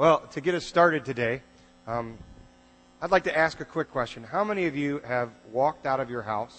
Well, 0.00 0.20
to 0.30 0.40
get 0.40 0.54
us 0.54 0.64
started 0.64 1.04
today, 1.04 1.42
um, 1.86 2.16
I'd 3.02 3.10
like 3.10 3.24
to 3.24 3.36
ask 3.36 3.60
a 3.60 3.66
quick 3.66 3.90
question. 3.90 4.24
How 4.24 4.42
many 4.42 4.64
of 4.64 4.74
you 4.74 5.00
have 5.00 5.28
walked 5.52 5.84
out 5.84 6.00
of 6.00 6.08
your 6.08 6.22
house 6.22 6.58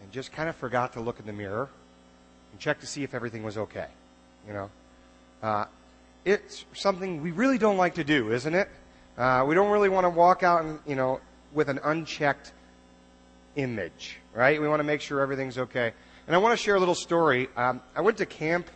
and 0.00 0.12
just 0.12 0.30
kind 0.30 0.48
of 0.48 0.54
forgot 0.54 0.92
to 0.92 1.00
look 1.00 1.18
in 1.18 1.26
the 1.26 1.32
mirror 1.32 1.68
and 2.52 2.60
check 2.60 2.78
to 2.82 2.86
see 2.86 3.02
if 3.02 3.14
everything 3.14 3.42
was 3.42 3.58
okay? 3.58 3.88
You 4.46 4.52
know, 4.52 4.70
uh, 5.42 5.64
it's 6.24 6.64
something 6.72 7.20
we 7.20 7.32
really 7.32 7.58
don't 7.58 7.78
like 7.78 7.96
to 7.96 8.04
do, 8.04 8.30
isn't 8.30 8.54
it? 8.54 8.68
Uh, 9.18 9.44
we 9.48 9.56
don't 9.56 9.72
really 9.72 9.88
want 9.88 10.04
to 10.04 10.10
walk 10.10 10.44
out 10.44 10.64
and 10.64 10.78
you 10.86 10.94
know 10.94 11.20
with 11.52 11.68
an 11.68 11.80
unchecked 11.82 12.52
image, 13.56 14.18
right? 14.32 14.62
We 14.62 14.68
want 14.68 14.78
to 14.78 14.84
make 14.84 15.00
sure 15.00 15.20
everything's 15.20 15.58
okay. 15.58 15.92
And 16.28 16.36
I 16.36 16.38
want 16.38 16.56
to 16.56 16.62
share 16.62 16.76
a 16.76 16.78
little 16.78 16.94
story. 16.94 17.48
Um, 17.56 17.80
I 17.96 18.02
went 18.02 18.18
to 18.18 18.26
camp, 18.26 18.70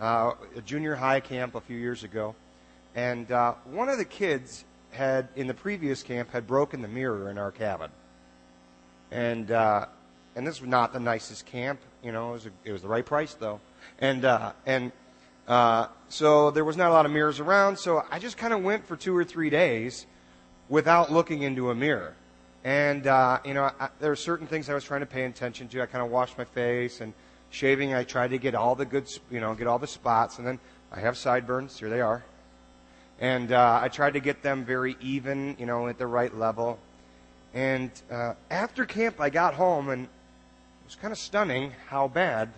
uh, 0.00 0.32
a 0.56 0.60
junior 0.62 0.96
high 0.96 1.20
camp, 1.20 1.54
a 1.54 1.60
few 1.60 1.76
years 1.76 2.02
ago, 2.02 2.34
and 2.94 3.30
uh, 3.30 3.54
one 3.64 3.88
of 3.88 3.98
the 3.98 4.04
kids 4.04 4.64
had 4.90 5.28
in 5.36 5.46
the 5.46 5.54
previous 5.54 6.02
camp 6.02 6.30
had 6.30 6.46
broken 6.46 6.82
the 6.82 6.88
mirror 6.88 7.30
in 7.30 7.38
our 7.38 7.50
cabin, 7.50 7.90
and 9.10 9.50
uh, 9.50 9.86
and 10.36 10.46
this 10.46 10.60
was 10.60 10.68
not 10.68 10.92
the 10.92 11.00
nicest 11.00 11.46
camp. 11.46 11.80
You 12.02 12.12
know, 12.12 12.30
it 12.30 12.32
was 12.32 12.46
a, 12.46 12.50
it 12.64 12.72
was 12.72 12.82
the 12.82 12.88
right 12.88 13.04
price 13.04 13.34
though, 13.34 13.60
and 13.98 14.24
uh, 14.24 14.52
and 14.66 14.92
uh, 15.48 15.88
so 16.08 16.50
there 16.50 16.64
was 16.64 16.76
not 16.76 16.90
a 16.90 16.92
lot 16.92 17.06
of 17.06 17.12
mirrors 17.12 17.40
around. 17.40 17.78
So 17.78 18.04
I 18.10 18.18
just 18.18 18.36
kind 18.36 18.52
of 18.52 18.62
went 18.62 18.86
for 18.86 18.96
two 18.96 19.16
or 19.16 19.24
three 19.24 19.50
days 19.50 20.06
without 20.68 21.12
looking 21.12 21.42
into 21.42 21.70
a 21.70 21.74
mirror. 21.74 22.14
And, 22.64 23.06
uh, 23.06 23.40
you 23.44 23.54
know, 23.54 23.70
I, 23.78 23.88
there 23.98 24.10
were 24.10 24.16
certain 24.16 24.46
things 24.46 24.70
I 24.70 24.74
was 24.74 24.84
trying 24.84 25.00
to 25.00 25.06
pay 25.06 25.24
attention 25.24 25.68
to. 25.68 25.82
I 25.82 25.86
kind 25.86 26.04
of 26.04 26.10
washed 26.10 26.38
my 26.38 26.44
face 26.44 27.00
and 27.00 27.12
shaving. 27.50 27.92
I 27.92 28.04
tried 28.04 28.30
to 28.30 28.38
get 28.38 28.54
all 28.54 28.74
the 28.76 28.86
good, 28.86 29.08
you 29.30 29.40
know, 29.40 29.54
get 29.54 29.66
all 29.66 29.80
the 29.80 29.86
spots. 29.86 30.38
And 30.38 30.46
then 30.46 30.60
I 30.92 31.00
have 31.00 31.18
sideburns. 31.18 31.78
Here 31.78 31.90
they 31.90 32.00
are. 32.00 32.24
And 33.22 33.52
uh, 33.52 33.78
I 33.80 33.86
tried 33.86 34.14
to 34.14 34.20
get 34.20 34.42
them 34.42 34.64
very 34.64 34.96
even, 35.00 35.54
you 35.56 35.64
know, 35.64 35.86
at 35.86 35.96
the 35.96 36.08
right 36.08 36.36
level. 36.36 36.80
And 37.54 37.88
uh, 38.10 38.34
after 38.50 38.84
camp, 38.84 39.20
I 39.20 39.30
got 39.30 39.54
home 39.54 39.90
and 39.90 40.04
it 40.06 40.84
was 40.84 40.96
kind 40.96 41.12
of 41.12 41.18
stunning 41.18 41.72
how 41.86 42.08
bad 42.08 42.50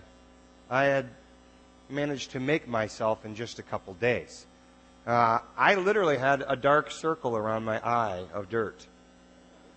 I 0.70 0.84
had 0.84 1.10
managed 1.90 2.30
to 2.30 2.40
make 2.40 2.66
myself 2.66 3.26
in 3.26 3.34
just 3.34 3.58
a 3.58 3.62
couple 3.62 3.92
days. 3.92 4.46
Uh, 5.06 5.40
I 5.54 5.74
literally 5.74 6.16
had 6.16 6.42
a 6.48 6.56
dark 6.56 6.90
circle 6.90 7.36
around 7.36 7.66
my 7.66 7.78
eye 7.86 8.24
of 8.32 8.48
dirt. 8.48 8.86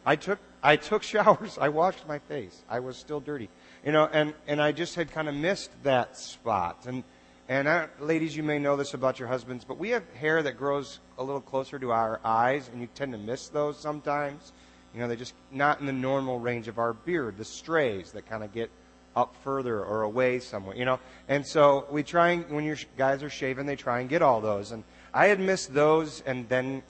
I 0.06 0.16
took 0.16 0.39
I 0.64 0.78
took 0.78 1.04
showers. 1.14 1.58
I 1.59 1.67
washed 1.67 2.08
my 2.08 2.20
face. 2.20 2.58
I 2.70 2.80
was 2.80 2.95
still 2.95 3.20
dirty, 3.20 3.50
you 3.86 3.92
know, 3.92 4.08
and 4.09 4.33
and 4.48 4.61
I 4.61 4.72
just 4.72 4.95
had 4.95 5.11
kind 5.11 5.28
of 5.28 5.36
missed 5.36 5.72
that 5.83 6.17
spot. 6.17 6.86
And 6.88 7.04
and 7.50 7.70
I, 7.70 7.88
ladies, 8.00 8.36
you 8.36 8.44
may 8.44 8.59
know 8.59 8.76
this 8.76 8.94
about 8.94 9.20
your 9.20 9.30
husbands, 9.30 9.64
but 9.64 9.78
we 9.78 9.90
have 9.92 10.03
hair 10.14 10.44
that 10.44 10.58
grows 10.58 11.00
a 11.17 11.23
little 11.23 11.42
closer 11.42 11.80
to 11.80 11.92
our 11.92 12.20
eyes, 12.23 12.70
and 12.72 12.81
you 12.81 12.89
tend 12.94 13.14
to 13.14 13.17
miss 13.17 13.48
those 13.48 13.80
sometimes. 13.80 14.52
You 14.94 15.00
know, 15.00 15.08
they're 15.08 15.16
just 15.16 15.34
not 15.52 15.80
in 15.80 15.86
the 15.86 15.94
normal 15.94 16.39
range 16.39 16.67
of 16.67 16.78
our 16.78 16.94
beard. 16.94 17.38
The 17.38 17.45
strays 17.45 18.12
that 18.12 18.28
kind 18.28 18.44
of 18.44 18.54
get 18.54 18.70
up 19.16 19.34
further 19.44 19.84
or 19.84 20.04
away 20.04 20.39
somewhere, 20.39 20.76
you 20.76 20.86
know. 20.86 21.00
And 21.28 21.45
so 21.45 21.86
we 21.89 22.04
try 22.04 22.31
and 22.31 22.50
when 22.50 22.66
your 22.66 22.78
guys 22.98 23.23
are 23.23 23.30
shaving, 23.30 23.66
they 23.66 23.76
try 23.76 24.02
and 24.02 24.09
get 24.09 24.22
all 24.22 24.42
those. 24.42 24.72
And 24.72 24.84
I 25.14 25.28
had 25.28 25.39
missed 25.39 25.73
those, 25.73 26.22
and 26.26 26.50
then 26.50 26.84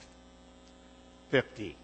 fifty, 1.30 1.76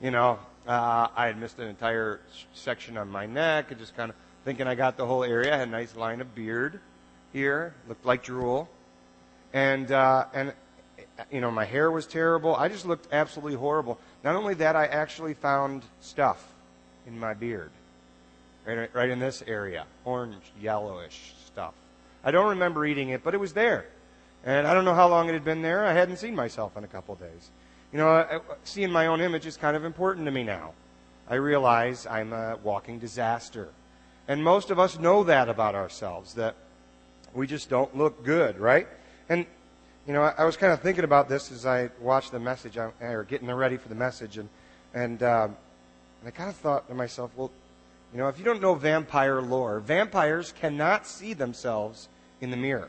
you 0.00 0.10
know. 0.10 0.38
Uh, 0.66 1.06
I 1.14 1.26
had 1.26 1.38
missed 1.38 1.60
an 1.60 1.68
entire 1.68 2.20
section 2.52 2.96
on 2.96 3.08
my 3.08 3.26
neck, 3.26 3.70
and 3.70 3.78
just 3.78 3.96
kind 3.96 4.10
of 4.10 4.16
thinking 4.44 4.66
I 4.66 4.74
got 4.74 4.96
the 4.96 5.06
whole 5.06 5.22
area. 5.22 5.54
I 5.54 5.58
had 5.58 5.68
a 5.68 5.70
nice 5.70 5.94
line 5.94 6.20
of 6.20 6.34
beard 6.34 6.80
here, 7.36 7.74
looked 7.86 8.06
like 8.06 8.22
drool, 8.22 8.66
and 9.52 9.92
uh, 9.92 10.24
and 10.32 10.54
you 11.30 11.42
know 11.42 11.50
my 11.50 11.66
hair 11.66 11.90
was 11.90 12.06
terrible. 12.06 12.56
I 12.56 12.68
just 12.68 12.86
looked 12.86 13.12
absolutely 13.12 13.58
horrible. 13.58 13.98
Not 14.24 14.36
only 14.36 14.54
that, 14.54 14.74
I 14.74 14.86
actually 14.86 15.34
found 15.34 15.82
stuff 16.00 16.42
in 17.06 17.18
my 17.20 17.34
beard, 17.34 17.70
right, 18.66 18.88
right 18.94 19.10
in 19.10 19.18
this 19.18 19.42
area, 19.46 19.84
orange, 20.06 20.44
yellowish 20.58 21.34
stuff. 21.44 21.74
I 22.24 22.30
don't 22.30 22.48
remember 22.48 22.86
eating 22.86 23.10
it, 23.10 23.22
but 23.22 23.34
it 23.34 23.38
was 23.38 23.52
there, 23.52 23.84
and 24.42 24.66
I 24.66 24.72
don't 24.72 24.86
know 24.86 24.94
how 24.94 25.08
long 25.08 25.28
it 25.28 25.34
had 25.34 25.44
been 25.44 25.60
there. 25.60 25.84
I 25.84 25.92
hadn't 25.92 26.16
seen 26.16 26.34
myself 26.34 26.74
in 26.74 26.84
a 26.84 26.88
couple 26.88 27.12
of 27.14 27.20
days. 27.20 27.50
You 27.92 27.98
know, 27.98 28.40
seeing 28.64 28.90
my 28.90 29.08
own 29.08 29.20
image 29.20 29.44
is 29.44 29.58
kind 29.58 29.76
of 29.76 29.84
important 29.84 30.24
to 30.24 30.32
me 30.32 30.42
now. 30.42 30.72
I 31.28 31.34
realize 31.34 32.06
I'm 32.06 32.32
a 32.32 32.56
walking 32.62 32.98
disaster. 32.98 33.68
And 34.26 34.42
most 34.42 34.70
of 34.70 34.78
us 34.78 34.98
know 34.98 35.22
that 35.24 35.48
about 35.48 35.74
ourselves, 35.74 36.34
that 36.34 36.56
we 37.36 37.46
just 37.46 37.68
don't 37.68 37.94
look 37.96 38.24
good, 38.24 38.58
right? 38.58 38.88
And, 39.28 39.46
you 40.06 40.12
know, 40.12 40.22
I, 40.22 40.44
was 40.44 40.56
kind 40.56 40.72
of 40.72 40.80
thinking 40.80 41.04
about 41.04 41.28
this 41.28 41.52
as 41.52 41.66
I 41.66 41.90
watched 42.00 42.32
the 42.32 42.40
message, 42.40 42.78
uh, 42.78 42.90
or 43.00 43.24
getting 43.24 43.50
ready 43.50 43.76
for 43.76 43.88
the 43.88 43.94
message, 43.94 44.38
and, 44.38 44.48
and, 44.94 45.22
um, 45.22 45.56
and 46.20 46.28
I 46.28 46.30
kind 46.30 46.48
of 46.48 46.56
thought 46.56 46.88
to 46.88 46.94
myself, 46.94 47.30
well, 47.36 47.50
you 48.12 48.18
know, 48.18 48.28
if 48.28 48.38
you 48.38 48.44
don't 48.44 48.62
know 48.62 48.74
vampire 48.74 49.42
lore, 49.42 49.80
vampires 49.80 50.52
cannot 50.52 51.06
see 51.06 51.34
themselves 51.34 52.08
in 52.40 52.50
the 52.50 52.56
mirror. 52.56 52.88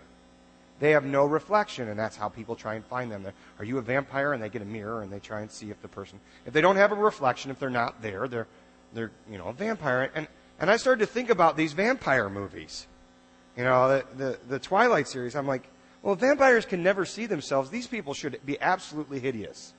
They 0.79 0.91
have 0.91 1.06
no 1.06 1.25
reflection, 1.25 1.90
and 1.90 2.00
that's 2.00 2.16
how 2.16 2.29
people 2.29 2.56
try 2.56 2.75
and 2.75 2.85
find 2.85 3.12
them. 3.12 3.24
They're, 3.24 3.34
Are 3.58 3.66
you 3.66 3.79
a 3.79 3.81
vampire? 3.81 4.34
And 4.34 4.44
they 4.44 4.50
get 4.50 4.62
a 4.62 4.66
mirror 4.66 5.02
and 5.02 5.12
they 5.12 5.19
try 5.19 5.41
and 5.41 5.50
see 5.50 5.72
if 5.72 5.81
the 5.81 5.88
person, 5.88 6.19
if 6.46 6.53
they 6.53 6.62
don't 6.62 6.75
have 6.75 6.91
a 6.91 6.96
reflection, 6.96 7.50
if 7.50 7.58
they're 7.58 7.72
not 7.72 8.02
there, 8.02 8.28
they're, 8.28 8.47
they're, 8.94 9.12
you 9.29 9.40
know, 9.40 9.47
a 9.47 9.53
vampire. 9.53 10.12
And, 10.14 10.28
and 10.59 10.69
I 10.69 10.78
started 10.78 11.00
to 11.00 11.12
think 11.12 11.31
about 11.31 11.58
these 11.58 11.74
vampire 11.74 12.29
movies. 12.29 12.85
You 13.57 13.63
know, 13.63 13.90
the, 13.90 14.06
the, 14.16 14.40
the 14.47 14.59
Twilight 14.59 15.07
series. 15.07 15.35
I'm 15.35 15.47
like, 15.47 15.68
well, 16.03 16.16
vampires 16.16 16.66
can 16.66 16.84
never 16.84 17.06
see 17.06 17.25
themselves. 17.25 17.69
These 17.72 17.88
people 17.88 18.13
should 18.13 18.40
be 18.45 18.62
absolutely 18.62 19.19
hideous. 19.19 19.73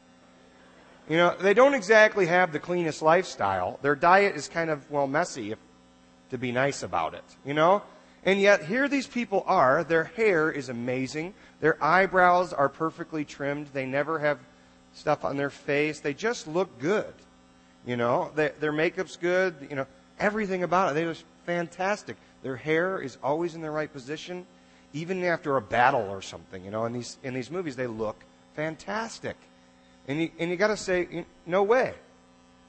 You 1.09 1.17
know, 1.17 1.35
they 1.41 1.55
don't 1.55 1.75
exactly 1.75 2.27
have 2.27 2.53
the 2.53 2.59
cleanest 2.59 3.01
lifestyle. 3.01 3.79
Their 3.81 3.95
diet 3.95 4.37
is 4.37 4.49
kind 4.49 4.69
of, 4.69 4.91
well, 4.91 5.07
messy, 5.07 5.53
if, 5.53 5.59
to 6.31 6.39
be 6.39 6.53
nice 6.53 6.83
about 6.83 7.15
it. 7.15 7.25
You 7.47 7.55
know? 7.55 7.83
And 8.25 8.41
yet, 8.41 8.65
here 8.65 8.89
these 8.89 9.07
people 9.07 9.45
are. 9.47 9.85
Their 9.85 10.05
hair 10.05 10.51
is 10.51 10.69
amazing. 10.69 11.33
Their 11.61 11.83
eyebrows 11.83 12.53
are 12.53 12.69
perfectly 12.69 13.25
trimmed. 13.25 13.69
They 13.69 13.87
never 13.87 14.19
have 14.19 14.39
stuff 14.93 15.25
on 15.25 15.37
their 15.37 15.51
face. 15.51 16.01
They 16.01 16.15
just 16.15 16.49
look 16.49 16.79
good. 16.81 17.15
You 17.87 17.97
know, 17.97 18.33
they, 18.35 18.53
their 18.61 18.73
makeup's 18.73 19.17
good. 19.17 19.55
You 19.71 19.77
know, 19.77 19.87
everything 20.19 20.63
about 20.65 20.91
it. 20.91 20.95
They're 20.95 21.13
just 21.13 21.25
fantastic. 21.47 22.17
Their 22.49 22.57
hair 22.57 22.99
is 22.99 23.19
always 23.23 23.55
in 23.55 23.61
the 23.61 23.71
right 23.71 23.93
position, 23.93 24.47
even 24.95 25.23
after 25.23 25.59
a 25.59 25.61
battle 25.61 26.09
or 26.09 26.23
something. 26.23 26.65
You 26.65 26.71
know, 26.71 26.87
in 26.87 26.95
these 26.95 27.19
in 27.23 27.35
these 27.35 27.51
movies, 27.51 27.77
they 27.77 27.87
look 27.87 28.17
fantastic. 28.57 29.37
And 30.09 30.23
you, 30.23 30.31
and 30.39 30.51
you 30.51 30.57
got 30.57 30.69
to 30.69 30.77
say, 30.79 31.27
no 31.45 31.63
way. 31.63 31.93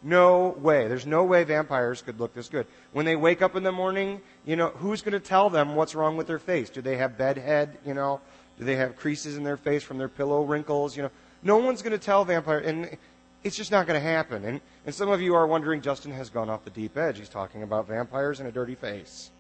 No 0.04 0.50
way. 0.60 0.90
There's 0.90 1.06
no 1.06 1.24
way 1.24 1.46
vampires 1.46 2.02
could 2.02 2.20
look 2.20 2.34
this 2.34 2.50
good. 2.50 2.68
When 2.92 3.06
they 3.06 3.16
wake 3.16 3.42
up 3.42 3.56
in 3.56 3.64
the 3.64 3.72
morning, 3.72 4.20
you 4.46 4.58
know, 4.58 4.68
who's 4.68 5.02
going 5.02 5.14
to 5.14 5.26
tell 5.26 5.50
them 5.50 5.76
what's 5.76 5.96
wrong 5.96 6.18
with 6.18 6.28
their 6.28 6.40
face? 6.40 6.70
Do 6.70 6.82
they 6.82 6.98
have 6.98 7.18
bedhead, 7.18 7.78
you 7.86 7.94
know? 7.94 8.20
Do 8.58 8.66
they 8.66 8.76
have 8.76 8.98
creases 8.98 9.38
in 9.38 9.46
their 9.46 9.56
face 9.56 9.82
from 9.82 9.98
their 9.98 10.10
pillow 10.10 10.44
wrinkles, 10.44 10.98
you 10.98 11.04
know? 11.04 11.12
No 11.42 11.56
one's 11.56 11.82
going 11.82 11.98
to 11.98 12.06
tell 12.06 12.26
vampire 12.26 12.60
and 12.60 12.98
it's 13.46 13.56
just 13.56 13.72
not 13.72 13.88
going 13.88 13.98
to 13.98 14.06
happen. 14.06 14.44
And 14.44 14.60
and 14.86 14.94
some 14.94 15.08
of 15.08 15.22
you 15.22 15.36
are 15.36 15.48
wondering 15.48 15.80
Justin 15.80 16.12
has 16.12 16.30
gone 16.30 16.50
off 16.50 16.66
the 16.66 16.70
deep 16.70 16.98
edge. 16.98 17.18
He's 17.18 17.30
talking 17.30 17.64
about 17.64 17.88
vampires 17.88 18.42
and 18.42 18.50
a 18.50 18.52
dirty 18.52 18.76
face 18.76 19.32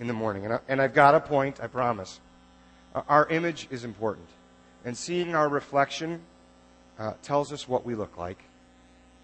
in 0.00 0.06
the 0.06 0.12
morning. 0.12 0.44
And 0.44 0.54
I, 0.54 0.60
and 0.68 0.80
I've 0.80 0.94
got 0.94 1.14
a 1.14 1.20
point, 1.20 1.60
I 1.62 1.66
promise. 1.66 2.20
Uh, 2.94 3.02
our 3.08 3.28
image 3.28 3.68
is 3.70 3.84
important. 3.84 4.28
And 4.84 4.96
seeing 4.96 5.34
our 5.34 5.48
reflection 5.48 6.20
uh, 6.98 7.14
tells 7.22 7.52
us 7.52 7.68
what 7.68 7.84
we 7.84 7.94
look 7.94 8.16
like 8.16 8.42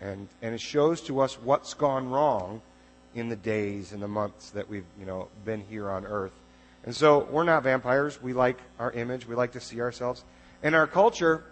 and, 0.05 0.29
and 0.43 0.55
it 0.55 0.61
shows 0.61 1.01
to 1.03 1.21
us 1.21 1.41
what's 1.41 1.75
gone 1.75 2.09
wrong 2.11 2.61
in 3.15 3.29
the 3.29 3.37
days 3.37 3.93
and 3.93 4.03
the 4.03 4.09
months 4.09 4.51
that 4.51 4.69
we've 4.69 4.85
you 4.99 5.07
know 5.07 5.29
been 5.45 5.61
here 5.69 5.91
on 5.91 6.05
earth. 6.05 6.33
And 6.85 6.95
so 6.95 7.27
we're 7.31 7.45
not 7.45 7.63
vampires. 7.63 8.21
We 8.21 8.35
like 8.35 8.59
our 8.79 8.93
image. 8.93 9.27
We 9.27 9.35
like 9.35 9.53
to 9.53 9.61
see 9.61 9.81
ourselves. 9.81 10.25
And 10.63 10.75
our 10.75 10.87
culture 10.87 11.45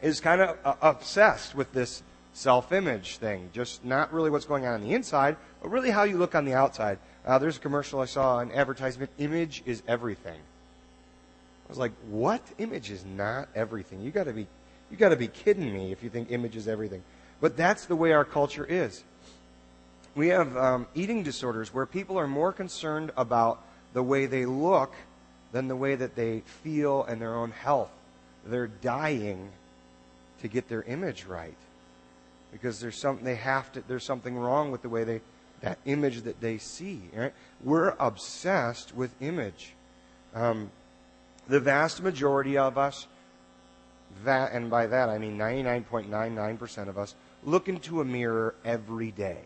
is 0.00 0.20
kind 0.20 0.40
of 0.40 0.56
uh, 0.64 0.74
obsessed 0.80 1.54
with 1.54 1.72
this 1.72 2.02
self-image 2.32 3.16
thing. 3.16 3.50
Just 3.52 3.84
not 3.84 4.12
really 4.12 4.30
what's 4.30 4.44
going 4.44 4.66
on 4.66 4.74
on 4.74 4.80
the 4.82 4.94
inside, 4.94 5.36
but 5.60 5.70
really 5.70 5.90
how 5.90 6.04
you 6.04 6.16
look 6.16 6.36
on 6.36 6.44
the 6.44 6.54
outside. 6.54 6.98
Uh, 7.26 7.38
there's 7.38 7.58
a 7.58 7.60
commercial 7.60 8.00
I 8.00 8.06
saw, 8.06 8.38
an 8.38 8.50
advertisement. 8.52 9.10
Image 9.18 9.62
is 9.66 9.82
everything. 9.86 10.38
I 10.38 11.68
was 11.68 11.78
like, 11.78 11.92
what? 12.08 12.42
Image 12.58 12.90
is 12.90 13.04
not 13.04 13.48
everything. 13.54 14.00
You 14.00 14.10
got 14.10 14.24
to 14.24 14.32
be, 14.32 14.46
you 14.90 14.96
got 14.96 15.10
to 15.10 15.16
be 15.16 15.28
kidding 15.28 15.72
me 15.72 15.92
if 15.92 16.02
you 16.02 16.10
think 16.10 16.30
image 16.30 16.56
is 16.56 16.66
everything. 16.66 17.02
But 17.40 17.56
that's 17.56 17.86
the 17.86 17.96
way 17.96 18.12
our 18.12 18.24
culture 18.24 18.64
is. 18.64 19.04
We 20.14 20.28
have 20.28 20.56
um, 20.56 20.86
eating 20.94 21.22
disorders 21.22 21.72
where 21.72 21.86
people 21.86 22.18
are 22.18 22.26
more 22.26 22.52
concerned 22.52 23.12
about 23.16 23.62
the 23.92 24.02
way 24.02 24.26
they 24.26 24.44
look 24.44 24.92
than 25.52 25.68
the 25.68 25.76
way 25.76 25.94
that 25.94 26.16
they 26.16 26.40
feel 26.62 27.04
and 27.04 27.20
their 27.20 27.34
own 27.34 27.52
health. 27.52 27.90
They're 28.44 28.66
dying 28.66 29.50
to 30.40 30.48
get 30.48 30.68
their 30.68 30.82
image 30.82 31.24
right 31.24 31.56
because 32.52 32.80
there's 32.80 32.96
something 32.96 33.24
they 33.24 33.36
have 33.36 33.70
to. 33.72 33.82
There's 33.86 34.04
something 34.04 34.36
wrong 34.36 34.70
with 34.70 34.82
the 34.82 34.88
way 34.88 35.04
they 35.04 35.20
that 35.60 35.78
image 35.84 36.22
that 36.22 36.40
they 36.40 36.58
see. 36.58 37.02
Right? 37.14 37.32
We're 37.62 37.94
obsessed 37.98 38.94
with 38.94 39.14
image. 39.20 39.74
Um, 40.34 40.70
the 41.48 41.60
vast 41.60 42.02
majority 42.02 42.56
of 42.56 42.78
us 42.78 43.06
that, 44.24 44.52
and 44.52 44.70
by 44.70 44.86
that 44.86 45.08
I 45.08 45.18
mean 45.18 45.38
99.99% 45.38 46.88
of 46.88 46.98
us, 46.98 47.14
look 47.44 47.68
into 47.68 48.00
a 48.00 48.04
mirror 48.04 48.54
every 48.64 49.10
day. 49.10 49.38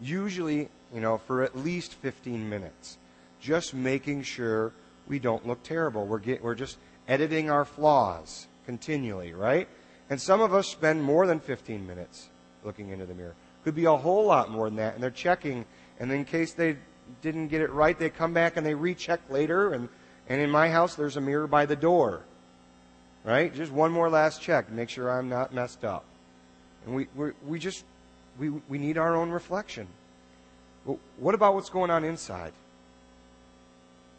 Usually, 0.00 0.68
you 0.92 1.00
know, 1.00 1.18
for 1.18 1.42
at 1.42 1.56
least 1.56 1.94
15 1.94 2.48
minutes. 2.48 2.98
Just 3.40 3.74
making 3.74 4.22
sure 4.22 4.72
we 5.06 5.18
don't 5.18 5.46
look 5.46 5.62
terrible. 5.62 6.06
We're, 6.06 6.18
get, 6.18 6.42
we're 6.42 6.54
just 6.54 6.78
editing 7.06 7.50
our 7.50 7.64
flaws 7.64 8.46
continually, 8.64 9.32
right? 9.32 9.68
And 10.10 10.20
some 10.20 10.40
of 10.40 10.54
us 10.54 10.68
spend 10.68 11.02
more 11.02 11.26
than 11.26 11.40
15 11.40 11.86
minutes 11.86 12.28
looking 12.64 12.90
into 12.90 13.06
the 13.06 13.14
mirror. 13.14 13.34
Could 13.66 13.74
be 13.74 13.86
a 13.86 13.96
whole 13.96 14.24
lot 14.24 14.48
more 14.48 14.68
than 14.68 14.76
that. 14.76 14.94
And 14.94 15.02
they're 15.02 15.10
checking, 15.10 15.64
and 15.98 16.12
in 16.12 16.24
case 16.24 16.52
they 16.52 16.76
didn't 17.20 17.48
get 17.48 17.60
it 17.60 17.72
right, 17.72 17.98
they 17.98 18.10
come 18.10 18.32
back 18.32 18.56
and 18.56 18.64
they 18.64 18.74
recheck 18.74 19.18
later. 19.28 19.72
And, 19.72 19.88
and 20.28 20.40
in 20.40 20.50
my 20.50 20.68
house, 20.68 20.94
there's 20.94 21.16
a 21.16 21.20
mirror 21.20 21.48
by 21.48 21.66
the 21.66 21.74
door. 21.74 22.22
Right? 23.24 23.52
Just 23.52 23.72
one 23.72 23.90
more 23.90 24.08
last 24.08 24.40
check 24.40 24.70
make 24.70 24.88
sure 24.88 25.10
I'm 25.10 25.28
not 25.28 25.52
messed 25.52 25.84
up. 25.84 26.04
And 26.84 26.94
we, 26.94 27.08
we, 27.16 27.32
we 27.44 27.58
just, 27.58 27.84
we, 28.38 28.50
we 28.50 28.78
need 28.78 28.98
our 28.98 29.16
own 29.16 29.30
reflection. 29.30 29.88
Well, 30.84 31.00
what 31.16 31.34
about 31.34 31.54
what's 31.56 31.68
going 31.68 31.90
on 31.90 32.04
inside? 32.04 32.52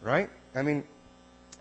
Right? 0.01 0.29
I 0.55 0.61
mean, 0.61 0.83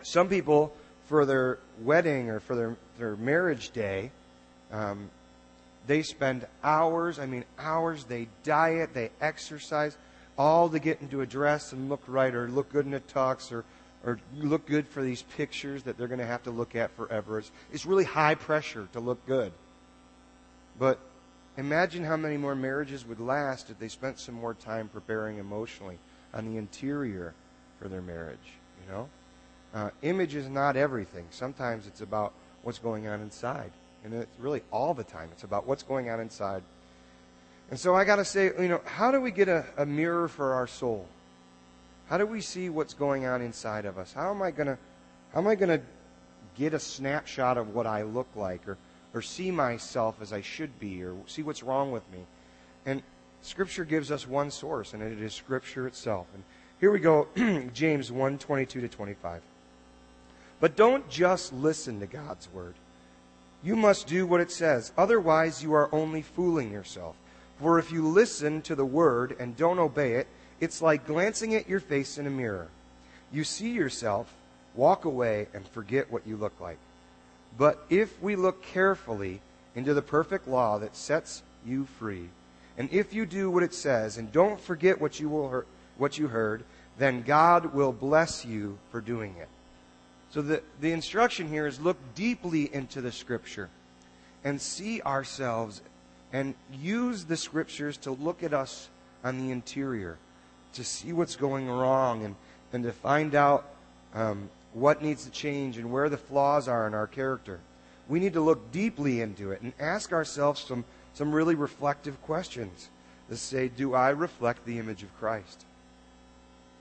some 0.02 0.28
people, 0.28 0.74
for 1.04 1.24
their 1.24 1.60
wedding 1.82 2.30
or 2.30 2.40
for 2.40 2.56
their, 2.56 2.76
their 2.98 3.14
marriage 3.14 3.70
day, 3.70 4.10
um, 4.72 5.08
they 5.86 6.02
spend 6.02 6.46
hours, 6.62 7.18
I 7.18 7.26
mean, 7.26 7.44
hours, 7.58 8.04
they 8.04 8.28
diet, 8.42 8.94
they 8.94 9.10
exercise, 9.20 9.96
all 10.38 10.68
to 10.68 10.78
get 10.78 11.00
into 11.00 11.20
a 11.20 11.26
dress 11.26 11.72
and 11.72 11.88
look 11.88 12.02
right 12.06 12.34
or 12.34 12.48
look 12.48 12.70
good 12.70 12.86
in 12.86 12.94
a 12.94 13.00
tux 13.00 13.52
or, 13.52 13.64
or 14.04 14.18
look 14.34 14.66
good 14.66 14.86
for 14.86 15.02
these 15.02 15.22
pictures 15.22 15.82
that 15.84 15.96
they're 15.96 16.08
going 16.08 16.20
to 16.20 16.26
have 16.26 16.42
to 16.42 16.50
look 16.50 16.74
at 16.76 16.94
forever. 16.96 17.38
It's, 17.38 17.50
it's 17.72 17.86
really 17.86 18.04
high 18.04 18.34
pressure 18.34 18.88
to 18.92 19.00
look 19.00 19.24
good. 19.26 19.52
But 20.78 20.98
imagine 21.56 22.04
how 22.04 22.16
many 22.16 22.36
more 22.36 22.54
marriages 22.54 23.06
would 23.06 23.20
last 23.20 23.70
if 23.70 23.78
they 23.78 23.88
spent 23.88 24.18
some 24.18 24.34
more 24.34 24.54
time 24.54 24.88
preparing 24.88 25.38
emotionally 25.38 25.98
on 26.34 26.50
the 26.50 26.58
interior 26.58 27.34
for 27.78 27.88
their 27.88 28.02
marriage, 28.02 28.38
you 28.84 28.92
know? 28.92 29.08
Uh, 29.74 29.90
image 30.02 30.34
is 30.34 30.48
not 30.48 30.76
everything. 30.76 31.26
Sometimes 31.30 31.86
it's 31.86 32.00
about 32.00 32.32
what's 32.62 32.78
going 32.78 33.06
on 33.06 33.20
inside. 33.20 33.72
And 34.04 34.14
it's 34.14 34.38
really 34.38 34.62
all 34.70 34.94
the 34.94 35.04
time. 35.04 35.31
It's 35.32 35.44
about 35.44 35.66
what's 35.66 35.82
going 35.82 36.10
on 36.10 36.20
inside. 36.20 36.62
And 37.70 37.78
so 37.78 37.94
I 37.94 38.04
got 38.04 38.16
to 38.16 38.25
say, 38.25 38.52
you 38.60 38.69
know, 38.69 38.81
how 38.84 39.10
do 39.10 39.20
we 39.20 39.31
get 39.31 39.48
a, 39.48 39.64
a 39.76 39.84
mirror 39.84 40.28
for 40.28 40.54
our 40.54 40.66
soul? 40.66 41.06
How 42.08 42.19
do 42.19 42.26
we 42.26 42.40
see 42.40 42.69
what's 42.69 42.94
going 42.94 43.26
on 43.26 43.43
inside 43.43 43.84
of 43.84 43.98
us? 43.98 44.12
How 44.12 44.31
am 44.31 44.43
I 44.43 44.50
going 44.50 44.69
to 44.69 44.78
how 45.32 45.40
am 45.40 45.48
I 45.48 45.56
going 45.56 45.81
to 45.81 45.84
get 46.56 46.72
a 46.72 46.78
snapshot 46.78 47.58
of 47.58 47.75
what 47.75 47.87
I 47.87 48.02
look 48.02 48.28
like 48.37 48.66
or 48.69 48.78
or 49.12 49.22
see 49.22 49.50
myself 49.50 50.16
as 50.20 50.32
I 50.32 50.40
should 50.40 50.78
be 50.78 51.02
or 51.02 51.16
see 51.26 51.42
what's 51.42 51.62
wrong 51.62 51.90
with 51.90 52.08
me? 52.12 52.20
And 52.84 53.02
scripture 53.42 53.84
gives 53.84 54.12
us 54.12 54.28
one 54.28 54.50
source 54.52 54.94
and 54.94 55.02
it 55.02 55.20
is 55.20 55.34
scripture 55.34 55.88
itself. 55.88 56.28
And 56.34 56.44
here 56.81 56.92
we 56.92 57.00
go 57.00 57.26
James 57.75 58.10
1:22 58.10 58.69
to 58.69 58.88
25. 58.88 59.42
But 60.60 60.76
don't 60.76 61.08
just 61.10 61.52
listen 61.52 61.99
to 62.00 62.06
God's 62.06 62.49
word. 62.52 62.75
You 63.62 63.76
must 63.76 64.06
do 64.06 64.26
what 64.26 64.40
it 64.40 64.50
says. 64.50 64.92
Otherwise, 64.96 65.62
you 65.62 65.72
are 65.72 65.92
only 65.94 66.22
fooling 66.22 66.70
yourself. 66.70 67.16
For 67.58 67.78
if 67.78 67.90
you 67.90 68.06
listen 68.06 68.62
to 68.62 68.74
the 68.74 68.84
word 68.84 69.34
and 69.38 69.56
don't 69.56 69.78
obey 69.78 70.14
it, 70.14 70.28
it's 70.60 70.82
like 70.82 71.06
glancing 71.06 71.54
at 71.54 71.68
your 71.68 71.80
face 71.80 72.18
in 72.18 72.26
a 72.26 72.30
mirror. 72.30 72.68
You 73.32 73.44
see 73.44 73.70
yourself, 73.70 74.32
walk 74.74 75.04
away, 75.04 75.48
and 75.52 75.66
forget 75.68 76.10
what 76.10 76.26
you 76.26 76.36
look 76.36 76.60
like. 76.60 76.78
But 77.58 77.84
if 77.88 78.20
we 78.22 78.36
look 78.36 78.62
carefully 78.62 79.40
into 79.74 79.94
the 79.94 80.02
perfect 80.02 80.46
law 80.46 80.78
that 80.78 80.96
sets 80.96 81.42
you 81.64 81.86
free, 81.98 82.28
and 82.78 82.92
if 82.92 83.14
you 83.14 83.24
do 83.24 83.50
what 83.50 83.62
it 83.62 83.74
says 83.74 84.18
and 84.18 84.30
don't 84.30 84.60
forget 84.60 85.00
what 85.00 85.18
you, 85.18 85.28
will 85.28 85.64
what 85.96 86.18
you 86.18 86.28
heard, 86.28 86.62
then 86.98 87.22
God 87.22 87.74
will 87.74 87.92
bless 87.92 88.44
you 88.44 88.78
for 88.90 89.00
doing 89.00 89.34
it. 89.38 89.48
So 90.31 90.43
the, 90.43 90.62
the 90.81 90.93
instruction 90.93 91.49
here 91.49 91.67
is 91.67 91.81
look 91.81 91.96
deeply 92.14 92.73
into 92.75 93.00
the 93.00 93.12
scripture 93.12 93.69
and 94.44 94.61
see 94.61 95.00
ourselves 95.02 95.81
and 96.32 96.55
use 96.73 97.25
the 97.25 97.37
scriptures 97.37 97.96
to 97.99 98.11
look 98.11 98.43
at 98.43 98.52
us 98.52 98.88
on 99.25 99.38
the 99.38 99.50
interior, 99.50 100.19
to 100.75 100.84
see 100.84 101.12
what's 101.12 101.37
going 101.37 101.69
wrong 101.69 102.25
and, 102.25 102.34
and 102.73 102.84
to 102.84 102.93
find 102.93 103.34
out 103.34 103.67
um, 104.14 104.50
what 104.73 105.02
needs 105.02 105.25
to 105.25 105.31
change 105.31 105.78
and 105.78 105.90
where 105.90 106.08
the 106.08 106.17
flaws 106.17 106.69
are 106.69 106.87
in 106.87 106.94
our 106.94 107.06
character. 107.06 107.61
We 108.08 108.20
need 108.20 108.34
to 108.34 108.40
look 108.40 108.70
deeply 108.73 109.20
into 109.20 109.52
it 109.52 109.62
and 109.62 109.73
ask 109.81 110.12
ourselves 110.12 110.61
some, 110.61 110.84
some 111.14 111.32
really 111.32 111.55
reflective 111.55 112.20
questions 112.23 112.90
to 113.31 113.37
say, 113.37 113.69
Do 113.69 113.94
I 113.94 114.11
reflect 114.11 114.64
the 114.64 114.78
image 114.78 115.02
of 115.02 115.17
Christ? 115.19 115.64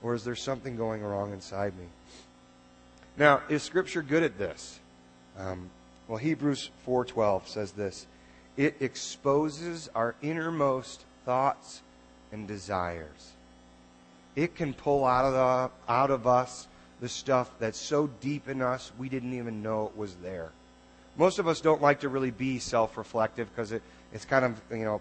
Or 0.02 0.14
is 0.14 0.24
there 0.24 0.36
something 0.36 0.76
going 0.76 1.02
wrong 1.02 1.32
inside 1.32 1.76
me? 1.76 1.86
Now, 3.18 3.40
is 3.48 3.62
Scripture 3.62 4.02
good 4.02 4.22
at 4.22 4.36
this? 4.38 4.78
Um, 5.38 5.70
well, 6.06 6.18
Hebrews 6.18 6.70
4:12 6.86 7.48
says 7.48 7.72
this: 7.72 8.06
It 8.56 8.76
exposes 8.80 9.88
our 9.94 10.14
innermost 10.20 11.04
thoughts 11.24 11.82
and 12.30 12.46
desires. 12.46 13.32
It 14.34 14.54
can 14.54 14.74
pull 14.74 15.06
out 15.06 15.24
of 15.24 15.32
the, 15.32 15.92
out 15.92 16.10
of 16.10 16.26
us 16.26 16.68
the 17.00 17.08
stuff 17.08 17.50
that's 17.58 17.78
so 17.78 18.06
deep 18.20 18.48
in 18.48 18.60
us 18.60 18.92
we 18.98 19.08
didn't 19.08 19.32
even 19.32 19.62
know 19.62 19.86
it 19.86 19.96
was 19.96 20.14
there. 20.16 20.50
Most 21.16 21.38
of 21.38 21.48
us 21.48 21.62
don't 21.62 21.80
like 21.80 22.00
to 22.00 22.10
really 22.10 22.30
be 22.30 22.58
self-reflective 22.58 23.48
because 23.48 23.72
it, 23.72 23.82
it's 24.12 24.26
kind 24.26 24.44
of 24.44 24.60
you 24.70 24.84
know 24.84 25.00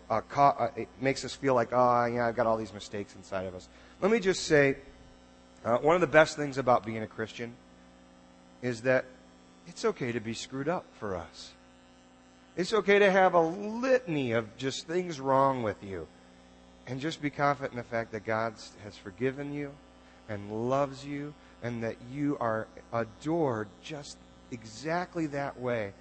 it 0.77 0.87
makes 1.01 1.25
us 1.25 1.35
feel 1.35 1.53
like 1.53 1.73
oh 1.73 2.05
yeah 2.05 2.27
I've 2.27 2.35
got 2.37 2.47
all 2.47 2.55
these 2.55 2.73
mistakes 2.73 3.13
inside 3.15 3.45
of 3.45 3.55
us. 3.55 3.67
Let 4.01 4.09
me 4.09 4.21
just 4.21 4.43
say, 4.43 4.77
uh, 5.65 5.77
one 5.79 5.95
of 5.95 6.01
the 6.01 6.07
best 6.07 6.37
things 6.37 6.57
about 6.57 6.85
being 6.85 7.03
a 7.03 7.07
Christian 7.07 7.53
is 8.65 8.81
that 8.81 9.05
it's 9.67 9.85
okay 9.85 10.11
to 10.11 10.19
be 10.19 10.33
screwed 10.33 10.67
up 10.67 10.85
for 10.99 11.15
us. 11.15 11.51
It's 12.57 12.73
okay 12.73 12.97
to 12.97 13.11
have 13.11 13.35
a 13.35 13.39
litany 13.41 14.31
of 14.31 14.57
just 14.57 14.87
things 14.87 15.19
wrong 15.19 15.61
with 15.61 15.83
you. 15.83 16.07
And 16.87 16.99
just 16.99 17.21
be 17.21 17.29
confident 17.29 17.73
in 17.73 17.77
the 17.77 17.83
fact 17.83 18.11
that 18.13 18.25
God 18.25 18.53
has 18.83 18.97
forgiven 18.97 19.53
you 19.53 19.71
and 20.29 20.69
loves 20.69 21.05
you 21.05 21.35
and 21.61 21.83
that 21.83 21.95
you 22.11 22.37
are 22.39 22.67
adored 22.91 23.67
just 23.83 24.17
exactly 24.51 25.27
that 25.27 25.59
way. 25.59 25.93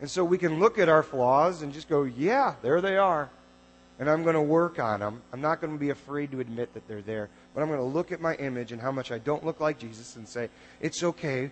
And 0.00 0.10
so 0.10 0.24
we 0.24 0.38
can 0.38 0.58
look 0.58 0.78
at 0.78 0.88
our 0.88 1.04
flaws 1.04 1.62
and 1.62 1.72
just 1.72 1.88
go, 1.88 2.02
yeah, 2.02 2.54
there 2.62 2.80
they 2.80 2.96
are. 2.96 3.30
And 4.00 4.10
I'm 4.10 4.22
going 4.22 4.34
to 4.34 4.42
work 4.42 4.80
on 4.80 5.00
them. 5.00 5.22
I'm 5.32 5.40
not 5.40 5.60
going 5.60 5.72
to 5.72 5.78
be 5.78 5.90
afraid 5.90 6.32
to 6.32 6.40
admit 6.40 6.74
that 6.74 6.86
they're 6.88 7.02
there. 7.02 7.28
But 7.54 7.62
I'm 7.62 7.68
going 7.68 7.80
to 7.80 7.84
look 7.84 8.10
at 8.10 8.20
my 8.20 8.34
image 8.36 8.72
and 8.72 8.80
how 8.80 8.92
much 8.92 9.12
I 9.12 9.18
don't 9.18 9.44
look 9.44 9.60
like 9.60 9.78
Jesus 9.78 10.16
and 10.16 10.28
say, 10.28 10.48
it's 10.80 11.02
okay 11.02 11.50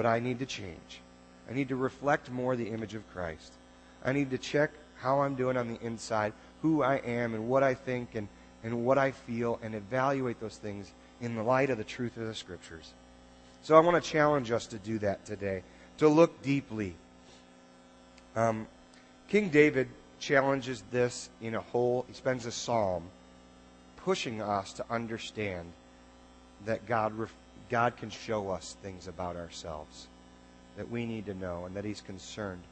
but 0.00 0.06
I 0.06 0.18
need 0.18 0.38
to 0.38 0.46
change. 0.46 1.02
I 1.50 1.52
need 1.52 1.68
to 1.68 1.76
reflect 1.76 2.30
more 2.30 2.56
the 2.56 2.70
image 2.70 2.94
of 2.94 3.06
Christ. 3.12 3.52
I 4.02 4.14
need 4.14 4.30
to 4.30 4.38
check 4.38 4.70
how 4.96 5.20
I'm 5.20 5.34
doing 5.34 5.58
on 5.58 5.68
the 5.68 5.78
inside, 5.84 6.32
who 6.62 6.82
I 6.82 6.96
am, 7.04 7.34
and 7.34 7.50
what 7.50 7.62
I 7.62 7.74
think, 7.74 8.14
and, 8.14 8.26
and 8.64 8.86
what 8.86 8.96
I 8.96 9.10
feel, 9.10 9.60
and 9.62 9.74
evaluate 9.74 10.40
those 10.40 10.56
things 10.56 10.90
in 11.20 11.34
the 11.34 11.42
light 11.42 11.68
of 11.68 11.76
the 11.76 11.84
truth 11.84 12.16
of 12.16 12.26
the 12.26 12.34
Scriptures. 12.34 12.94
So 13.60 13.76
I 13.76 13.80
want 13.80 14.02
to 14.02 14.10
challenge 14.10 14.50
us 14.50 14.64
to 14.68 14.78
do 14.78 14.98
that 15.00 15.26
today, 15.26 15.64
to 15.98 16.08
look 16.08 16.40
deeply. 16.40 16.94
Um, 18.34 18.68
King 19.28 19.50
David 19.50 19.86
challenges 20.18 20.82
this 20.90 21.28
in 21.42 21.54
a 21.54 21.60
whole, 21.60 22.06
he 22.08 22.14
spends 22.14 22.46
a 22.46 22.52
psalm 22.52 23.02
pushing 23.96 24.40
us 24.40 24.72
to 24.72 24.84
understand 24.88 25.70
that 26.64 26.86
God 26.86 27.12
God 27.70 27.96
can 27.96 28.10
show 28.10 28.50
us 28.50 28.76
things 28.82 29.06
about 29.08 29.36
ourselves 29.36 30.08
that 30.76 30.90
we 30.90 31.06
need 31.06 31.26
to 31.26 31.34
know 31.34 31.64
and 31.64 31.76
that 31.76 31.84
He's 31.84 32.00
concerned. 32.00 32.62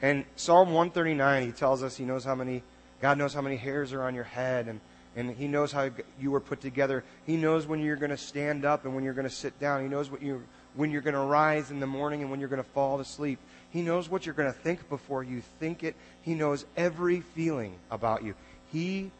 And 0.00 0.24
Psalm 0.36 0.68
139, 0.68 1.46
He 1.46 1.52
tells 1.52 1.82
us 1.82 1.96
He 1.96 2.04
knows 2.04 2.24
how 2.24 2.34
many, 2.34 2.62
God 3.00 3.18
knows 3.18 3.34
how 3.34 3.40
many 3.40 3.56
hairs 3.56 3.92
are 3.92 4.02
on 4.02 4.14
your 4.14 4.24
head 4.24 4.68
and, 4.68 4.80
and 5.16 5.30
He 5.30 5.48
knows 5.48 5.72
how 5.72 5.90
you 6.20 6.30
were 6.30 6.40
put 6.40 6.60
together. 6.60 7.04
He 7.26 7.36
knows 7.36 7.66
when 7.66 7.80
you're 7.80 7.96
going 7.96 8.10
to 8.10 8.16
stand 8.16 8.64
up 8.64 8.84
and 8.84 8.94
when 8.94 9.02
you're 9.02 9.14
going 9.14 9.28
to 9.28 9.34
sit 9.34 9.58
down. 9.58 9.82
He 9.82 9.88
knows 9.88 10.10
what 10.10 10.22
you, 10.22 10.42
when 10.74 10.90
you're 10.90 11.00
going 11.00 11.14
to 11.14 11.20
rise 11.20 11.70
in 11.70 11.80
the 11.80 11.86
morning 11.86 12.20
and 12.20 12.30
when 12.30 12.38
you're 12.38 12.48
going 12.48 12.62
to 12.62 12.70
fall 12.70 13.00
asleep. 13.00 13.38
He 13.70 13.82
knows 13.82 14.08
what 14.08 14.24
you're 14.26 14.34
going 14.34 14.52
to 14.52 14.58
think 14.58 14.88
before 14.88 15.22
you 15.22 15.42
think 15.58 15.82
it. 15.82 15.94
He 16.22 16.34
knows 16.34 16.64
every 16.76 17.20
feeling 17.20 17.74
about 17.90 18.22
you. 18.22 18.34
He 18.72 19.10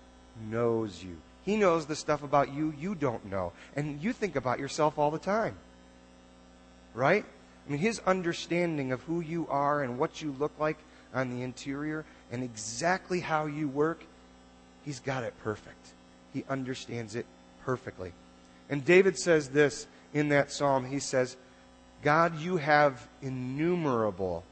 knows 0.50 1.02
you. 1.02 1.16
He 1.48 1.56
knows 1.56 1.86
the 1.86 1.96
stuff 1.96 2.22
about 2.22 2.52
you 2.52 2.74
you 2.78 2.94
don't 2.94 3.24
know. 3.24 3.54
And 3.74 4.02
you 4.02 4.12
think 4.12 4.36
about 4.36 4.58
yourself 4.58 4.98
all 4.98 5.10
the 5.10 5.18
time. 5.18 5.56
Right? 6.92 7.24
I 7.66 7.70
mean, 7.70 7.78
his 7.78 8.00
understanding 8.00 8.92
of 8.92 9.00
who 9.04 9.20
you 9.20 9.46
are 9.48 9.82
and 9.82 9.98
what 9.98 10.20
you 10.20 10.36
look 10.38 10.52
like 10.58 10.76
on 11.14 11.30
the 11.30 11.42
interior 11.42 12.04
and 12.30 12.44
exactly 12.44 13.20
how 13.20 13.46
you 13.46 13.66
work, 13.66 14.04
he's 14.84 15.00
got 15.00 15.24
it 15.24 15.32
perfect. 15.42 15.86
He 16.34 16.44
understands 16.50 17.14
it 17.14 17.24
perfectly. 17.64 18.12
And 18.68 18.84
David 18.84 19.18
says 19.18 19.48
this 19.48 19.86
in 20.12 20.28
that 20.28 20.52
psalm. 20.52 20.84
He 20.84 20.98
says, 20.98 21.34
God, 22.02 22.38
you 22.38 22.58
have 22.58 23.08
innumerable 23.22 24.44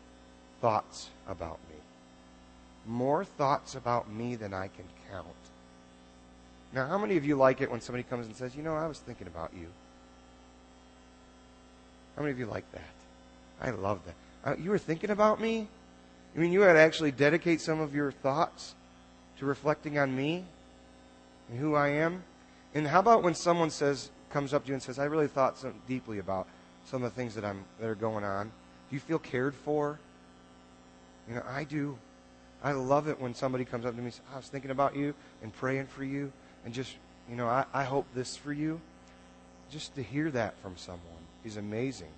thoughts 0.62 1.10
about 1.28 1.58
me. 1.68 1.76
More 2.86 3.22
thoughts 3.22 3.74
about 3.74 4.10
me 4.10 4.34
than 4.34 4.54
I 4.54 4.68
can 4.68 4.86
count. 5.12 5.26
Now, 6.76 6.86
how 6.86 6.98
many 6.98 7.16
of 7.16 7.24
you 7.24 7.36
like 7.36 7.62
it 7.62 7.70
when 7.70 7.80
somebody 7.80 8.02
comes 8.02 8.26
and 8.26 8.36
says, 8.36 8.54
You 8.54 8.62
know, 8.62 8.76
I 8.76 8.86
was 8.86 8.98
thinking 8.98 9.26
about 9.26 9.52
you? 9.58 9.68
How 12.14 12.20
many 12.20 12.32
of 12.32 12.38
you 12.38 12.44
like 12.44 12.70
that? 12.72 12.82
I 13.62 13.70
love 13.70 14.00
that. 14.04 14.14
Uh, 14.44 14.56
you 14.62 14.68
were 14.68 14.78
thinking 14.78 15.08
about 15.08 15.40
me? 15.40 15.68
I 16.36 16.38
mean, 16.38 16.52
you 16.52 16.60
had 16.60 16.74
to 16.74 16.78
actually 16.78 17.12
dedicate 17.12 17.62
some 17.62 17.80
of 17.80 17.94
your 17.94 18.12
thoughts 18.12 18.74
to 19.38 19.46
reflecting 19.46 19.98
on 19.98 20.14
me 20.14 20.44
and 21.48 21.58
who 21.58 21.74
I 21.74 21.88
am? 21.88 22.22
And 22.74 22.86
how 22.86 23.00
about 23.00 23.22
when 23.22 23.34
someone 23.34 23.70
says, 23.70 24.10
comes 24.28 24.52
up 24.52 24.64
to 24.64 24.68
you 24.68 24.74
and 24.74 24.82
says, 24.82 24.98
I 24.98 25.04
really 25.04 25.28
thought 25.28 25.56
deeply 25.88 26.18
about 26.18 26.46
some 26.84 27.02
of 27.02 27.10
the 27.10 27.16
things 27.16 27.34
that, 27.36 27.44
I'm, 27.44 27.64
that 27.80 27.88
are 27.88 27.94
going 27.94 28.22
on? 28.22 28.48
Do 28.90 28.96
you 28.96 29.00
feel 29.00 29.18
cared 29.18 29.54
for? 29.54 29.98
You 31.26 31.36
know, 31.36 31.42
I 31.48 31.64
do. 31.64 31.96
I 32.62 32.72
love 32.72 33.08
it 33.08 33.18
when 33.18 33.34
somebody 33.34 33.64
comes 33.64 33.86
up 33.86 33.92
to 33.92 33.96
me 33.96 34.04
and 34.04 34.12
says, 34.12 34.22
I 34.30 34.36
was 34.36 34.48
thinking 34.48 34.70
about 34.70 34.94
you 34.94 35.14
and 35.42 35.54
praying 35.54 35.86
for 35.86 36.04
you 36.04 36.32
and 36.66 36.74
just, 36.74 36.96
you 37.30 37.36
know, 37.36 37.46
I, 37.46 37.64
I 37.72 37.84
hope 37.84 38.06
this 38.12 38.36
for 38.36 38.52
you. 38.52 38.80
Just 39.70 39.94
to 39.94 40.02
hear 40.02 40.30
that 40.32 40.58
from 40.58 40.76
someone 40.76 41.00
is 41.44 41.56
amazing. 41.56 42.10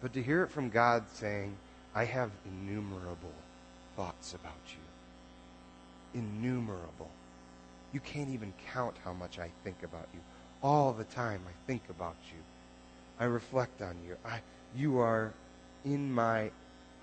But 0.00 0.14
to 0.14 0.22
hear 0.22 0.42
it 0.42 0.50
from 0.50 0.70
God 0.70 1.04
saying, 1.12 1.54
I 1.94 2.04
have 2.04 2.30
innumerable 2.46 3.34
thoughts 3.96 4.32
about 4.32 4.52
you. 4.68 6.20
Innumerable. 6.20 7.10
You 7.92 8.00
can't 8.00 8.30
even 8.30 8.54
count 8.72 8.96
how 9.04 9.12
much 9.12 9.38
I 9.38 9.50
think 9.62 9.82
about 9.82 10.08
you. 10.14 10.20
All 10.62 10.94
the 10.94 11.04
time 11.04 11.42
I 11.46 11.52
think 11.66 11.82
about 11.90 12.16
you. 12.32 12.38
I 13.20 13.26
reflect 13.26 13.82
on 13.82 13.96
you. 14.06 14.16
I, 14.24 14.40
you 14.74 15.00
are 15.00 15.34
in 15.84 16.10
my 16.10 16.50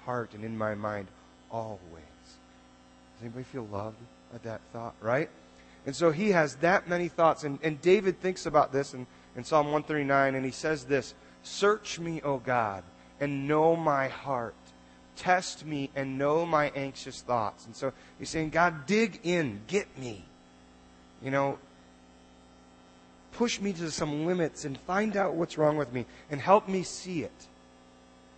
heart 0.05 0.33
and 0.33 0.43
in 0.43 0.57
my 0.57 0.73
mind 0.73 1.07
always. 1.51 1.79
Does 2.23 3.21
anybody 3.21 3.43
feel 3.43 3.67
loved 3.71 3.97
at 4.33 4.41
that 4.41 4.61
thought, 4.73 4.95
right? 5.01 5.29
And 5.85 5.95
so 5.95 6.11
he 6.11 6.31
has 6.31 6.55
that 6.57 6.87
many 6.87 7.07
thoughts. 7.07 7.43
And, 7.43 7.59
and 7.61 7.81
David 7.81 8.19
thinks 8.19 8.45
about 8.45 8.71
this 8.71 8.93
in, 8.93 9.05
in 9.35 9.43
Psalm 9.43 9.67
139, 9.67 10.35
and 10.35 10.45
he 10.45 10.51
says 10.51 10.85
this 10.85 11.13
Search 11.43 11.99
me, 11.99 12.21
O 12.23 12.37
God, 12.37 12.83
and 13.19 13.47
know 13.47 13.75
my 13.75 14.07
heart. 14.07 14.55
Test 15.15 15.65
me 15.65 15.91
and 15.95 16.17
know 16.17 16.45
my 16.45 16.71
anxious 16.75 17.21
thoughts. 17.21 17.65
And 17.65 17.75
so 17.75 17.93
he's 18.19 18.29
saying, 18.29 18.49
God, 18.49 18.85
dig 18.85 19.19
in, 19.23 19.61
get 19.67 19.97
me. 19.97 20.25
You 21.23 21.31
know, 21.31 21.57
push 23.31 23.61
me 23.61 23.71
to 23.73 23.91
some 23.91 24.25
limits 24.25 24.65
and 24.65 24.77
find 24.79 25.15
out 25.15 25.35
what's 25.35 25.57
wrong 25.57 25.77
with 25.77 25.93
me 25.93 26.05
and 26.29 26.41
help 26.41 26.67
me 26.67 26.83
see 26.83 27.21
it. 27.21 27.47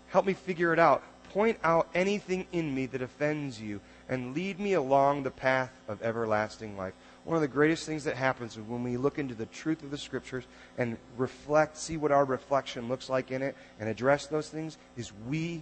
Help 0.10 0.25
me 0.25 0.34
figure 0.34 0.74
it 0.74 0.80
out. 0.80 1.04
Point 1.32 1.58
out 1.63 1.88
anything 1.94 2.46
in 2.51 2.74
me 2.74 2.86
that 2.88 3.01
offends 3.01 3.60
you 3.60 3.82
and 4.10 4.36
lead 4.36 4.60
me 4.60 4.74
along 4.74 5.24
the 5.24 5.32
path 5.32 5.72
of 5.88 6.01
everlasting 6.01 6.77
life. 6.77 6.94
One 7.27 7.36
of 7.36 7.41
the 7.41 7.50
greatest 7.50 7.86
things 7.86 8.05
that 8.05 8.15
happens 8.15 8.55
is 8.55 8.63
when 8.63 8.84
we 8.84 8.96
look 8.96 9.19
into 9.19 9.36
the 9.36 9.48
truth 9.48 9.84
of 9.84 9.91
the 9.91 9.98
scriptures 9.98 10.46
and 10.77 10.96
reflect, 11.17 11.75
see 11.75 11.98
what 11.98 12.13
our 12.13 12.24
reflection 12.24 12.88
looks 12.88 13.10
like 13.10 13.31
in 13.31 13.41
it, 13.41 13.57
and 13.81 13.89
address 13.89 14.27
those 14.27 14.48
things, 14.48 14.77
is 14.96 15.12
we 15.27 15.62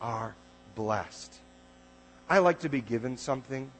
are 0.00 0.34
blessed. 0.74 1.32
I 2.28 2.38
like 2.38 2.58
to 2.60 2.68
be 2.68 2.80
given 2.80 3.16
something, 3.16 3.70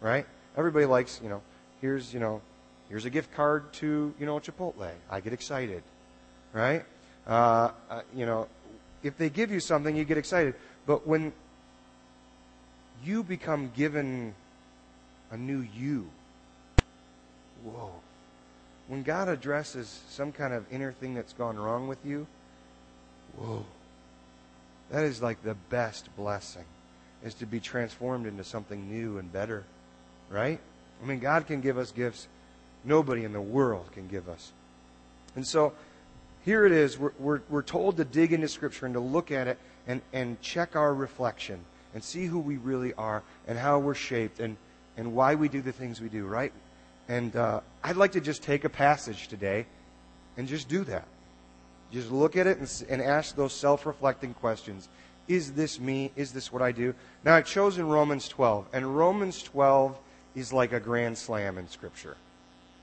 right? 0.00 0.24
Everybody 0.56 0.86
likes, 0.86 1.20
you 1.22 1.28
know, 1.28 1.42
here's, 1.82 2.14
you 2.14 2.20
know, 2.20 2.40
here's 2.88 3.04
a 3.04 3.10
gift 3.10 3.34
card 3.34 3.70
to, 3.74 4.14
you 4.18 4.24
know, 4.24 4.40
Chipotle. 4.40 4.90
I 5.10 5.20
get 5.20 5.34
excited, 5.34 5.82
right? 6.54 6.86
Uh, 7.26 7.72
uh, 7.90 8.00
you 8.16 8.24
know, 8.24 8.48
if 9.02 9.18
they 9.18 9.28
give 9.28 9.50
you 9.50 9.60
something, 9.60 9.94
you 9.94 10.04
get 10.04 10.16
excited. 10.16 10.54
But 10.86 11.06
when 11.06 11.34
you 13.04 13.22
become 13.22 13.70
given 13.76 14.34
a 15.30 15.36
new 15.36 15.60
you, 15.76 16.10
whoa. 17.64 17.92
When 18.88 19.02
God 19.02 19.28
addresses 19.28 20.00
some 20.08 20.32
kind 20.32 20.52
of 20.52 20.64
inner 20.72 20.92
thing 20.92 21.14
that's 21.14 21.32
gone 21.32 21.56
wrong 21.56 21.88
with 21.88 22.04
you, 22.04 22.26
whoa. 23.36 23.64
That 24.90 25.04
is 25.04 25.22
like 25.22 25.42
the 25.42 25.54
best 25.54 26.14
blessing, 26.16 26.64
is 27.24 27.34
to 27.34 27.46
be 27.46 27.60
transformed 27.60 28.26
into 28.26 28.42
something 28.42 28.88
new 28.88 29.18
and 29.18 29.32
better, 29.32 29.64
right? 30.28 30.58
I 31.02 31.06
mean, 31.06 31.20
God 31.20 31.46
can 31.46 31.60
give 31.60 31.78
us 31.78 31.92
gifts 31.92 32.26
nobody 32.84 33.24
in 33.24 33.32
the 33.32 33.40
world 33.40 33.90
can 33.92 34.08
give 34.08 34.28
us. 34.28 34.52
And 35.36 35.46
so 35.46 35.72
here 36.44 36.64
it 36.64 36.72
is. 36.72 36.98
We're, 36.98 37.12
we're, 37.18 37.40
we're 37.48 37.62
told 37.62 37.96
to 37.98 38.04
dig 38.04 38.32
into 38.32 38.48
Scripture 38.48 38.86
and 38.86 38.94
to 38.94 39.00
look 39.00 39.30
at 39.30 39.46
it 39.46 39.58
and, 39.86 40.00
and 40.12 40.40
check 40.40 40.76
our 40.76 40.94
reflection 40.94 41.60
and 41.94 42.02
see 42.02 42.26
who 42.26 42.38
we 42.38 42.56
really 42.56 42.94
are 42.94 43.22
and 43.46 43.58
how 43.58 43.78
we're 43.78 43.94
shaped 43.94 44.40
and, 44.40 44.56
and 44.96 45.14
why 45.14 45.34
we 45.34 45.48
do 45.48 45.60
the 45.60 45.72
things 45.72 46.00
we 46.00 46.08
do, 46.08 46.26
right? 46.26 46.52
And 47.10 47.34
uh, 47.34 47.60
I'd 47.82 47.96
like 47.96 48.12
to 48.12 48.20
just 48.20 48.40
take 48.44 48.64
a 48.64 48.68
passage 48.68 49.26
today 49.26 49.66
and 50.36 50.46
just 50.46 50.68
do 50.68 50.84
that. 50.84 51.08
Just 51.92 52.12
look 52.12 52.36
at 52.36 52.46
it 52.46 52.58
and, 52.58 52.84
and 52.88 53.02
ask 53.02 53.34
those 53.34 53.52
self 53.52 53.84
reflecting 53.84 54.32
questions. 54.32 54.88
Is 55.26 55.52
this 55.52 55.80
me? 55.80 56.12
Is 56.14 56.32
this 56.32 56.52
what 56.52 56.62
I 56.62 56.70
do? 56.70 56.94
Now, 57.24 57.34
I've 57.34 57.46
chosen 57.46 57.88
Romans 57.88 58.28
12, 58.28 58.68
and 58.72 58.96
Romans 58.96 59.42
12 59.42 59.98
is 60.36 60.52
like 60.52 60.72
a 60.72 60.78
grand 60.78 61.18
slam 61.18 61.58
in 61.58 61.68
Scripture. 61.68 62.16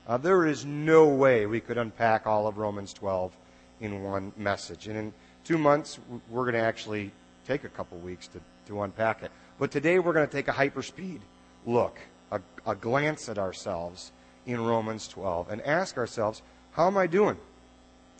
Uh, 0.06 0.18
there 0.18 0.44
is 0.44 0.66
no 0.66 1.08
way 1.08 1.46
we 1.46 1.60
could 1.60 1.78
unpack 1.78 2.26
all 2.26 2.46
of 2.46 2.58
Romans 2.58 2.92
12 2.92 3.32
in 3.80 4.02
one 4.02 4.32
message. 4.36 4.88
And 4.88 4.98
in 4.98 5.12
two 5.42 5.56
months, 5.56 5.98
we're 6.28 6.44
going 6.44 6.52
to 6.52 6.60
actually 6.60 7.12
take 7.46 7.64
a 7.64 7.68
couple 7.70 7.96
weeks 7.96 8.28
to, 8.28 8.40
to 8.66 8.82
unpack 8.82 9.22
it. 9.22 9.30
But 9.58 9.70
today, 9.70 9.98
we're 9.98 10.12
going 10.12 10.28
to 10.28 10.32
take 10.32 10.48
a 10.48 10.52
hyperspeed 10.52 11.20
look, 11.64 11.98
a, 12.30 12.42
a 12.66 12.74
glance 12.74 13.30
at 13.30 13.38
ourselves 13.38 14.12
in 14.48 14.64
Romans 14.64 15.06
12, 15.08 15.50
and 15.50 15.60
ask 15.62 15.98
ourselves, 15.98 16.42
how 16.72 16.86
am 16.86 16.96
I 16.96 17.06
doing? 17.06 17.36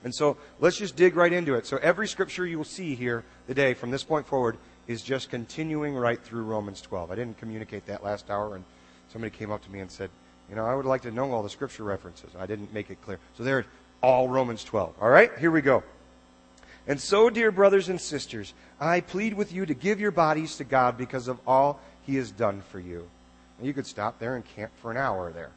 And 0.04 0.14
so 0.14 0.36
let's 0.60 0.76
just 0.76 0.94
dig 0.94 1.16
right 1.16 1.32
into 1.32 1.54
it. 1.54 1.66
So 1.66 1.78
every 1.78 2.06
scripture 2.06 2.46
you 2.46 2.58
will 2.58 2.64
see 2.64 2.94
here 2.94 3.24
today 3.46 3.74
from 3.74 3.90
this 3.90 4.04
point 4.04 4.26
forward 4.26 4.58
is 4.86 5.02
just 5.02 5.30
continuing 5.30 5.94
right 5.94 6.22
through 6.22 6.42
Romans 6.42 6.80
12. 6.82 7.10
I 7.10 7.14
didn't 7.14 7.38
communicate 7.38 7.86
that 7.86 8.04
last 8.04 8.30
hour, 8.30 8.54
and 8.54 8.64
somebody 9.12 9.30
came 9.30 9.50
up 9.50 9.64
to 9.64 9.70
me 9.70 9.80
and 9.80 9.90
said, 9.90 10.10
You 10.48 10.56
know, 10.56 10.64
I 10.64 10.74
would 10.74 10.86
like 10.86 11.02
to 11.02 11.10
know 11.10 11.32
all 11.32 11.42
the 11.42 11.48
scripture 11.48 11.82
references. 11.84 12.30
I 12.38 12.46
didn't 12.46 12.72
make 12.72 12.90
it 12.90 13.02
clear. 13.02 13.18
So 13.36 13.42
there, 13.42 13.66
all 14.02 14.28
Romans 14.28 14.62
12. 14.64 14.94
All 15.00 15.10
right, 15.10 15.30
here 15.38 15.50
we 15.50 15.62
go. 15.62 15.82
And 16.86 17.00
so, 17.00 17.28
dear 17.28 17.50
brothers 17.50 17.88
and 17.88 18.00
sisters, 18.00 18.54
I 18.80 19.00
plead 19.00 19.34
with 19.34 19.52
you 19.52 19.66
to 19.66 19.74
give 19.74 20.00
your 20.00 20.10
bodies 20.10 20.56
to 20.56 20.64
God 20.64 20.96
because 20.96 21.28
of 21.28 21.38
all 21.46 21.80
He 22.06 22.16
has 22.16 22.30
done 22.30 22.62
for 22.70 22.80
you. 22.80 23.08
And 23.58 23.66
you 23.66 23.74
could 23.74 23.86
stop 23.86 24.18
there 24.18 24.36
and 24.36 24.44
camp 24.44 24.72
for 24.80 24.90
an 24.90 24.96
hour 24.96 25.30
there. 25.32 25.50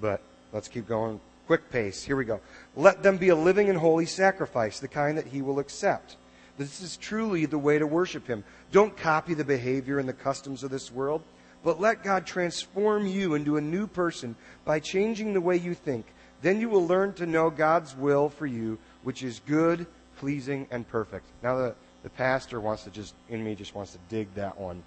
But 0.00 0.20
let's 0.52 0.68
keep 0.68 0.88
going. 0.88 1.20
Quick 1.46 1.70
pace. 1.70 2.02
Here 2.02 2.16
we 2.16 2.24
go. 2.24 2.40
Let 2.76 3.02
them 3.02 3.16
be 3.16 3.30
a 3.30 3.36
living 3.36 3.68
and 3.68 3.78
holy 3.78 4.06
sacrifice, 4.06 4.80
the 4.80 4.88
kind 4.88 5.16
that 5.18 5.26
He 5.26 5.42
will 5.42 5.58
accept. 5.58 6.16
This 6.58 6.80
is 6.80 6.96
truly 6.96 7.46
the 7.46 7.58
way 7.58 7.78
to 7.78 7.86
worship 7.86 8.26
Him. 8.26 8.44
Don't 8.72 8.96
copy 8.96 9.34
the 9.34 9.44
behavior 9.44 9.98
and 9.98 10.08
the 10.08 10.12
customs 10.12 10.62
of 10.62 10.70
this 10.70 10.92
world 10.92 11.22
but 11.64 11.80
let 11.80 12.02
God 12.02 12.26
transform 12.26 13.06
you 13.06 13.34
into 13.34 13.56
a 13.56 13.60
new 13.60 13.86
person 13.86 14.36
by 14.64 14.80
changing 14.80 15.32
the 15.32 15.40
way 15.40 15.56
you 15.56 15.74
think. 15.74 16.06
Then 16.40 16.60
you 16.60 16.68
will 16.68 16.86
learn 16.86 17.14
to 17.14 17.26
know 17.26 17.50
God's 17.50 17.96
will 17.96 18.28
for 18.28 18.46
you, 18.46 18.78
which 19.02 19.22
is 19.22 19.40
good, 19.46 19.86
pleasing, 20.18 20.68
and 20.70 20.86
perfect. 20.86 21.26
Now, 21.42 21.56
the, 21.56 21.74
the 22.04 22.10
pastor 22.10 22.60
wants 22.60 22.84
to 22.84 22.90
just, 22.90 23.14
in 23.28 23.42
me, 23.42 23.54
just 23.54 23.74
wants 23.74 23.92
to 23.92 23.98
dig 24.08 24.32
that 24.34 24.58
one. 24.58 24.82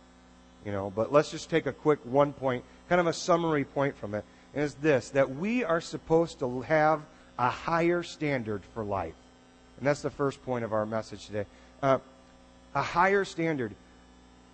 You 0.65 0.71
know, 0.71 0.91
but 0.95 1.11
let's 1.11 1.31
just 1.31 1.49
take 1.49 1.65
a 1.65 1.73
quick 1.73 1.99
one 2.05 2.33
point, 2.33 2.63
kind 2.87 3.01
of 3.01 3.07
a 3.07 3.13
summary 3.13 3.65
point 3.65 3.97
from 3.97 4.13
it, 4.15 4.23
it's 4.53 4.73
this 4.75 5.09
that 5.09 5.35
we 5.35 5.63
are 5.63 5.81
supposed 5.81 6.39
to 6.39 6.61
have 6.61 7.01
a 7.39 7.49
higher 7.49 8.03
standard 8.03 8.61
for 8.73 8.83
life. 8.83 9.15
And 9.77 9.87
that's 9.87 10.01
the 10.01 10.09
first 10.09 10.43
point 10.43 10.63
of 10.63 10.73
our 10.73 10.85
message 10.85 11.25
today. 11.25 11.45
Uh, 11.81 11.99
a 12.75 12.81
higher 12.81 13.25
standard 13.25 13.73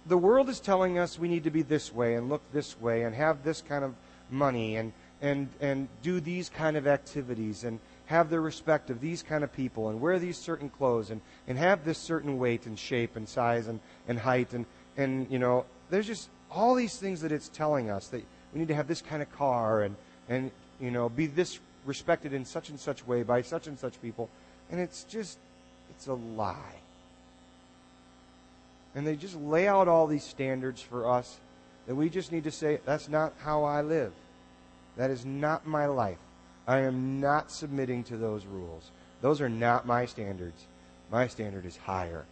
the 0.08 0.18
world 0.18 0.50
is 0.50 0.60
telling 0.60 0.98
us 0.98 1.20
we 1.20 1.27
need 1.27 1.44
to 1.44 1.51
be 1.51 1.62
this 1.62 1.94
way 1.94 2.16
and 2.16 2.30
look 2.30 2.42
this 2.54 2.80
way 2.80 3.04
and 3.04 3.13
have 3.16 3.44
this 3.44 3.62
kind 3.62 3.84
of 3.84 3.94
money 4.30 4.77
and, 4.77 4.94
and, 5.22 5.50
and 5.60 5.88
do 6.01 6.20
these 6.20 6.50
kind 6.50 6.77
of 6.77 6.88
activities 6.88 7.63
and 7.63 7.80
have 8.06 8.30
the 8.30 8.39
respect 8.39 8.89
of 8.89 9.01
these 9.01 9.22
kind 9.22 9.44
of 9.44 9.51
people 9.51 9.89
and 9.89 10.00
wear 10.00 10.18
these 10.18 10.38
certain 10.38 10.70
clothes 10.70 11.10
and, 11.10 11.20
and 11.48 11.58
have 11.58 11.84
this 11.84 11.98
certain 11.98 12.39
weight 12.39 12.66
and 12.66 12.80
shape 12.80 13.16
and 13.16 13.27
size 13.27 13.68
and, 13.68 13.80
and 14.08 14.20
height 14.20 14.54
and, 14.54 14.66
and 14.96 15.30
you 15.30 15.39
know 15.39 15.66
there's 15.89 16.08
just 16.08 16.30
all 16.50 16.74
these 16.74 16.98
things 16.98 17.22
that 17.22 17.32
it's 17.32 17.50
telling 17.50 17.89
us 17.89 18.08
that 18.08 18.24
we 18.54 18.60
need 18.60 18.68
to 18.68 18.75
have 18.75 18.88
this 18.88 19.01
kind 19.01 19.22
of 19.22 19.32
car 19.32 19.82
and, 19.84 19.96
and 20.30 20.51
you 20.80 20.92
know 20.92 21.10
be 21.10 21.27
this 21.27 21.60
respected 21.86 22.34
in 22.34 22.46
such 22.46 22.70
and 22.70 22.80
such 22.80 23.06
way 23.08 23.24
by 23.24 23.42
such 23.42 23.68
and 23.68 23.80
such 23.80 24.01
people 24.01 24.30
and 24.70 24.80
it's 24.80 25.04
just 25.04 25.38
it's 25.89 26.08
a 26.08 26.13
lie 26.13 26.82
and 28.98 29.06
they 29.06 29.16
just 29.16 29.36
lay 29.36 29.68
out 29.68 29.88
all 29.88 30.08
these 30.08 30.24
standards 30.24 30.82
for 30.82 31.08
us 31.08 31.38
that 31.86 31.96
we 31.96 32.10
just 32.10 32.32
need 32.32 32.46
to 32.46 32.51
say, 32.51 32.80
that's 32.84 33.08
not 33.08 33.34
how 33.39 33.63
I 33.63 33.82
live. 33.82 34.12
That 34.98 35.12
is 35.12 35.25
not 35.25 35.68
my 35.68 35.86
life. 35.86 36.18
I 36.68 36.80
am 36.80 37.22
not 37.22 37.51
submitting 37.51 38.04
to 38.06 38.18
those 38.18 38.46
rules. 38.46 38.89
Those 39.22 39.39
are 39.39 39.50
not 39.50 39.86
my 39.86 40.06
standards. 40.06 40.66
My 41.12 41.27
standard 41.27 41.66
is 41.66 41.77
higher. 41.77 42.25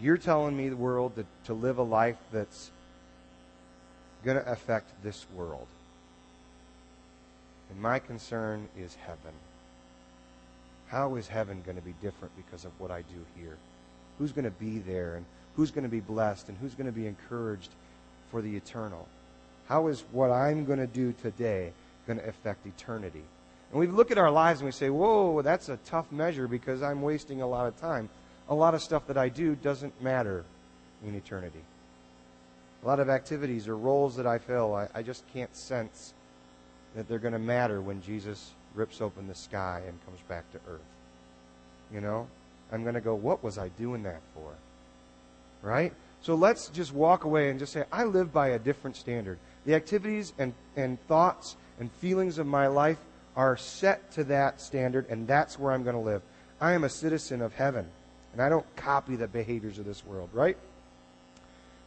You're 0.00 0.16
telling 0.16 0.56
me, 0.56 0.70
the 0.70 0.76
world, 0.76 1.14
to, 1.16 1.26
to 1.44 1.52
live 1.54 1.76
a 1.78 1.82
life 1.82 2.16
that's 2.32 2.70
going 4.24 4.38
to 4.38 4.50
affect 4.50 4.90
this 5.02 5.26
world. 5.34 5.66
And 7.70 7.80
my 7.80 7.98
concern 7.98 8.68
is 8.78 8.94
heaven. 8.94 9.34
How 10.88 11.16
is 11.16 11.28
heaven 11.28 11.62
going 11.64 11.76
to 11.76 11.82
be 11.82 11.94
different 12.02 12.34
because 12.36 12.64
of 12.64 12.72
what 12.78 12.90
I 12.90 13.02
do 13.02 13.24
here? 13.36 13.56
Who's 14.18 14.32
going 14.32 14.44
to 14.44 14.50
be 14.50 14.78
there 14.78 15.16
and 15.16 15.26
who's 15.56 15.70
going 15.70 15.84
to 15.84 15.90
be 15.90 16.00
blessed 16.00 16.48
and 16.48 16.58
who's 16.58 16.74
going 16.74 16.86
to 16.86 16.92
be 16.92 17.06
encouraged 17.06 17.70
for 18.30 18.40
the 18.42 18.56
eternal? 18.56 19.08
How 19.68 19.88
is 19.88 20.04
what 20.12 20.30
I'm 20.30 20.64
going 20.64 20.78
to 20.78 20.86
do 20.86 21.12
today 21.22 21.72
going 22.06 22.18
to 22.18 22.28
affect 22.28 22.66
eternity? 22.66 23.24
And 23.70 23.80
we 23.80 23.86
look 23.86 24.10
at 24.10 24.18
our 24.18 24.30
lives 24.30 24.60
and 24.60 24.66
we 24.66 24.72
say, 24.72 24.90
whoa, 24.90 25.42
that's 25.42 25.68
a 25.68 25.78
tough 25.84 26.12
measure 26.12 26.46
because 26.46 26.82
I'm 26.82 27.02
wasting 27.02 27.42
a 27.42 27.46
lot 27.46 27.66
of 27.66 27.80
time. 27.80 28.08
A 28.48 28.54
lot 28.54 28.74
of 28.74 28.82
stuff 28.82 29.06
that 29.08 29.16
I 29.16 29.30
do 29.30 29.56
doesn't 29.56 30.00
matter 30.02 30.44
in 31.04 31.14
eternity. 31.14 31.62
A 32.84 32.86
lot 32.86 33.00
of 33.00 33.08
activities 33.08 33.66
or 33.66 33.76
roles 33.76 34.16
that 34.16 34.26
I 34.26 34.38
fill, 34.38 34.74
I, 34.74 34.88
I 34.94 35.02
just 35.02 35.24
can't 35.32 35.54
sense 35.56 36.12
that 36.94 37.08
they're 37.08 37.18
going 37.18 37.32
to 37.32 37.38
matter 37.38 37.80
when 37.80 38.02
Jesus 38.02 38.50
rips 38.74 39.00
open 39.00 39.26
the 39.26 39.34
sky 39.34 39.82
and 39.86 40.04
comes 40.04 40.20
back 40.28 40.50
to 40.52 40.58
earth. 40.68 40.80
You 41.92 42.02
know? 42.02 42.28
I'm 42.70 42.82
going 42.82 42.94
to 42.94 43.00
go, 43.00 43.14
what 43.14 43.42
was 43.42 43.56
I 43.56 43.68
doing 43.70 44.02
that 44.02 44.20
for? 44.34 44.52
Right? 45.62 45.92
So 46.20 46.34
let's 46.34 46.68
just 46.68 46.92
walk 46.92 47.24
away 47.24 47.50
and 47.50 47.58
just 47.58 47.72
say, 47.72 47.84
I 47.90 48.04
live 48.04 48.32
by 48.32 48.48
a 48.48 48.58
different 48.58 48.96
standard. 48.96 49.38
The 49.64 49.74
activities 49.74 50.32
and, 50.38 50.52
and 50.76 51.00
thoughts 51.06 51.56
and 51.80 51.90
feelings 51.92 52.38
of 52.38 52.46
my 52.46 52.66
life 52.66 52.98
are 53.36 53.56
set 53.56 54.12
to 54.12 54.24
that 54.24 54.60
standard, 54.60 55.06
and 55.08 55.26
that's 55.26 55.58
where 55.58 55.72
I'm 55.72 55.84
going 55.84 55.96
to 55.96 56.02
live. 56.02 56.22
I 56.60 56.72
am 56.72 56.84
a 56.84 56.88
citizen 56.88 57.40
of 57.40 57.54
heaven, 57.54 57.86
and 58.32 58.42
I 58.42 58.48
don't 58.48 58.66
copy 58.76 59.16
the 59.16 59.26
behaviors 59.26 59.78
of 59.78 59.84
this 59.84 60.04
world, 60.04 60.30
right? 60.32 60.56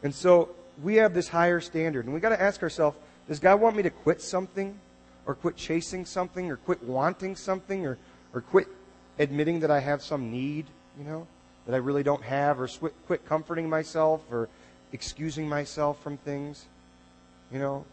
And 0.04 0.13
so 0.13 0.50
we 0.82 0.96
have 0.96 1.14
this 1.14 1.28
higher 1.28 1.60
standard, 1.60 2.06
and 2.06 2.14
we 2.14 2.20
got 2.20 2.30
to 2.30 2.42
ask 2.42 2.62
ourselves, 2.64 2.98
does 3.28 3.40
God 3.40 3.60
want 3.60 3.76
me 3.76 3.84
to 3.84 3.90
quit 3.90 4.22
something, 4.22 4.80
or 5.26 5.36
quit 5.36 5.56
chasing 5.56 6.06
something, 6.06 6.50
or 6.50 6.58
quit 6.58 6.82
wanting 6.84 7.36
something, 7.36 7.86
or, 7.86 7.98
or 8.34 8.42
quit 8.42 8.68
admitting 9.20 9.60
that 9.62 9.72
I 9.72 9.80
have 9.80 10.02
some 10.02 10.32
need, 10.32 10.66
you 10.98 11.04
know, 11.04 11.28
that 11.66 11.74
I 11.76 11.80
really 11.80 12.04
don't 12.04 12.24
have, 12.24 12.60
or 12.60 12.68
quit 13.08 13.26
comforting 13.26 13.70
myself, 13.70 14.22
or 14.32 14.50
excusing 14.94 15.50
myself 15.50 16.02
from 16.02 16.18
things? 16.18 16.66
You 17.52 17.60
know, 17.60 17.86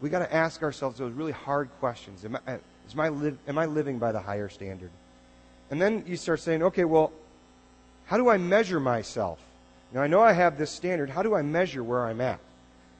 we 0.00 0.08
got 0.08 0.20
to 0.20 0.34
ask 0.34 0.62
ourselves 0.62 0.98
those 0.98 1.12
really 1.12 1.32
hard 1.32 1.70
questions. 1.78 2.24
Am 2.24 2.36
I, 2.46 2.52
uh, 2.54 2.58
is 2.86 2.94
my 2.94 3.06
am 3.46 3.58
I 3.58 3.66
living 3.66 3.98
by 3.98 4.12
the 4.12 4.20
higher 4.20 4.48
standard? 4.48 4.90
And 5.70 5.80
then 5.80 6.04
you 6.06 6.16
start 6.16 6.40
saying, 6.40 6.62
okay, 6.64 6.84
well, 6.84 7.12
how 8.06 8.16
do 8.16 8.28
I 8.28 8.38
measure 8.38 8.80
myself? 8.80 9.38
Now, 9.92 10.02
I 10.02 10.06
know 10.06 10.20
I 10.20 10.32
have 10.32 10.56
this 10.56 10.70
standard. 10.70 11.10
How 11.10 11.22
do 11.22 11.34
I 11.34 11.42
measure 11.42 11.82
where 11.82 12.06
I'm 12.06 12.20
at? 12.20 12.38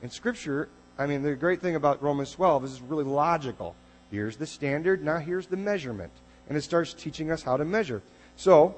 In 0.02 0.10
Scripture, 0.10 0.68
I 0.98 1.06
mean, 1.06 1.22
the 1.22 1.34
great 1.34 1.60
thing 1.60 1.76
about 1.76 2.02
Romans 2.02 2.32
12 2.32 2.64
is 2.64 2.72
it's 2.72 2.82
really 2.82 3.04
logical. 3.04 3.74
Here's 4.10 4.36
the 4.36 4.46
standard, 4.46 5.04
now 5.04 5.18
here's 5.18 5.46
the 5.46 5.56
measurement. 5.56 6.12
And 6.48 6.58
it 6.58 6.62
starts 6.62 6.92
teaching 6.92 7.30
us 7.30 7.42
how 7.42 7.56
to 7.56 7.64
measure. 7.64 8.02
So, 8.36 8.74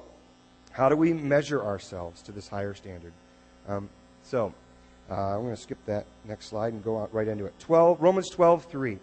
how 0.71 0.89
do 0.89 0.95
we 0.95 1.13
measure 1.13 1.63
ourselves 1.63 2.21
to 2.23 2.31
this 2.31 2.47
higher 2.47 2.73
standard? 2.75 3.13
Um, 3.67 3.89
so, 4.23 4.53
uh, 5.09 5.35
I'm 5.35 5.41
going 5.41 5.55
to 5.55 5.61
skip 5.61 5.83
that 5.85 6.05
next 6.23 6.47
slide 6.47 6.73
and 6.73 6.83
go 6.83 6.99
out 6.99 7.13
right 7.13 7.27
into 7.27 7.45
it. 7.45 7.53
12, 7.59 8.01
Romans 8.01 8.29
12, 8.29 8.65
3. 8.65 8.99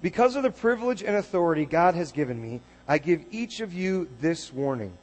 Because 0.00 0.36
of 0.36 0.42
the 0.42 0.50
privilege 0.50 1.02
and 1.02 1.16
authority 1.16 1.64
God 1.64 1.94
has 1.94 2.12
given 2.12 2.40
me, 2.40 2.60
I 2.86 2.98
give 2.98 3.24
each 3.30 3.60
of 3.60 3.72
you 3.72 4.08
this 4.20 4.52
warning. 4.52 4.96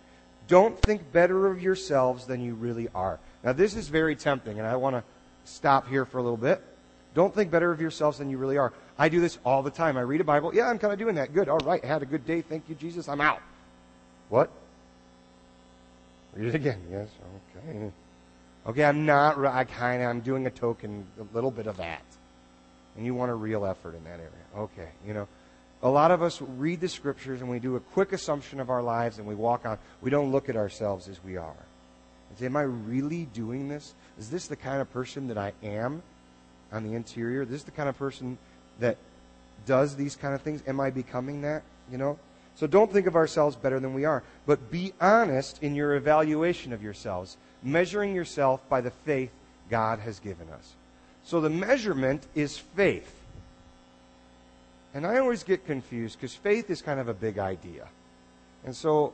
Don't 0.47 0.79
think 0.79 1.11
better 1.11 1.47
of 1.47 1.61
yourselves 1.61 2.25
than 2.25 2.41
you 2.41 2.55
really 2.55 2.87
are. 2.93 3.19
Now, 3.43 3.53
this 3.53 3.75
is 3.75 3.87
very 3.87 4.15
tempting, 4.15 4.59
and 4.59 4.67
I 4.67 4.75
want 4.75 4.95
to 4.95 5.03
stop 5.45 5.87
here 5.87 6.05
for 6.05 6.19
a 6.19 6.23
little 6.23 6.37
bit. 6.37 6.61
Don't 7.13 7.33
think 7.33 7.51
better 7.51 7.71
of 7.71 7.81
yourselves 7.81 8.19
than 8.19 8.29
you 8.29 8.37
really 8.37 8.57
are. 8.57 8.71
I 8.97 9.09
do 9.09 9.19
this 9.19 9.37
all 9.43 9.63
the 9.63 9.71
time. 9.71 9.97
I 9.97 10.01
read 10.01 10.21
a 10.21 10.23
Bible. 10.23 10.53
Yeah, 10.53 10.67
I'm 10.67 10.79
kind 10.79 10.93
of 10.93 10.99
doing 10.99 11.15
that. 11.15 11.33
Good. 11.33 11.49
All 11.49 11.57
right. 11.59 11.83
Had 11.83 12.01
a 12.01 12.05
good 12.05 12.25
day. 12.25 12.41
Thank 12.41 12.69
you, 12.69 12.75
Jesus. 12.75 13.09
I'm 13.09 13.19
out. 13.19 13.41
What? 14.29 14.49
Read 16.33 16.49
it 16.49 16.55
again. 16.55 16.81
Yes. 16.89 17.09
Okay. 17.59 17.91
Okay, 18.67 18.83
I'm 18.83 19.05
not, 19.05 19.43
I 19.43 19.63
kind 19.63 20.03
of, 20.03 20.09
I'm 20.09 20.21
doing 20.21 20.45
a 20.45 20.51
token, 20.51 21.05
a 21.19 21.35
little 21.35 21.49
bit 21.49 21.65
of 21.65 21.77
that. 21.77 22.03
And 22.95 23.05
you 23.05 23.15
want 23.15 23.31
a 23.31 23.35
real 23.35 23.65
effort 23.65 23.95
in 23.95 24.03
that 24.03 24.19
area. 24.19 24.29
Okay, 24.55 24.89
you 25.05 25.13
know. 25.13 25.27
A 25.83 25.89
lot 25.89 26.11
of 26.11 26.21
us 26.21 26.39
read 26.39 26.79
the 26.79 26.87
scriptures 26.87 27.41
and 27.41 27.49
we 27.49 27.57
do 27.57 27.75
a 27.75 27.79
quick 27.79 28.13
assumption 28.13 28.59
of 28.59 28.69
our 28.69 28.83
lives 28.83 29.17
and 29.17 29.27
we 29.27 29.33
walk 29.33 29.65
on. 29.65 29.79
We 30.01 30.11
don't 30.11 30.31
look 30.31 30.47
at 30.47 30.55
ourselves 30.55 31.07
as 31.07 31.23
we 31.23 31.37
are. 31.37 31.55
And 32.31 32.39
say, 32.39 32.45
Am 32.45 32.55
I 32.55 32.61
really 32.61 33.25
doing 33.33 33.67
this? 33.67 33.93
Is 34.17 34.29
this 34.29 34.47
the 34.47 34.55
kind 34.55 34.81
of 34.81 34.91
person 34.91 35.27
that 35.27 35.37
I 35.37 35.51
am 35.61 36.01
on 36.71 36.83
the 36.83 36.95
interior? 36.95 37.41
Is 37.41 37.49
this 37.49 37.63
the 37.63 37.71
kind 37.71 37.89
of 37.89 37.97
person 37.97 38.37
that 38.79 38.97
does 39.65 39.97
these 39.97 40.15
kind 40.15 40.33
of 40.33 40.41
things? 40.41 40.63
Am 40.65 40.79
I 40.79 40.89
becoming 40.89 41.41
that? 41.41 41.63
You 41.91 41.97
know? 41.97 42.17
So 42.55 42.67
don't 42.67 42.91
think 42.91 43.07
of 43.07 43.15
ourselves 43.15 43.55
better 43.55 43.79
than 43.79 43.93
we 43.93 44.05
are, 44.05 44.23
but 44.45 44.71
be 44.71 44.93
honest 45.01 45.61
in 45.61 45.75
your 45.75 45.95
evaluation 45.95 46.73
of 46.73 46.81
yourselves 46.81 47.37
measuring 47.63 48.15
yourself 48.15 48.67
by 48.69 48.81
the 48.81 48.91
faith 48.91 49.31
God 49.69 49.99
has 49.99 50.19
given 50.19 50.49
us. 50.49 50.73
So 51.23 51.41
the 51.41 51.49
measurement 51.49 52.25
is 52.33 52.57
faith. 52.57 53.15
And 54.93 55.05
I 55.05 55.19
always 55.19 55.43
get 55.43 55.65
confused 55.65 56.17
because 56.19 56.35
faith 56.35 56.69
is 56.69 56.81
kind 56.81 56.99
of 56.99 57.07
a 57.07 57.13
big 57.13 57.39
idea. 57.39 57.87
And 58.65 58.75
so 58.75 59.13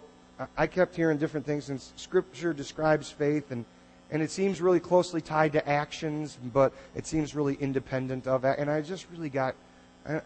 I 0.55 0.67
kept 0.67 0.95
hearing 0.95 1.17
different 1.17 1.45
things, 1.45 1.69
and 1.69 1.81
Scripture 1.95 2.53
describes 2.53 3.09
faith, 3.09 3.51
and, 3.51 3.65
and 4.11 4.21
it 4.21 4.29
seems 4.29 4.61
really 4.61 4.79
closely 4.79 5.21
tied 5.21 5.53
to 5.53 5.67
actions, 5.67 6.37
but 6.53 6.73
it 6.95 7.07
seems 7.07 7.35
really 7.35 7.55
independent 7.55 8.27
of 8.27 8.43
that. 8.43 8.59
And 8.59 8.69
I 8.69 8.81
just 8.81 9.07
really 9.11 9.29
got, 9.29 9.55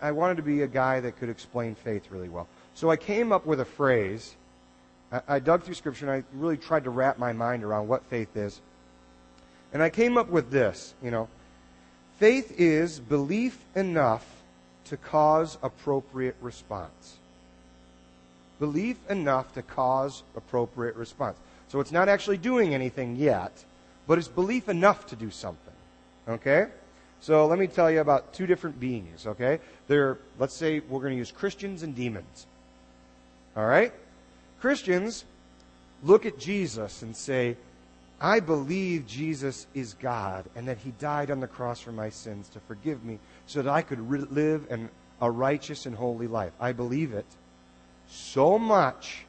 I, 0.01 0.11
wanted 0.11 0.37
to 0.37 0.43
be 0.43 0.63
a 0.63 0.67
guy 0.67 0.99
that 0.99 1.17
could 1.17 1.29
explain 1.29 1.75
faith 1.75 2.11
really 2.11 2.29
well. 2.29 2.47
So 2.73 2.89
I 2.89 2.97
came 2.97 3.31
up 3.31 3.45
with 3.45 3.61
a 3.61 3.65
phrase 3.65 4.35
I, 5.11 5.21
I 5.27 5.39
dug 5.39 5.63
through 5.63 5.75
Scripture 5.75 6.09
and 6.09 6.23
I 6.23 6.37
really 6.37 6.57
tried 6.57 6.85
to 6.85 6.89
wrap 6.89 7.17
my 7.17 7.33
mind 7.33 7.63
around 7.63 7.87
what 7.87 8.03
faith 8.05 8.35
is. 8.35 8.61
And 9.73 9.81
I 9.81 9.89
came 9.89 10.17
up 10.17 10.29
with 10.29 10.51
this, 10.51 10.93
you 11.03 11.11
know. 11.11 11.27
Faith 12.17 12.53
is 12.59 12.99
belief 12.99 13.63
enough 13.75 14.25
to 14.85 14.97
cause 14.97 15.57
appropriate 15.63 16.35
response. 16.41 17.17
Belief 18.61 18.97
enough 19.09 19.53
to 19.55 19.63
cause 19.63 20.21
appropriate 20.35 20.95
response. 20.95 21.35
So 21.67 21.79
it's 21.79 21.91
not 21.91 22.07
actually 22.07 22.37
doing 22.37 22.75
anything 22.75 23.15
yet, 23.15 23.65
but 24.05 24.19
it's 24.19 24.27
belief 24.27 24.69
enough 24.69 25.07
to 25.07 25.15
do 25.15 25.31
something. 25.31 25.73
Okay? 26.29 26.67
So 27.21 27.47
let 27.47 27.57
me 27.57 27.65
tell 27.65 27.89
you 27.89 28.01
about 28.01 28.33
two 28.33 28.45
different 28.45 28.79
beings, 28.79 29.25
okay? 29.25 29.59
They're, 29.87 30.19
let's 30.37 30.55
say 30.55 30.79
we're 30.79 30.99
going 30.99 31.13
to 31.13 31.17
use 31.17 31.31
Christians 31.31 31.81
and 31.81 31.95
demons. 31.95 32.45
All 33.57 33.65
right? 33.65 33.91
Christians 34.59 35.25
look 36.03 36.27
at 36.27 36.37
Jesus 36.37 37.01
and 37.01 37.15
say, 37.17 37.57
I 38.19 38.41
believe 38.41 39.07
Jesus 39.07 39.65
is 39.73 39.95
God 39.95 40.45
and 40.55 40.67
that 40.67 40.77
he 40.77 40.91
died 40.99 41.31
on 41.31 41.39
the 41.39 41.47
cross 41.47 41.79
for 41.79 41.91
my 41.91 42.11
sins 42.11 42.47
to 42.49 42.59
forgive 42.59 43.03
me 43.03 43.17
so 43.47 43.63
that 43.63 43.71
I 43.71 43.81
could 43.81 44.07
re- 44.07 44.19
live 44.19 44.69
an, 44.69 44.89
a 45.19 45.31
righteous 45.31 45.87
and 45.87 45.95
holy 45.95 46.27
life. 46.27 46.53
I 46.59 46.73
believe 46.73 47.11
it 47.11 47.25
so 48.11 48.59
much 48.59 49.23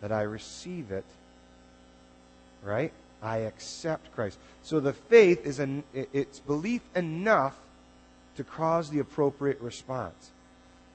that 0.00 0.12
I 0.12 0.22
receive 0.22 0.92
it, 0.92 1.04
right? 2.62 2.92
I 3.20 3.38
accept 3.38 4.14
Christ. 4.14 4.38
So 4.62 4.78
the 4.78 4.92
faith 4.92 5.44
is 5.44 5.58
an, 5.58 5.82
it's 5.92 6.38
belief 6.38 6.82
enough 6.94 7.56
to 8.36 8.44
cause 8.44 8.90
the 8.90 9.00
appropriate 9.00 9.60
response. 9.60 10.30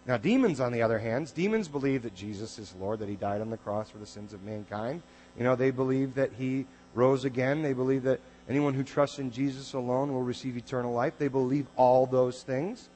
Now, 0.05 0.17
demons, 0.17 0.59
on 0.59 0.71
the 0.71 0.81
other 0.81 0.99
hand, 0.99 1.33
demons 1.35 1.67
believe 1.67 2.03
that 2.03 2.15
Jesus 2.15 2.57
is 2.57 2.73
Lord, 2.79 2.99
that 2.99 3.09
he 3.09 3.15
died 3.15 3.41
on 3.41 3.49
the 3.49 3.57
cross 3.57 3.89
for 3.89 3.97
the 3.97 4.05
sins 4.05 4.33
of 4.33 4.43
mankind. 4.43 5.01
You 5.37 5.43
know, 5.43 5.55
they 5.55 5.71
believe 5.71 6.15
that 6.15 6.31
he 6.37 6.65
rose 6.93 7.25
again. 7.25 7.61
They 7.61 7.73
believe 7.73 8.03
that 8.03 8.19
anyone 8.49 8.73
who 8.73 8.83
trusts 8.83 9.19
in 9.19 9.31
Jesus 9.31 9.73
alone 9.73 10.13
will 10.13 10.23
receive 10.23 10.55
eternal 10.55 10.93
life. 10.93 11.13
They 11.17 11.27
believe 11.27 11.67
all 11.75 12.05
those 12.05 12.43
things, 12.43 12.87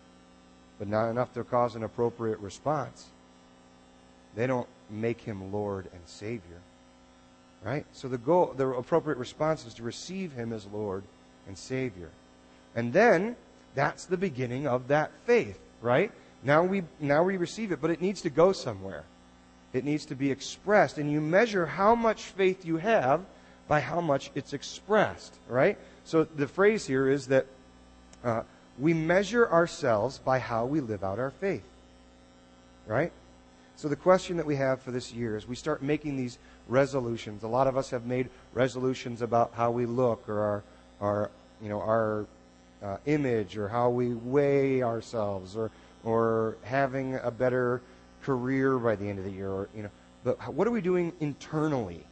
but 0.79 0.87
not 0.87 1.09
enough 1.09 1.33
to 1.33 1.43
cause 1.43 1.75
an 1.75 1.83
appropriate 1.83 2.39
response. 2.39 3.07
They 4.37 4.45
don't 4.45 4.67
make 4.89 5.19
him 5.19 5.51
Lord 5.51 5.89
and 5.91 6.01
Savior. 6.05 6.61
Right? 7.63 7.85
So 7.91 8.07
the 8.07 8.19
goal, 8.19 8.53
the 8.55 8.67
appropriate 8.69 9.17
response 9.17 9.65
is 9.65 9.73
to 9.73 9.83
receive 9.83 10.31
him 10.31 10.53
as 10.53 10.65
Lord 10.67 11.03
and 11.47 11.57
Savior. 11.57 12.11
And 12.75 12.93
then 12.93 13.35
that's 13.73 14.05
the 14.05 14.15
beginning 14.15 14.67
of 14.67 14.89
that 14.89 15.11
faith, 15.25 15.59
right? 15.81 16.11
Now 16.43 16.63
we, 16.63 16.83
now 16.99 17.23
we 17.23 17.35
receive 17.37 17.71
it, 17.71 17.81
but 17.81 17.89
it 17.89 17.99
needs 17.99 18.21
to 18.21 18.29
go 18.29 18.51
somewhere. 18.51 19.03
It 19.73 19.83
needs 19.83 20.05
to 20.05 20.15
be 20.15 20.29
expressed. 20.29 20.99
And 20.99 21.11
you 21.11 21.19
measure 21.19 21.65
how 21.65 21.95
much 21.95 22.21
faith 22.21 22.63
you 22.63 22.77
have 22.77 23.25
by 23.67 23.79
how 23.79 24.01
much 24.01 24.29
it's 24.35 24.53
expressed, 24.53 25.35
right? 25.49 25.79
So 26.05 26.23
the 26.23 26.47
phrase 26.47 26.85
here 26.85 27.09
is 27.09 27.27
that 27.27 27.47
uh, 28.23 28.43
we 28.77 28.93
measure 28.93 29.49
ourselves 29.49 30.19
by 30.19 30.37
how 30.37 30.65
we 30.65 30.79
live 30.79 31.03
out 31.03 31.17
our 31.17 31.31
faith, 31.31 31.63
right? 32.85 33.11
So 33.77 33.87
the 33.87 33.95
question 33.95 34.37
that 34.37 34.45
we 34.47 34.55
have 34.55 34.81
for 34.81 34.89
this 34.89 35.13
year 35.13 35.37
is 35.37 35.47
we 35.47 35.55
start 35.55 35.83
making 35.83 36.17
these 36.17 36.39
resolutions. 36.67 37.43
A 37.43 37.47
lot 37.47 37.67
of 37.67 37.77
us 37.77 37.91
have 37.91 38.07
made 38.07 38.27
resolutions 38.53 39.21
about 39.21 39.51
how 39.53 39.69
we 39.69 39.85
look 39.85 40.27
or 40.27 40.39
our, 40.39 40.63
our 40.99 41.31
you 41.61 41.69
know, 41.69 41.79
our 41.79 42.25
uh, 42.81 42.97
image 43.05 43.55
or 43.55 43.67
how 43.67 43.91
we 43.91 44.15
weigh 44.15 44.81
ourselves 44.81 45.55
or, 45.55 45.69
or 46.03 46.57
having 46.63 47.15
a 47.21 47.29
better 47.29 47.83
career 48.23 48.79
by 48.79 48.95
the 48.95 49.07
end 49.07 49.19
of 49.19 49.25
the 49.25 49.31
year 49.31 49.49
or, 49.51 49.69
you 49.75 49.83
know, 49.83 49.91
but 50.23 50.53
what 50.55 50.67
are 50.67 50.71
we 50.71 50.81
doing 50.81 51.13
internally? 51.19 52.03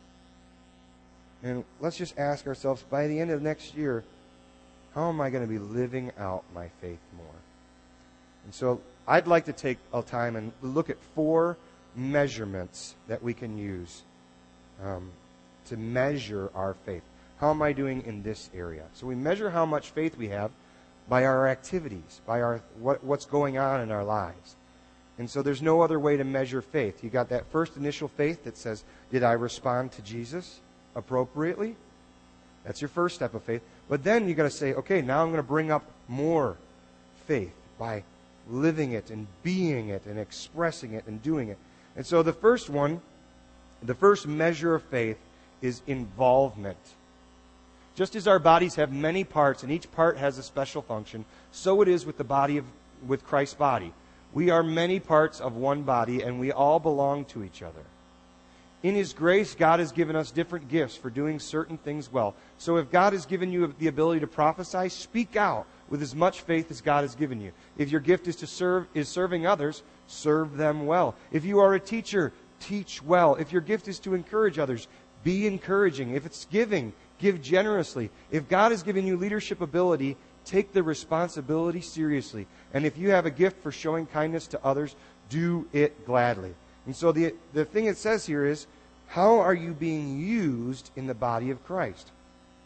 And 1.41 1.63
let's 1.79 1.97
just 1.97 2.15
ask 2.19 2.45
ourselves 2.45 2.83
by 2.83 3.07
the 3.07 3.19
end 3.19 3.31
of 3.31 3.41
next 3.41 3.73
year, 3.73 4.03
how 4.93 5.09
am 5.09 5.19
I 5.19 5.31
going 5.31 5.43
to 5.43 5.49
be 5.49 5.59
living 5.59 6.11
out 6.19 6.43
my 6.53 6.69
faith 6.79 7.01
more? 7.17 7.25
And 8.43 8.53
so 8.53 8.81
I'd 9.07 9.27
like 9.27 9.45
to 9.45 9.53
take 9.53 9.77
a 9.93 10.01
time 10.01 10.35
and 10.35 10.51
look 10.61 10.89
at 10.89 10.97
four 11.13 11.57
measurements 11.95 12.95
that 13.07 13.21
we 13.21 13.33
can 13.33 13.57
use 13.57 14.03
um, 14.83 15.11
to 15.65 15.77
measure 15.77 16.51
our 16.55 16.73
faith. 16.85 17.03
How 17.39 17.51
am 17.51 17.61
I 17.61 17.73
doing 17.73 18.03
in 18.05 18.23
this 18.23 18.49
area? 18.53 18.83
So 18.93 19.07
we 19.07 19.15
measure 19.15 19.49
how 19.49 19.65
much 19.65 19.91
faith 19.91 20.17
we 20.17 20.29
have 20.29 20.51
by 21.07 21.25
our 21.25 21.47
activities, 21.47 22.21
by 22.25 22.41
our 22.41 22.61
what, 22.79 23.03
what's 23.03 23.25
going 23.25 23.57
on 23.57 23.81
in 23.81 23.91
our 23.91 24.03
lives. 24.03 24.55
And 25.17 25.29
so 25.29 25.41
there's 25.41 25.61
no 25.61 25.81
other 25.81 25.99
way 25.99 26.17
to 26.17 26.23
measure 26.23 26.61
faith. 26.61 27.03
You 27.03 27.09
got 27.09 27.29
that 27.29 27.45
first 27.51 27.77
initial 27.77 28.07
faith 28.07 28.43
that 28.43 28.57
says, 28.57 28.83
Did 29.11 29.23
I 29.23 29.33
respond 29.33 29.91
to 29.93 30.01
Jesus 30.01 30.59
appropriately? 30.95 31.75
That's 32.65 32.81
your 32.81 32.89
first 32.89 33.15
step 33.15 33.33
of 33.35 33.43
faith. 33.43 33.61
But 33.87 34.03
then 34.03 34.27
you 34.27 34.33
got 34.33 34.43
to 34.43 34.49
say, 34.49 34.73
okay, 34.73 35.01
now 35.01 35.21
I'm 35.21 35.27
going 35.27 35.37
to 35.37 35.47
bring 35.47 35.71
up 35.71 35.83
more 36.07 36.57
faith 37.27 37.53
by 37.77 38.03
living 38.49 38.91
it 38.91 39.09
and 39.09 39.27
being 39.43 39.89
it 39.89 40.05
and 40.05 40.19
expressing 40.19 40.93
it 40.93 41.05
and 41.07 41.21
doing 41.21 41.49
it. 41.49 41.57
And 41.95 42.05
so 42.05 42.23
the 42.23 42.33
first 42.33 42.69
one, 42.69 43.01
the 43.81 43.95
first 43.95 44.27
measure 44.27 44.75
of 44.75 44.83
faith 44.83 45.17
is 45.61 45.81
involvement. 45.87 46.77
Just 47.95 48.15
as 48.15 48.27
our 48.27 48.39
bodies 48.39 48.75
have 48.75 48.91
many 48.91 49.23
parts 49.23 49.63
and 49.63 49.71
each 49.71 49.89
part 49.91 50.17
has 50.17 50.37
a 50.37 50.43
special 50.43 50.81
function, 50.81 51.23
so 51.51 51.81
it 51.81 51.87
is 51.87 52.05
with 52.05 52.17
the 52.17 52.23
body 52.23 52.57
of 52.57 52.65
with 53.07 53.25
Christ's 53.25 53.55
body. 53.55 53.93
We 54.33 54.49
are 54.49 54.63
many 54.63 54.99
parts 54.99 55.39
of 55.39 55.55
one 55.55 55.83
body 55.83 56.21
and 56.21 56.39
we 56.39 56.51
all 56.51 56.79
belong 56.79 57.25
to 57.25 57.43
each 57.43 57.61
other. 57.61 57.83
In 58.83 58.95
His 58.95 59.13
grace, 59.13 59.55
God 59.55 59.79
has 59.79 59.91
given 59.91 60.15
us 60.15 60.31
different 60.31 60.67
gifts 60.67 60.95
for 60.95 61.09
doing 61.09 61.39
certain 61.39 61.77
things 61.77 62.11
well. 62.11 62.35
So 62.57 62.77
if 62.77 62.91
God 62.91 63.13
has 63.13 63.25
given 63.25 63.51
you 63.51 63.73
the 63.79 63.87
ability 63.87 64.19
to 64.19 64.27
prophesy, 64.27 64.89
speak 64.89 65.35
out 65.35 65.65
with 65.89 66.01
as 66.01 66.15
much 66.15 66.41
faith 66.41 66.71
as 66.71 66.81
God 66.81 67.03
has 67.03 67.15
given 67.15 67.39
you. 67.39 67.51
If 67.77 67.91
your 67.91 68.01
gift 68.01 68.27
is 68.27 68.35
to 68.37 68.47
serve 68.47 68.87
is 68.93 69.07
serving 69.07 69.45
others, 69.45 69.83
serve 70.07 70.57
them 70.57 70.85
well. 70.85 71.15
If 71.31 71.45
you 71.45 71.59
are 71.59 71.73
a 71.73 71.79
teacher, 71.79 72.33
teach 72.59 73.03
well. 73.03 73.35
If 73.35 73.51
your 73.51 73.61
gift 73.61 73.87
is 73.87 73.99
to 73.99 74.15
encourage 74.15 74.59
others, 74.59 74.87
be 75.23 75.47
encouraging. 75.47 76.11
If 76.11 76.25
it's 76.25 76.45
giving, 76.45 76.93
give 77.19 77.41
generously. 77.41 78.09
If 78.31 78.47
God 78.47 78.71
has 78.71 78.83
given 78.83 79.05
you 79.05 79.17
leadership 79.17 79.61
ability, 79.61 80.17
take 80.45 80.73
the 80.73 80.83
responsibility 80.83 81.81
seriously. 81.81 82.47
And 82.73 82.85
if 82.85 82.97
you 82.97 83.09
have 83.11 83.25
a 83.25 83.31
gift 83.31 83.61
for 83.61 83.71
showing 83.71 84.05
kindness 84.05 84.47
to 84.47 84.63
others, 84.63 84.95
do 85.29 85.67
it 85.73 86.05
gladly. 86.05 86.53
And 86.85 86.95
so 86.95 87.11
the, 87.11 87.33
the 87.53 87.65
thing 87.65 87.85
it 87.85 87.97
says 87.97 88.25
here 88.25 88.45
is, 88.45 88.67
how 89.07 89.39
are 89.39 89.53
you 89.53 89.73
being 89.73 90.19
used 90.19 90.91
in 90.95 91.07
the 91.07 91.13
body 91.13 91.49
of 91.51 91.65
Christ? 91.65 92.11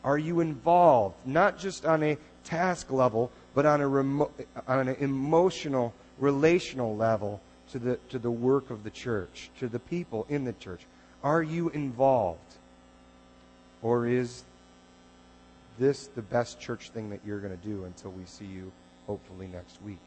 Are 0.04 0.18
you 0.18 0.40
involved, 0.40 1.16
not 1.26 1.58
just 1.58 1.86
on 1.86 2.04
a 2.04 2.18
task 2.50 2.92
level, 2.92 3.32
but 3.54 3.66
on, 3.66 3.82
a 3.82 3.88
remo- 3.88 4.32
on 4.68 4.88
an 4.88 4.96
emotional, 5.00 5.94
relational 6.18 6.96
level 6.96 7.42
to 7.72 7.80
the, 7.80 7.98
to 8.10 8.20
the 8.20 8.32
work 8.32 8.70
of 8.70 8.84
the 8.84 8.90
church, 8.90 9.50
to 9.60 9.68
the 9.68 9.80
people 9.80 10.26
in 10.30 10.44
the 10.44 10.54
church? 10.54 10.82
Are 11.24 11.44
you 11.44 11.70
involved? 11.70 12.40
Or 13.82 14.08
is 14.08 14.44
this 15.78 16.08
the 16.08 16.22
best 16.22 16.60
church 16.60 16.90
thing 16.90 17.10
that 17.12 17.22
you're 17.26 17.40
going 17.40 17.58
to 17.58 17.68
do 17.68 17.86
until 17.86 18.12
we 18.12 18.26
see 18.26 18.46
you 18.46 18.72
hopefully 19.08 19.48
next 19.48 19.82
week? 19.82 20.00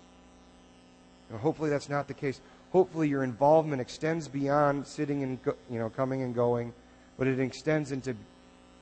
Hopefully 1.40 1.70
that's 1.70 1.88
not 1.88 2.08
the 2.08 2.14
case. 2.14 2.40
Hopefully 2.72 3.08
your 3.08 3.22
involvement 3.22 3.80
extends 3.80 4.28
beyond 4.28 4.86
sitting 4.86 5.22
and 5.22 5.42
go, 5.42 5.54
you 5.70 5.78
know 5.78 5.88
coming 5.88 6.22
and 6.22 6.34
going, 6.34 6.72
but 7.16 7.26
it 7.26 7.40
extends 7.40 7.92
into 7.92 8.14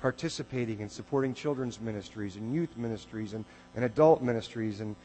participating 0.00 0.80
and 0.80 0.90
supporting 0.90 1.34
children's 1.34 1.80
ministries 1.80 2.36
and 2.36 2.54
youth 2.54 2.76
ministries 2.76 3.34
and, 3.34 3.44
and 3.76 3.84
adult 3.84 4.22
ministries 4.22 4.80
and 4.80 4.96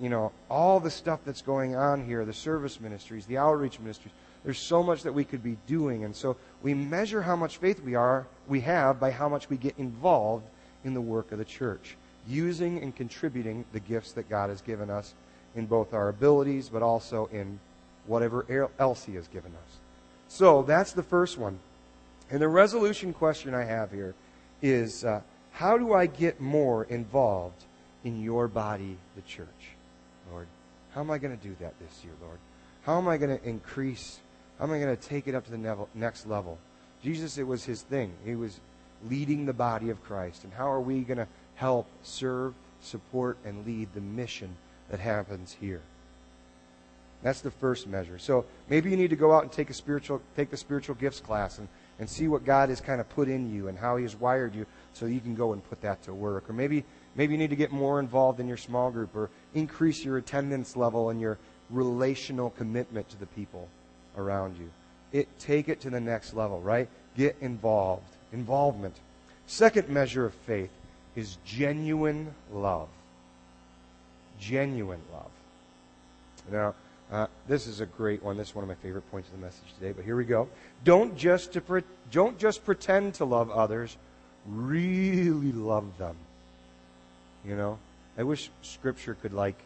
you 0.00 0.08
know 0.08 0.32
all 0.50 0.80
the 0.80 0.90
stuff 0.90 1.20
that's 1.24 1.42
going 1.42 1.76
on 1.76 2.04
here 2.04 2.24
the 2.24 2.32
service 2.32 2.80
ministries 2.80 3.26
the 3.26 3.38
outreach 3.38 3.78
ministries. 3.78 4.12
There's 4.44 4.58
so 4.58 4.82
much 4.82 5.02
that 5.02 5.12
we 5.12 5.24
could 5.24 5.42
be 5.42 5.58
doing. 5.66 6.04
And 6.04 6.14
so 6.14 6.36
we 6.62 6.72
measure 6.72 7.20
how 7.22 7.36
much 7.36 7.58
faith 7.58 7.82
we 7.82 7.94
are 7.94 8.26
we 8.46 8.60
have 8.60 8.98
by 8.98 9.10
how 9.10 9.28
much 9.28 9.50
we 9.50 9.56
get 9.56 9.74
involved 9.78 10.46
in 10.84 10.94
the 10.94 11.00
work 11.00 11.32
of 11.32 11.38
the 11.38 11.44
church 11.44 11.96
using 12.26 12.82
and 12.82 12.94
contributing 12.94 13.64
the 13.72 13.80
gifts 13.80 14.12
that 14.12 14.28
god 14.28 14.50
has 14.50 14.60
given 14.60 14.90
us 14.90 15.14
in 15.56 15.66
both 15.66 15.92
our 15.92 16.08
abilities 16.08 16.68
but 16.68 16.82
also 16.82 17.28
in 17.32 17.58
whatever 18.06 18.70
else 18.78 19.04
he 19.04 19.14
has 19.14 19.28
given 19.28 19.52
us. 19.52 19.76
So 20.28 20.62
that's 20.62 20.92
the 20.92 21.02
first 21.02 21.38
one. 21.38 21.58
And 22.30 22.40
the 22.40 22.48
resolution 22.48 23.12
question 23.12 23.54
i 23.54 23.64
have 23.64 23.90
here 23.90 24.14
is 24.62 25.04
uh, 25.04 25.20
how 25.52 25.78
do 25.78 25.92
I 25.92 26.06
get 26.06 26.40
more 26.40 26.84
involved 26.84 27.64
in 28.04 28.22
your 28.22 28.48
body, 28.48 28.96
the 29.16 29.22
church, 29.22 29.46
Lord? 30.30 30.46
How 30.94 31.00
am 31.00 31.10
I 31.10 31.18
going 31.18 31.36
to 31.36 31.42
do 31.42 31.54
that 31.60 31.74
this 31.80 32.04
year, 32.04 32.12
Lord? 32.22 32.38
How 32.82 32.98
am 32.98 33.08
I 33.08 33.16
going 33.16 33.36
to 33.36 33.44
increase? 33.48 34.20
How 34.58 34.64
am 34.64 34.72
I 34.72 34.78
going 34.78 34.96
to 34.96 35.02
take 35.02 35.28
it 35.28 35.34
up 35.34 35.44
to 35.46 35.50
the 35.50 35.86
next 35.94 36.26
level? 36.26 36.58
Jesus, 37.02 37.38
it 37.38 37.46
was 37.46 37.64
his 37.64 37.82
thing. 37.82 38.12
He 38.24 38.34
was 38.34 38.60
leading 39.08 39.46
the 39.46 39.52
body 39.52 39.90
of 39.90 40.02
Christ. 40.02 40.44
And 40.44 40.52
how 40.52 40.70
are 40.70 40.80
we 40.80 41.00
going 41.00 41.18
to 41.18 41.28
help 41.54 41.86
serve, 42.02 42.54
support, 42.80 43.36
and 43.44 43.66
lead 43.66 43.88
the 43.94 44.00
mission 44.00 44.56
that 44.90 45.00
happens 45.00 45.56
here? 45.60 45.82
That's 47.22 47.40
the 47.40 47.50
first 47.50 47.86
measure. 47.86 48.18
So 48.18 48.44
maybe 48.68 48.90
you 48.90 48.96
need 48.96 49.10
to 49.10 49.16
go 49.16 49.32
out 49.32 49.42
and 49.42 49.50
take 49.50 49.70
a 49.70 49.74
spiritual 49.74 50.22
take 50.36 50.50
the 50.50 50.56
spiritual 50.56 50.94
gifts 50.94 51.20
class 51.20 51.58
and 51.58 51.68
and 51.98 52.08
see 52.08 52.28
what 52.28 52.44
God 52.44 52.68
has 52.68 52.80
kind 52.80 53.00
of 53.00 53.08
put 53.10 53.28
in 53.28 53.52
you 53.52 53.68
and 53.68 53.78
how 53.78 53.96
He 53.96 54.04
has 54.04 54.16
wired 54.16 54.54
you 54.54 54.66
so 54.92 55.06
you 55.06 55.20
can 55.20 55.34
go 55.34 55.52
and 55.52 55.68
put 55.68 55.80
that 55.82 56.02
to 56.04 56.14
work. 56.14 56.48
Or 56.48 56.52
maybe, 56.52 56.84
maybe 57.16 57.34
you 57.34 57.38
need 57.38 57.50
to 57.50 57.56
get 57.56 57.72
more 57.72 58.00
involved 58.00 58.40
in 58.40 58.48
your 58.48 58.56
small 58.56 58.90
group 58.90 59.14
or 59.16 59.30
increase 59.54 60.04
your 60.04 60.18
attendance 60.18 60.76
level 60.76 61.10
and 61.10 61.20
your 61.20 61.38
relational 61.70 62.50
commitment 62.50 63.08
to 63.10 63.16
the 63.18 63.26
people 63.26 63.68
around 64.16 64.56
you. 64.58 64.70
It, 65.12 65.28
take 65.38 65.68
it 65.68 65.80
to 65.82 65.90
the 65.90 66.00
next 66.00 66.34
level, 66.34 66.60
right? 66.60 66.88
Get 67.16 67.36
involved. 67.40 68.08
Involvement. 68.32 68.96
Second 69.46 69.88
measure 69.88 70.26
of 70.26 70.34
faith 70.34 70.70
is 71.16 71.38
genuine 71.44 72.34
love. 72.52 72.88
Genuine 74.38 75.00
love. 75.12 75.30
Now, 76.50 76.74
uh, 77.10 77.26
this 77.46 77.66
is 77.66 77.80
a 77.80 77.86
great 77.86 78.22
one. 78.22 78.36
This 78.36 78.48
is 78.48 78.54
one 78.54 78.64
of 78.64 78.68
my 78.68 78.74
favorite 78.74 79.10
points 79.10 79.28
of 79.28 79.40
the 79.40 79.44
message 79.44 79.72
today. 79.78 79.92
But 79.92 80.04
here 80.04 80.16
we 80.16 80.24
go. 80.24 80.48
Don't 80.84 81.16
just 81.16 81.52
to 81.54 81.60
pre- 81.60 81.82
don't 82.10 82.38
just 82.38 82.64
pretend 82.64 83.14
to 83.14 83.24
love 83.24 83.50
others. 83.50 83.96
Really 84.46 85.52
love 85.52 85.96
them. 85.98 86.16
You 87.46 87.56
know, 87.56 87.78
I 88.18 88.24
wish 88.24 88.50
Scripture 88.62 89.14
could 89.14 89.32
like 89.32 89.56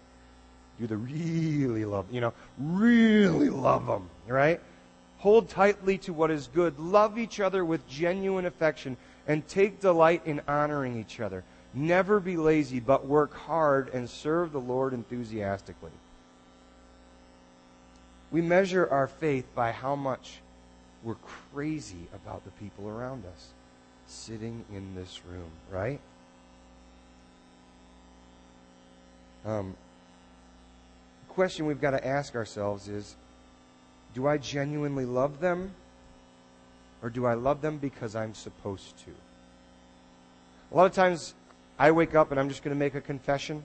do 0.78 0.86
the 0.86 0.96
really 0.96 1.84
love. 1.84 2.06
You 2.12 2.20
know, 2.20 2.32
really 2.58 3.50
love 3.50 3.86
them. 3.86 4.08
Right? 4.28 4.60
Hold 5.18 5.48
tightly 5.48 5.98
to 5.98 6.12
what 6.12 6.30
is 6.30 6.48
good. 6.52 6.78
Love 6.78 7.18
each 7.18 7.40
other 7.40 7.64
with 7.64 7.88
genuine 7.88 8.46
affection, 8.46 8.96
and 9.26 9.46
take 9.48 9.80
delight 9.80 10.22
in 10.26 10.42
honoring 10.46 10.98
each 10.98 11.20
other. 11.20 11.44
Never 11.74 12.20
be 12.20 12.36
lazy, 12.36 12.80
but 12.80 13.06
work 13.06 13.34
hard 13.34 13.88
and 13.94 14.08
serve 14.08 14.52
the 14.52 14.60
Lord 14.60 14.92
enthusiastically. 14.92 15.90
We 18.32 18.40
measure 18.40 18.88
our 18.90 19.06
faith 19.06 19.46
by 19.54 19.72
how 19.72 19.94
much 19.94 20.40
we're 21.04 21.16
crazy 21.16 22.08
about 22.14 22.44
the 22.44 22.50
people 22.52 22.88
around 22.88 23.24
us 23.26 23.48
sitting 24.06 24.64
in 24.72 24.94
this 24.94 25.20
room, 25.28 25.50
right? 25.70 26.00
Um, 29.44 29.76
question 31.28 31.66
we've 31.66 31.80
got 31.80 31.92
to 31.92 32.06
ask 32.06 32.34
ourselves 32.34 32.88
is 32.88 33.16
do 34.14 34.26
I 34.26 34.38
genuinely 34.38 35.06
love 35.06 35.40
them? 35.40 35.74
Or 37.02 37.10
do 37.10 37.26
I 37.26 37.34
love 37.34 37.62
them 37.62 37.78
because 37.78 38.14
I'm 38.14 38.34
supposed 38.34 38.96
to? 38.98 39.10
A 40.70 40.76
lot 40.76 40.86
of 40.86 40.92
times 40.92 41.34
I 41.78 41.90
wake 41.90 42.14
up 42.14 42.30
and 42.30 42.38
I'm 42.38 42.48
just 42.48 42.62
going 42.62 42.74
to 42.74 42.78
make 42.78 42.94
a 42.94 43.00
confession. 43.00 43.64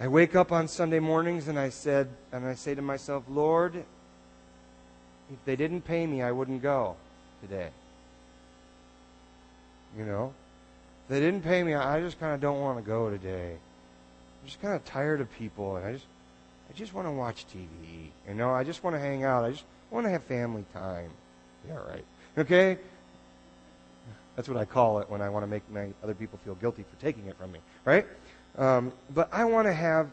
I 0.00 0.08
wake 0.08 0.34
up 0.34 0.50
on 0.50 0.68
Sunday 0.68 0.98
mornings 0.98 1.48
and 1.48 1.58
I 1.58 1.68
said, 1.68 2.08
and 2.32 2.46
I 2.46 2.54
say 2.54 2.74
to 2.74 2.82
myself, 2.82 3.24
Lord, 3.28 3.76
if 3.76 5.44
they 5.44 5.56
didn't 5.56 5.82
pay 5.82 6.06
me, 6.06 6.22
I 6.22 6.32
wouldn't 6.32 6.62
go 6.62 6.96
today. 7.40 7.70
You 9.96 10.04
know? 10.04 10.34
If 11.04 11.10
they 11.10 11.20
didn't 11.20 11.42
pay 11.42 11.62
me, 11.62 11.74
I 11.74 12.00
just 12.00 12.18
kind 12.18 12.34
of 12.34 12.40
don't 12.40 12.60
want 12.60 12.78
to 12.78 12.84
go 12.84 13.08
today. 13.08 13.52
I'm 13.52 14.46
just 14.46 14.60
kind 14.60 14.74
of 14.74 14.84
tired 14.84 15.20
of 15.20 15.32
people 15.32 15.76
and 15.76 15.86
I 15.86 15.92
just 15.92 16.06
I 16.68 16.72
just 16.72 16.94
want 16.94 17.06
to 17.06 17.12
watch 17.12 17.46
TV. 17.46 18.08
You 18.26 18.34
know, 18.34 18.50
I 18.50 18.64
just 18.64 18.82
want 18.82 18.96
to 18.96 19.00
hang 19.00 19.22
out. 19.22 19.44
I 19.44 19.50
just 19.50 19.64
want 19.90 20.06
to 20.06 20.10
have 20.10 20.24
family 20.24 20.64
time. 20.72 21.10
Yeah, 21.68 21.76
right. 21.76 22.04
Okay? 22.38 22.78
That's 24.36 24.48
what 24.48 24.56
I 24.56 24.64
call 24.64 24.98
it 24.98 25.08
when 25.08 25.22
I 25.22 25.28
want 25.28 25.44
to 25.44 25.46
make 25.46 25.62
my 25.70 25.88
other 26.02 26.14
people 26.14 26.38
feel 26.44 26.56
guilty 26.56 26.82
for 26.82 27.00
taking 27.00 27.26
it 27.26 27.36
from 27.38 27.52
me, 27.52 27.60
right? 27.84 28.06
Um, 28.56 28.92
but 29.12 29.28
I 29.32 29.44
want 29.44 29.66
to 29.66 29.72
have, 29.72 30.10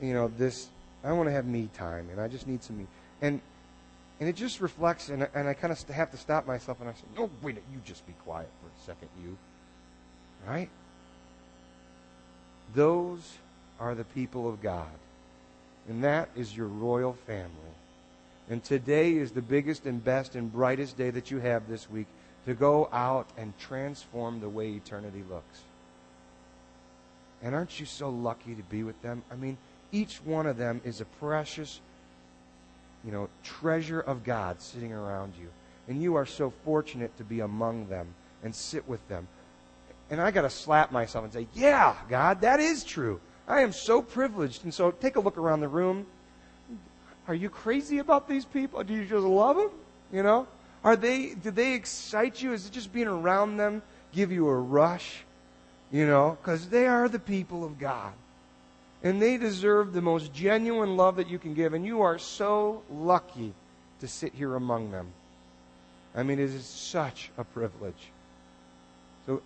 you 0.00 0.14
know, 0.14 0.28
this. 0.36 0.68
I 1.04 1.12
want 1.12 1.28
to 1.28 1.32
have 1.32 1.46
me 1.46 1.68
time, 1.74 2.08
and 2.10 2.20
I 2.20 2.28
just 2.28 2.46
need 2.46 2.62
some 2.62 2.78
me. 2.78 2.86
And 3.20 3.40
and 4.18 4.28
it 4.28 4.34
just 4.34 4.60
reflects, 4.60 5.10
and, 5.10 5.28
and 5.34 5.46
I 5.46 5.52
kind 5.52 5.72
of 5.72 5.82
have 5.88 6.10
to 6.12 6.16
stop 6.16 6.46
myself, 6.46 6.80
and 6.80 6.88
I 6.88 6.92
say, 6.92 7.04
"No, 7.16 7.30
wait, 7.42 7.56
you 7.72 7.80
just 7.84 8.06
be 8.06 8.14
quiet 8.24 8.48
for 8.60 8.68
a 8.68 8.86
second, 8.86 9.08
you." 9.22 9.36
Right? 10.46 10.70
Those 12.74 13.34
are 13.78 13.94
the 13.94 14.04
people 14.04 14.48
of 14.48 14.62
God, 14.62 14.88
and 15.88 16.02
that 16.02 16.30
is 16.34 16.56
your 16.56 16.68
royal 16.68 17.12
family. 17.26 17.50
And 18.48 18.62
today 18.62 19.14
is 19.14 19.32
the 19.32 19.42
biggest 19.42 19.86
and 19.86 20.02
best 20.02 20.34
and 20.36 20.52
brightest 20.52 20.96
day 20.96 21.10
that 21.10 21.30
you 21.30 21.38
have 21.40 21.68
this 21.68 21.90
week 21.90 22.06
to 22.46 22.54
go 22.54 22.88
out 22.92 23.26
and 23.36 23.52
transform 23.58 24.40
the 24.40 24.48
way 24.48 24.70
eternity 24.70 25.24
looks. 25.28 25.62
And 27.42 27.54
aren't 27.54 27.78
you 27.78 27.86
so 27.86 28.08
lucky 28.08 28.54
to 28.54 28.62
be 28.62 28.82
with 28.82 29.00
them? 29.02 29.22
I 29.30 29.36
mean, 29.36 29.58
each 29.92 30.16
one 30.24 30.46
of 30.46 30.56
them 30.56 30.80
is 30.84 31.00
a 31.00 31.04
precious, 31.04 31.80
you 33.04 33.12
know, 33.12 33.28
treasure 33.42 34.00
of 34.00 34.24
God 34.24 34.60
sitting 34.60 34.92
around 34.92 35.34
you. 35.38 35.48
And 35.88 36.02
you 36.02 36.16
are 36.16 36.26
so 36.26 36.52
fortunate 36.64 37.16
to 37.18 37.24
be 37.24 37.40
among 37.40 37.88
them 37.88 38.08
and 38.42 38.54
sit 38.54 38.88
with 38.88 39.06
them. 39.08 39.28
And 40.10 40.20
I 40.20 40.30
got 40.30 40.42
to 40.42 40.50
slap 40.50 40.92
myself 40.92 41.24
and 41.24 41.32
say, 41.32 41.46
Yeah, 41.54 41.94
God, 42.08 42.40
that 42.40 42.60
is 42.60 42.84
true. 42.84 43.20
I 43.48 43.60
am 43.60 43.72
so 43.72 44.02
privileged. 44.02 44.64
And 44.64 44.74
so 44.74 44.90
take 44.90 45.16
a 45.16 45.20
look 45.20 45.38
around 45.38 45.60
the 45.60 45.68
room. 45.68 46.06
Are 47.28 47.34
you 47.34 47.48
crazy 47.48 47.98
about 47.98 48.28
these 48.28 48.44
people? 48.44 48.82
Do 48.84 48.94
you 48.94 49.04
just 49.04 49.24
love 49.24 49.56
them? 49.56 49.70
You 50.12 50.22
know? 50.22 50.46
Are 50.84 50.96
they, 50.96 51.34
do 51.34 51.50
they 51.50 51.74
excite 51.74 52.40
you? 52.40 52.52
Is 52.52 52.66
it 52.66 52.72
just 52.72 52.92
being 52.92 53.08
around 53.08 53.56
them 53.56 53.82
give 54.12 54.30
you 54.30 54.46
a 54.46 54.54
rush? 54.54 55.24
You 55.92 56.06
know, 56.06 56.36
because 56.40 56.68
they 56.68 56.86
are 56.86 57.08
the 57.08 57.18
people 57.18 57.64
of 57.64 57.78
God. 57.78 58.12
And 59.02 59.22
they 59.22 59.36
deserve 59.36 59.92
the 59.92 60.02
most 60.02 60.32
genuine 60.32 60.96
love 60.96 61.16
that 61.16 61.28
you 61.28 61.38
can 61.38 61.54
give. 61.54 61.74
And 61.74 61.84
you 61.86 62.02
are 62.02 62.18
so 62.18 62.82
lucky 62.90 63.52
to 64.00 64.08
sit 64.08 64.34
here 64.34 64.56
among 64.56 64.90
them. 64.90 65.08
I 66.14 66.22
mean, 66.22 66.38
it 66.38 66.50
is 66.50 66.64
such 66.64 67.30
a 67.36 67.44
privilege. 67.44 68.10
So 69.26 69.42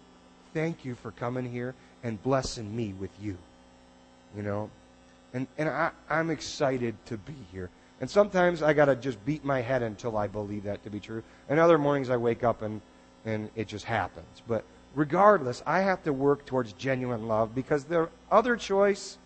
thank 0.54 0.84
you 0.84 0.94
for 0.94 1.10
coming 1.10 1.50
here 1.50 1.74
and 2.02 2.22
blessing 2.22 2.74
me 2.74 2.94
with 2.98 3.10
you. 3.20 3.36
You 4.36 4.42
know? 4.42 4.70
And, 5.34 5.46
and 5.58 5.68
I, 5.68 5.90
I'm 6.08 6.30
excited 6.30 6.94
to 7.06 7.18
be 7.18 7.34
here. 7.52 7.70
And 8.00 8.08
sometimes 8.08 8.62
I 8.62 8.72
got 8.72 8.86
to 8.86 8.96
just 8.96 9.22
beat 9.26 9.44
my 9.44 9.60
head 9.60 9.82
until 9.82 10.16
I 10.16 10.26
believe 10.26 10.64
that 10.64 10.82
to 10.84 10.90
be 10.90 11.00
true. 11.00 11.22
And 11.48 11.60
other 11.60 11.76
mornings 11.76 12.08
I 12.08 12.16
wake 12.16 12.42
up 12.42 12.62
and, 12.62 12.80
and 13.26 13.50
it 13.54 13.68
just 13.68 13.84
happens. 13.84 14.42
But 14.48 14.64
regardless, 14.94 15.62
I 15.66 15.80
have 15.80 16.02
to 16.04 16.12
work 16.12 16.46
towards 16.46 16.72
genuine 16.74 17.28
love 17.28 17.54
because 17.54 17.84
the 17.84 18.08
other 18.30 18.56
choice 18.56 19.18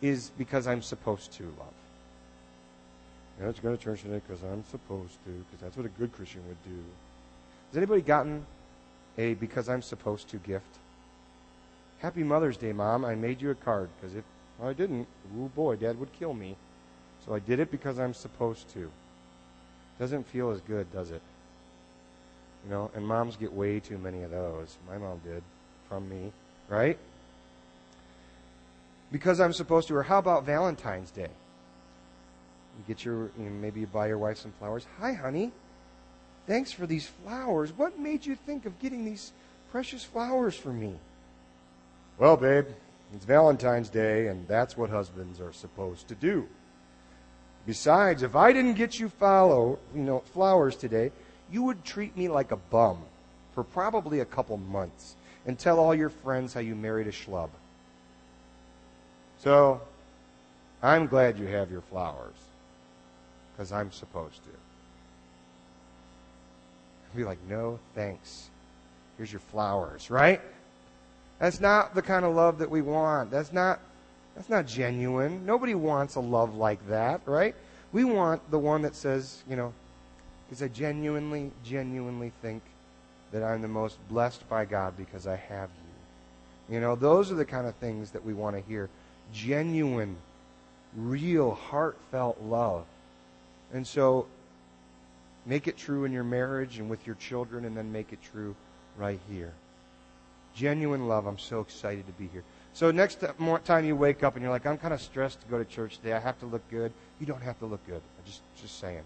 is 0.00 0.30
because 0.36 0.66
I'm 0.66 0.82
supposed 0.82 1.32
to 1.34 1.44
love. 1.44 1.72
Yeah, 3.40 3.46
let's 3.46 3.60
go 3.60 3.70
to 3.70 3.76
church 3.76 4.02
today 4.02 4.20
because 4.26 4.42
I'm 4.42 4.64
supposed 4.70 5.14
to, 5.24 5.30
because 5.30 5.60
that's 5.60 5.76
what 5.76 5.86
a 5.86 5.90
good 5.90 6.12
Christian 6.12 6.42
would 6.48 6.62
do. 6.64 6.82
Has 7.68 7.76
anybody 7.76 8.02
gotten 8.02 8.44
a 9.16 9.34
because 9.34 9.68
I'm 9.68 9.82
supposed 9.82 10.28
to 10.28 10.36
gift? 10.38 10.78
Happy 11.98 12.22
Mother's 12.22 12.56
Day, 12.56 12.72
Mom. 12.72 13.04
I 13.04 13.14
made 13.14 13.40
you 13.40 13.50
a 13.50 13.54
card 13.54 13.88
because 14.00 14.16
if 14.16 14.24
I 14.62 14.72
didn't, 14.72 15.06
oh 15.38 15.50
boy, 15.54 15.76
Dad 15.76 15.98
would 15.98 16.12
kill 16.12 16.34
me. 16.34 16.56
So 17.24 17.34
I 17.34 17.38
did 17.38 17.60
it 17.60 17.70
because 17.70 17.98
I'm 17.98 18.12
supposed 18.12 18.68
to. 18.70 18.90
Doesn't 19.98 20.26
feel 20.26 20.50
as 20.50 20.60
good, 20.62 20.92
does 20.92 21.10
it? 21.10 21.22
You 22.64 22.70
know, 22.70 22.90
and 22.94 23.06
moms 23.06 23.36
get 23.36 23.52
way 23.52 23.80
too 23.80 23.98
many 23.98 24.22
of 24.22 24.30
those. 24.30 24.76
My 24.88 24.98
mom 24.98 25.20
did 25.24 25.42
from 25.88 26.08
me, 26.08 26.32
right? 26.68 26.96
Because 29.10 29.40
I'm 29.40 29.52
supposed 29.52 29.88
to. 29.88 29.96
Or 29.96 30.02
how 30.02 30.18
about 30.18 30.44
Valentine's 30.44 31.10
Day? 31.10 31.28
You 32.78 32.84
get 32.86 33.04
your, 33.04 33.30
you 33.38 33.44
know, 33.44 33.50
maybe 33.50 33.80
you 33.80 33.86
buy 33.86 34.06
your 34.06 34.18
wife 34.18 34.38
some 34.38 34.52
flowers. 34.58 34.86
Hi, 35.00 35.12
honey. 35.12 35.52
Thanks 36.46 36.72
for 36.72 36.86
these 36.86 37.06
flowers. 37.06 37.72
What 37.76 37.98
made 37.98 38.24
you 38.24 38.34
think 38.34 38.64
of 38.64 38.78
getting 38.80 39.04
these 39.04 39.32
precious 39.70 40.04
flowers 40.04 40.56
for 40.56 40.72
me? 40.72 40.94
Well, 42.18 42.36
babe, 42.36 42.66
it's 43.14 43.24
Valentine's 43.24 43.88
Day, 43.88 44.28
and 44.28 44.46
that's 44.48 44.76
what 44.76 44.90
husbands 44.90 45.40
are 45.40 45.52
supposed 45.52 46.08
to 46.08 46.14
do. 46.14 46.48
Besides, 47.66 48.22
if 48.22 48.34
I 48.34 48.52
didn't 48.52 48.74
get 48.74 48.98
you 48.98 49.08
follow, 49.08 49.78
you 49.94 50.02
know, 50.02 50.20
flowers 50.20 50.76
today, 50.76 51.12
you 51.52 51.62
would 51.62 51.84
treat 51.84 52.16
me 52.16 52.28
like 52.28 52.50
a 52.50 52.56
bum 52.56 52.98
for 53.54 53.62
probably 53.62 54.20
a 54.20 54.24
couple 54.24 54.56
months 54.56 55.14
and 55.46 55.58
tell 55.58 55.78
all 55.78 55.94
your 55.94 56.08
friends 56.08 56.54
how 56.54 56.60
you 56.60 56.74
married 56.74 57.06
a 57.06 57.12
schlub. 57.12 57.50
So, 59.38 59.80
I'm 60.82 61.06
glad 61.06 61.38
you 61.38 61.46
have 61.46 61.70
your 61.70 61.82
flowers 61.82 62.34
because 63.52 63.70
I'm 63.72 63.92
supposed 63.92 64.42
to. 64.44 64.50
I'd 67.10 67.16
be 67.16 67.24
like, 67.24 67.38
no, 67.48 67.78
thanks. 67.94 68.48
Here's 69.16 69.30
your 69.30 69.40
flowers, 69.40 70.10
right? 70.10 70.40
That's 71.38 71.60
not 71.60 71.94
the 71.94 72.02
kind 72.02 72.24
of 72.24 72.34
love 72.34 72.58
that 72.58 72.70
we 72.70 72.82
want. 72.82 73.30
That's 73.30 73.52
not 73.52 73.80
that's 74.34 74.48
not 74.48 74.66
genuine. 74.66 75.44
Nobody 75.44 75.74
wants 75.74 76.14
a 76.14 76.20
love 76.20 76.54
like 76.54 76.88
that, 76.88 77.20
right? 77.26 77.54
We 77.92 78.04
want 78.04 78.50
the 78.50 78.58
one 78.58 78.82
that 78.82 78.94
says, 78.94 79.42
you 79.48 79.56
know, 79.56 79.74
because 80.52 80.62
I 80.62 80.68
genuinely, 80.68 81.50
genuinely 81.64 82.30
think 82.42 82.62
that 83.32 83.42
I'm 83.42 83.62
the 83.62 83.68
most 83.68 83.96
blessed 84.10 84.46
by 84.50 84.66
God 84.66 84.98
because 84.98 85.26
I 85.26 85.36
have 85.36 85.70
you. 86.68 86.74
You 86.74 86.80
know, 86.82 86.94
those 86.94 87.32
are 87.32 87.36
the 87.36 87.46
kind 87.46 87.66
of 87.66 87.74
things 87.76 88.10
that 88.10 88.22
we 88.22 88.34
want 88.34 88.56
to 88.56 88.62
hear. 88.68 88.90
Genuine, 89.32 90.14
real, 90.94 91.52
heartfelt 91.54 92.38
love. 92.42 92.84
And 93.72 93.86
so, 93.86 94.26
make 95.46 95.68
it 95.68 95.78
true 95.78 96.04
in 96.04 96.12
your 96.12 96.22
marriage 96.22 96.78
and 96.78 96.90
with 96.90 97.06
your 97.06 97.16
children, 97.16 97.64
and 97.64 97.74
then 97.74 97.90
make 97.90 98.12
it 98.12 98.18
true 98.22 98.54
right 98.98 99.20
here. 99.30 99.54
Genuine 100.54 101.08
love. 101.08 101.24
I'm 101.24 101.38
so 101.38 101.60
excited 101.60 102.06
to 102.06 102.12
be 102.12 102.26
here. 102.26 102.44
So 102.74 102.90
next 102.90 103.24
time 103.64 103.86
you 103.86 103.96
wake 103.96 104.22
up 104.22 104.34
and 104.34 104.42
you're 104.42 104.52
like, 104.52 104.66
I'm 104.66 104.76
kind 104.76 104.92
of 104.92 105.00
stressed 105.00 105.40
to 105.40 105.46
go 105.46 105.56
to 105.56 105.64
church 105.64 105.96
today. 105.96 106.12
I 106.12 106.20
have 106.20 106.38
to 106.40 106.46
look 106.46 106.68
good. 106.70 106.92
You 107.20 107.24
don't 107.24 107.40
have 107.40 107.58
to 107.60 107.64
look 107.64 107.80
good. 107.86 108.02
I'm 108.18 108.26
just 108.26 108.42
just 108.60 108.78
saying. 108.78 109.00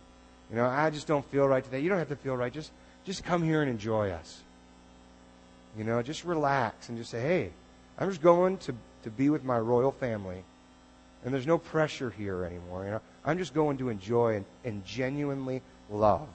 You 0.51 0.57
know, 0.57 0.67
I 0.67 0.91
just 0.91 1.07
don't 1.07 1.25
feel 1.31 1.47
right 1.47 1.65
today. 1.65 1.81
You 1.81 1.89
don't 1.89 1.99
have 1.99 2.09
to 2.09 2.17
feel 2.17 2.37
right. 2.37 2.53
Just 2.53 2.71
just 3.05 3.25
come 3.25 3.43
here 3.43 3.63
and 3.63 3.71
enjoy 3.71 4.11
us. 4.11 4.41
You 5.77 5.85
know, 5.85 6.03
just 6.03 6.25
relax 6.25 6.89
and 6.89 6.99
just 6.99 7.11
say, 7.11 7.21
hey, 7.21 7.51
I'm 7.99 8.09
just 8.09 8.23
going 8.23 8.59
to, 8.59 8.75
to 9.05 9.11
be 9.11 9.31
with 9.31 9.45
my 9.45 9.59
royal 9.59 9.93
family. 9.93 10.43
And 11.25 11.33
there's 11.33 11.47
no 11.47 11.59
pressure 11.59 12.11
here 12.11 12.45
anymore. 12.45 12.85
You 12.85 12.91
know, 12.93 13.01
I'm 13.25 13.39
just 13.39 13.55
going 13.55 13.79
to 13.79 13.91
enjoy 13.91 14.37
and, 14.37 14.45
and 14.65 14.85
genuinely 14.85 15.63
love. 15.91 16.29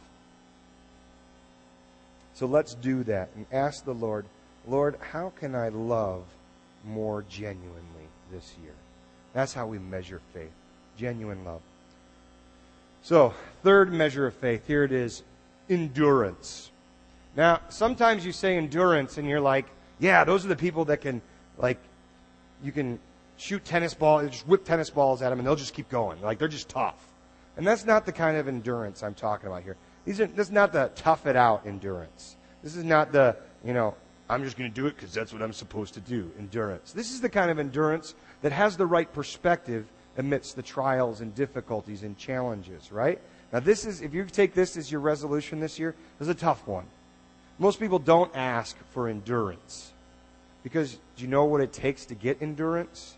So 2.36 2.45
let's 2.45 2.76
do 2.76 3.04
that 3.04 3.30
and 3.36 3.45
ask 3.52 3.84
the 3.84 3.93
Lord, 3.93 4.26
Lord, 4.67 4.97
how 5.12 5.34
can 5.36 5.56
I 5.56 5.69
love 5.69 6.24
more 6.86 7.24
genuinely 7.30 8.08
this 8.32 8.56
year. 8.63 8.74
That's 9.34 9.54
how 9.54 9.67
we 9.67 9.80
measure 9.80 10.21
faith 10.34 10.52
genuine 10.97 11.43
love. 11.45 11.62
So, 13.04 13.34
third 13.64 13.92
measure 13.92 14.28
of 14.28 14.36
faith, 14.36 14.68
here 14.68 14.84
it 14.84 14.92
is 14.92 15.24
endurance. 15.70 16.72
Now, 17.36 17.62
sometimes 17.70 18.26
you 18.26 18.32
say 18.32 18.58
endurance 18.58 19.18
and 19.18 19.28
you're 19.28 19.42
like, 19.42 19.66
yeah, 20.00 20.24
those 20.24 20.46
are 20.46 20.50
the 20.50 20.56
people 20.56 20.86
that 20.86 21.02
can, 21.02 21.22
like, 21.58 21.80
you 22.64 22.72
can 22.72 23.00
shoot 23.38 23.66
tennis 23.66 23.94
balls, 23.94 24.30
just 24.30 24.48
whip 24.48 24.66
tennis 24.66 24.90
balls 24.90 25.22
at 25.22 25.30
them 25.30 25.40
and 25.40 25.48
they'll 25.48 25.56
just 25.56 25.74
keep 25.74 25.90
going. 25.90 26.22
Like, 26.22 26.38
they're 26.38 26.48
just 26.48 26.70
tough. 26.70 27.08
And 27.58 27.66
that's 27.66 27.86
not 27.86 28.06
the 28.06 28.12
kind 28.12 28.38
of 28.38 28.48
endurance 28.48 29.02
I'm 29.02 29.16
talking 29.16 29.48
about 29.48 29.64
here. 29.64 29.78
These 30.06 30.22
are, 30.22 30.28
this 30.28 30.48
is 30.48 30.54
not 30.54 30.72
the 30.72 30.92
tough 30.96 31.26
it 31.26 31.36
out 31.36 31.66
endurance. 31.66 32.36
This 32.64 32.76
is 32.76 32.84
not 32.84 33.12
the, 33.12 33.36
you 33.66 33.74
know, 33.74 33.96
I'm 34.30 34.44
just 34.44 34.58
going 34.58 34.70
to 34.70 34.74
do 34.74 34.88
it 34.88 34.96
because 34.96 35.14
that's 35.14 35.34
what 35.34 35.42
I'm 35.42 35.54
supposed 35.54 35.96
to 35.96 36.00
do. 36.00 36.32
Endurance. 36.38 36.92
This 36.92 37.12
is 37.12 37.20
the 37.20 37.30
kind 37.30 37.50
of 37.52 37.60
endurance 37.60 38.14
that 38.42 38.52
has 38.52 38.78
the 38.78 38.86
right 38.86 39.12
perspective 39.12 39.86
amidst 40.17 40.56
the 40.56 40.62
trials 40.62 41.21
and 41.21 41.34
difficulties 41.34 42.04
and 42.04 42.17
challenges, 42.17 42.91
right? 42.91 43.19
Now, 43.54 43.60
this 43.60 43.86
is, 43.86 44.02
if 44.02 44.13
you 44.13 44.26
take 44.26 44.54
this 44.54 44.78
as 44.78 44.91
your 44.91 45.02
resolution 45.02 45.60
this 45.60 45.78
year, 45.78 45.95
this 46.19 46.28
is 46.28 46.36
a 46.36 46.38
tough 46.38 46.67
one. 46.67 46.86
Most 47.60 47.80
people 47.80 48.00
don't 48.00 48.36
ask 48.36 48.76
for 48.91 49.08
endurance 49.08 49.91
because 50.63 50.97
do 51.15 51.24
you 51.24 51.28
know 51.28 51.45
what 51.45 51.62
it 51.62 51.74
takes 51.74 52.06
to 52.06 52.15
get 52.15 52.41
endurance? 52.41 53.15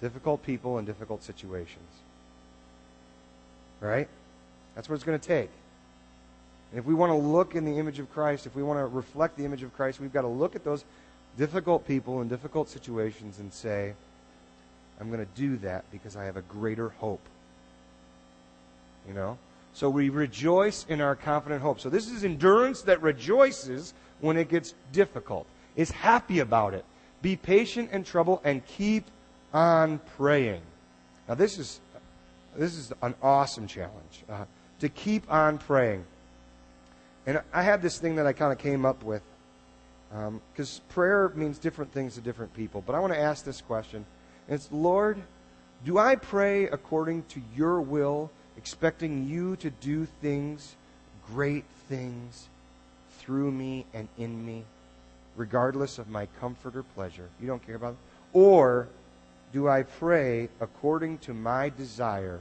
Difficult 0.00 0.42
people 0.44 0.78
and 0.78 0.86
difficult 0.86 1.22
situations. 1.22 1.88
Right? 3.80 4.08
That's 4.74 4.88
what 4.88 4.94
it's 4.94 5.04
going 5.04 5.18
to 5.18 5.26
take. 5.26 5.50
And 6.70 6.78
if 6.78 6.84
we 6.84 6.94
want 6.94 7.10
to 7.10 7.16
look 7.16 7.54
in 7.54 7.64
the 7.64 7.78
image 7.78 7.98
of 7.98 8.12
Christ, 8.12 8.46
if 8.46 8.54
we 8.54 8.62
want 8.62 8.78
to 8.78 8.86
reflect 8.86 9.36
the 9.36 9.44
image 9.44 9.62
of 9.62 9.74
Christ, 9.74 10.00
we've 10.00 10.12
got 10.12 10.22
to 10.22 10.28
look 10.28 10.54
at 10.54 10.64
those 10.64 10.84
difficult 11.36 11.86
people 11.86 12.20
and 12.20 12.28
difficult 12.28 12.68
situations 12.68 13.38
and 13.38 13.52
say, 13.52 13.94
I'm 15.00 15.10
going 15.10 15.24
to 15.24 15.40
do 15.40 15.56
that 15.58 15.84
because 15.90 16.16
I 16.16 16.24
have 16.24 16.36
a 16.36 16.42
greater 16.42 16.88
hope. 16.88 17.26
You 19.06 19.14
know? 19.14 19.38
So 19.72 19.88
we 19.88 20.08
rejoice 20.08 20.84
in 20.88 21.00
our 21.00 21.14
confident 21.14 21.62
hope. 21.62 21.80
So 21.80 21.88
this 21.88 22.10
is 22.10 22.24
endurance 22.24 22.82
that 22.82 23.00
rejoices 23.00 23.94
when 24.20 24.36
it 24.36 24.48
gets 24.48 24.74
difficult, 24.92 25.46
is 25.76 25.90
happy 25.90 26.40
about 26.40 26.74
it. 26.74 26.84
Be 27.22 27.36
patient 27.36 27.90
in 27.92 28.04
trouble 28.04 28.40
and 28.44 28.66
keep 28.66 29.04
on 29.52 30.00
praying. 30.16 30.62
Now 31.28 31.34
this 31.34 31.58
is 31.58 31.80
this 32.56 32.74
is 32.74 32.92
an 33.02 33.14
awesome 33.22 33.66
challenge 33.66 34.24
uh, 34.28 34.44
to 34.80 34.88
keep 34.88 35.30
on 35.30 35.58
praying. 35.58 36.04
And 37.26 37.40
I 37.52 37.62
had 37.62 37.82
this 37.82 37.98
thing 37.98 38.16
that 38.16 38.26
I 38.26 38.32
kind 38.32 38.52
of 38.52 38.58
came 38.58 38.84
up 38.84 39.04
with 39.04 39.22
because 40.10 40.78
um, 40.78 40.84
prayer 40.88 41.30
means 41.34 41.58
different 41.58 41.92
things 41.92 42.14
to 42.14 42.20
different 42.20 42.54
people. 42.54 42.82
But 42.84 42.94
I 42.94 42.98
want 42.98 43.12
to 43.12 43.18
ask 43.18 43.44
this 43.44 43.60
question: 43.60 44.04
It's 44.48 44.68
Lord, 44.72 45.18
do 45.84 45.98
I 45.98 46.16
pray 46.16 46.64
according 46.64 47.24
to 47.24 47.42
Your 47.54 47.80
will, 47.80 48.30
expecting 48.56 49.28
You 49.28 49.56
to 49.56 49.70
do 49.70 50.06
things, 50.22 50.74
great 51.26 51.64
things, 51.88 52.48
through 53.18 53.50
me 53.52 53.84
and 53.92 54.08
in 54.16 54.44
me, 54.44 54.64
regardless 55.36 55.98
of 55.98 56.08
my 56.08 56.26
comfort 56.40 56.76
or 56.76 56.82
pleasure? 56.82 57.28
You 57.40 57.46
don't 57.46 57.64
care 57.64 57.76
about 57.76 57.92
it, 57.92 57.98
or 58.32 58.88
do 59.52 59.68
I 59.68 59.82
pray 59.82 60.48
according 60.60 61.18
to 61.18 61.34
my 61.34 61.68
desire 61.68 62.40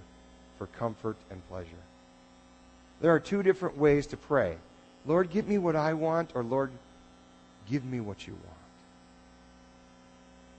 for 0.57 0.67
comfort 0.67 1.17
and 1.29 1.45
pleasure? 1.49 1.83
There 3.01 3.13
are 3.13 3.19
two 3.19 3.43
different 3.43 3.77
ways 3.77 4.07
to 4.07 4.17
pray. 4.17 4.57
Lord, 5.05 5.29
give 5.29 5.47
me 5.47 5.57
what 5.57 5.75
I 5.75 5.93
want, 5.93 6.31
or 6.35 6.43
Lord, 6.43 6.71
give 7.69 7.85
me 7.85 7.99
what 7.99 8.27
you 8.27 8.33
want. 8.33 8.56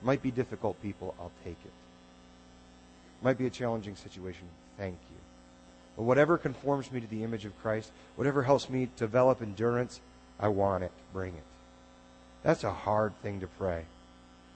Might 0.03 0.23
be 0.23 0.31
difficult, 0.31 0.81
people. 0.83 1.15
I'll 1.19 1.33
take 1.45 1.59
it. 1.65 1.73
Might 3.23 3.39
be 3.39 3.47
a 3.47 3.51
challenging 3.51 3.97
situation. 3.97 4.47
Thank 4.77 4.99
you. 5.11 5.17
But 5.97 6.05
whatever 6.05 6.39
conforms 6.39 6.93
me 6.93 7.01
to 7.01 7.07
the 7.07 7.25
image 7.25 7.45
of 7.45 7.61
Christ, 7.61 7.91
whatever 8.15 8.45
helps 8.45 8.71
me 8.71 8.89
develop 8.97 9.43
endurance, 9.43 10.01
I 10.39 10.49
want 10.49 10.85
it. 10.85 10.93
Bring 11.13 11.35
it. 11.35 11.43
That's 12.45 12.63
a 12.63 12.73
hard 12.73 13.13
thing 13.23 13.41
to 13.41 13.49
pray. 13.49 13.85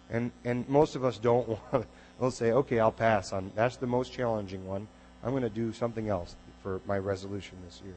And, 0.08 0.30
and 0.44 0.68
most 0.68 0.94
of 0.94 1.04
us 1.04 1.18
don't 1.18 1.48
want 1.72 1.86
We'll 2.22 2.30
say, 2.30 2.52
okay, 2.52 2.78
I'll 2.78 2.92
pass 2.92 3.32
on. 3.32 3.50
That's 3.56 3.76
the 3.76 3.88
most 3.88 4.12
challenging 4.12 4.64
one. 4.64 4.86
I'm 5.24 5.30
going 5.30 5.42
to 5.42 5.50
do 5.50 5.72
something 5.72 6.08
else 6.08 6.36
for 6.62 6.80
my 6.86 6.96
resolution 6.96 7.58
this 7.64 7.80
year. 7.84 7.96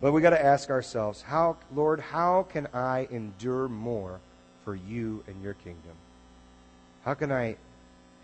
But 0.00 0.12
we 0.12 0.22
got 0.22 0.30
to 0.30 0.42
ask 0.42 0.70
ourselves, 0.70 1.20
how, 1.20 1.58
Lord, 1.74 2.00
how 2.00 2.44
can 2.44 2.66
I 2.72 3.08
endure 3.10 3.68
more 3.68 4.20
for 4.68 4.76
you 4.76 5.24
and 5.26 5.42
your 5.42 5.54
kingdom? 5.54 5.96
How 7.02 7.14
can 7.14 7.32
I 7.32 7.56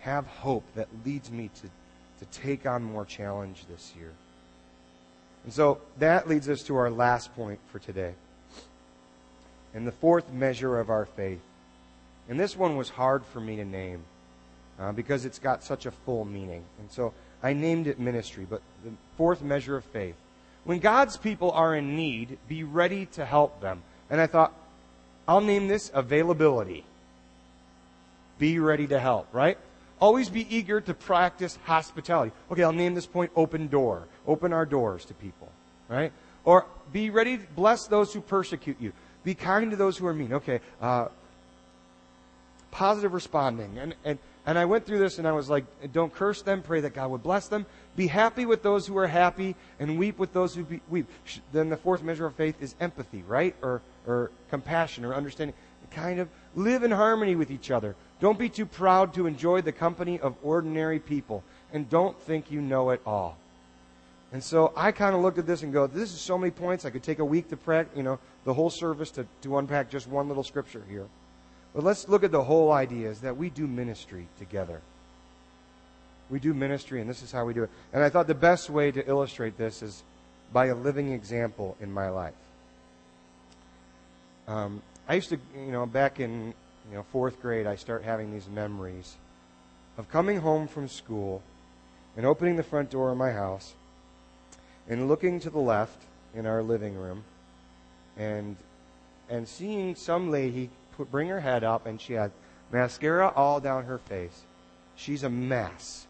have 0.01 0.27
hope 0.27 0.63
that 0.75 0.89
leads 1.03 1.31
me 1.31 1.49
to, 1.63 1.71
to 2.23 2.39
take 2.39 2.67
on 2.67 2.85
more 2.85 3.07
challenge 3.07 3.65
this 3.67 3.95
year? 3.97 4.13
And 5.45 5.55
so 5.55 5.81
that 6.01 6.29
leads 6.29 6.51
us 6.51 6.63
to 6.65 6.77
our 6.77 6.91
last 6.91 7.35
point 7.35 7.61
for 7.73 7.79
today. 7.79 8.13
And 9.73 9.87
the 9.87 9.93
fourth 9.93 10.31
measure 10.35 10.79
of 10.79 10.91
our 10.91 11.07
faith. 11.07 11.41
And 12.29 12.39
this 12.39 12.55
one 12.59 12.77
was 12.77 12.91
hard 12.91 13.25
for 13.25 13.41
me 13.41 13.57
to 13.57 13.65
name 13.65 14.05
uh, 14.79 14.93
because 14.93 15.25
it's 15.25 15.39
got 15.39 15.65
such 15.65 15.87
a 15.87 15.93
full 15.93 16.27
meaning. 16.27 16.63
And 16.79 16.93
so 16.93 17.15
I 17.43 17.55
named 17.55 17.87
it 17.87 17.99
ministry, 17.99 18.47
but 18.51 18.61
the 18.85 18.91
fourth 19.17 19.41
measure 19.41 19.79
of 19.79 19.85
faith. 19.87 20.17
When 20.65 20.79
God's 20.79 21.17
people 21.17 21.53
are 21.53 21.75
in 21.75 21.97
need, 21.97 22.37
be 22.49 22.65
ready 22.65 23.07
to 23.13 23.25
help 23.25 23.63
them. 23.63 23.83
And 24.11 24.21
I 24.21 24.27
thought, 24.27 24.53
I'll 25.27 25.41
name 25.41 25.69
this 25.69 25.91
availability. 25.95 26.85
Be 28.39 28.59
ready 28.59 28.87
to 28.89 28.99
help, 28.99 29.29
right? 29.33 29.59
Always 30.01 30.29
be 30.29 30.47
eager 30.55 30.81
to 30.81 30.95
practice 30.95 31.59
hospitality. 31.65 32.33
Okay, 32.51 32.63
I'll 32.63 32.73
name 32.73 32.95
this 32.95 33.07
point 33.07 33.31
open 33.37 33.69
door. 33.69 34.05
Open 34.27 34.53
our 34.53 34.67
doors 34.67 35.05
to 35.07 35.15
people, 35.15 35.51
right? 35.89 36.13
Or 36.45 36.67
be 36.93 37.11
ready 37.11 37.39
to 37.39 37.45
bless 37.55 37.87
those 37.87 38.13
who 38.13 38.21
persecute 38.21 38.77
you. 38.81 38.93
Be 39.23 39.35
kind 39.35 39.71
to 39.71 39.77
those 39.77 39.97
who 39.97 40.07
are 40.07 40.13
mean. 40.13 40.35
Okay, 40.35 40.61
uh, 40.81 41.09
positive 42.71 43.15
responding. 43.15 43.79
And, 43.79 43.95
and, 44.05 44.19
and 44.45 44.59
I 44.59 44.67
went 44.67 44.85
through 44.85 44.99
this 44.99 45.19
and 45.19 45.27
I 45.27 45.33
was 45.33 45.49
like, 45.49 45.65
don't 45.93 46.13
curse 46.13 46.43
them, 46.43 46.61
pray 46.61 46.81
that 46.81 46.93
God 46.93 47.11
would 47.11 47.23
bless 47.23 47.49
them. 47.49 47.65
Be 47.97 48.09
happy 48.09 48.45
with 48.45 48.63
those 48.63 48.87
who 48.87 48.99
are 48.99 49.07
happy 49.07 49.55
and 49.79 49.97
weep 49.97 50.19
with 50.19 50.33
those 50.33 50.55
who 50.55 50.65
be, 50.65 50.81
weep. 50.91 51.09
Then 51.53 51.71
the 51.71 51.77
fourth 51.77 52.03
measure 52.03 52.27
of 52.27 52.35
faith 52.35 52.57
is 52.61 52.75
empathy, 52.81 53.23
right? 53.27 53.55
Or, 53.63 53.81
or 54.07 54.31
compassion 54.51 55.05
or 55.05 55.15
understanding. 55.15 55.55
Kind 55.91 56.19
of 56.19 56.29
live 56.57 56.83
in 56.83 56.91
harmony 56.91 57.37
with 57.37 57.51
each 57.51 57.71
other. 57.71 57.95
Don't 58.21 58.39
be 58.39 58.49
too 58.49 58.67
proud 58.67 59.15
to 59.15 59.27
enjoy 59.27 59.61
the 59.61 59.71
company 59.71 60.19
of 60.19 60.35
ordinary 60.43 60.99
people. 60.99 61.45
And 61.73 61.89
don't 61.89 62.19
think 62.23 62.51
you 62.51 62.61
know 62.61 62.91
it 62.91 63.01
all. 63.07 63.37
And 64.33 64.43
so 64.43 64.73
I 64.77 64.91
kind 64.91 65.15
of 65.15 65.21
looked 65.21 65.39
at 65.39 65.47
this 65.47 65.63
and 65.63 65.73
go, 65.73 65.87
this 65.87 66.13
is 66.13 66.21
so 66.21 66.37
many 66.37 66.51
points. 66.51 66.85
I 66.85 66.91
could 66.91 67.05
take 67.05 67.21
a 67.21 67.25
week 67.25 67.49
to 67.51 67.57
practice, 67.57 67.97
you 67.97 68.03
know, 68.03 68.19
the 68.45 68.53
whole 68.53 68.71
service 68.71 69.13
to, 69.13 69.27
to 69.43 69.59
unpack 69.59 69.91
just 69.91 70.09
one 70.09 70.27
little 70.27 70.43
scripture 70.43 70.83
here. 70.89 71.07
But 71.73 71.85
let's 71.85 72.09
look 72.09 72.25
at 72.25 72.33
the 72.33 72.43
whole 72.43 72.73
idea 72.73 73.11
is 73.11 73.21
that 73.21 73.37
we 73.37 73.51
do 73.51 73.67
ministry 73.67 74.27
together. 74.39 74.81
We 76.31 76.41
do 76.41 76.55
ministry, 76.55 77.01
and 77.01 77.09
this 77.09 77.23
is 77.23 77.31
how 77.31 77.45
we 77.45 77.55
do 77.55 77.65
it. 77.65 77.71
And 77.93 78.03
I 78.03 78.09
thought 78.09 78.27
the 78.27 78.35
best 78.35 78.71
way 78.71 78.91
to 78.91 79.09
illustrate 79.09 79.57
this 79.57 79.83
is 79.83 80.03
by 80.53 80.67
a 80.67 80.75
living 80.75 81.13
example 81.13 81.77
in 81.81 81.93
my 81.93 82.09
life. 82.09 82.35
Um, 84.47 84.83
I 85.09 85.15
used 85.15 85.31
to, 85.31 85.39
you 85.57 85.73
know, 85.73 85.87
back 85.87 86.21
in 86.21 86.55
you 86.91 86.97
know 86.97 87.05
fourth 87.13 87.41
grade, 87.41 87.67
I 87.67 87.77
start 87.77 88.05
having 88.05 88.33
these 88.33 88.49
memories 88.49 89.17
of 89.97 90.09
coming 90.09 90.39
home 90.39 90.67
from 90.67 90.89
school 90.89 91.43
and 92.17 92.27
opening 92.27 92.57
the 92.57 92.63
front 92.63 92.91
door 92.91 93.11
of 93.11 93.17
my 93.17 93.33
house 93.33 93.75
and 94.89 95.09
looking 95.09 95.41
to 95.41 95.51
the 95.51 95.59
left 95.59 96.03
in 96.35 96.47
our 96.47 96.63
living 96.63 96.95
room 96.95 97.25
and 98.17 98.57
and 99.29 99.49
seeing 99.49 99.95
some 99.95 100.31
lady 100.31 100.71
put, 100.97 101.11
bring 101.11 101.29
her 101.29 101.41
head 101.41 101.65
up, 101.65 101.87
and 101.87 102.01
she 102.01 102.13
had 102.13 102.31
mascara 102.71 103.33
all 103.35 103.61
down 103.61 103.85
her 103.85 103.99
face. 103.99 104.43
She's 104.97 105.23
a 105.23 105.31
mess. 105.31 106.07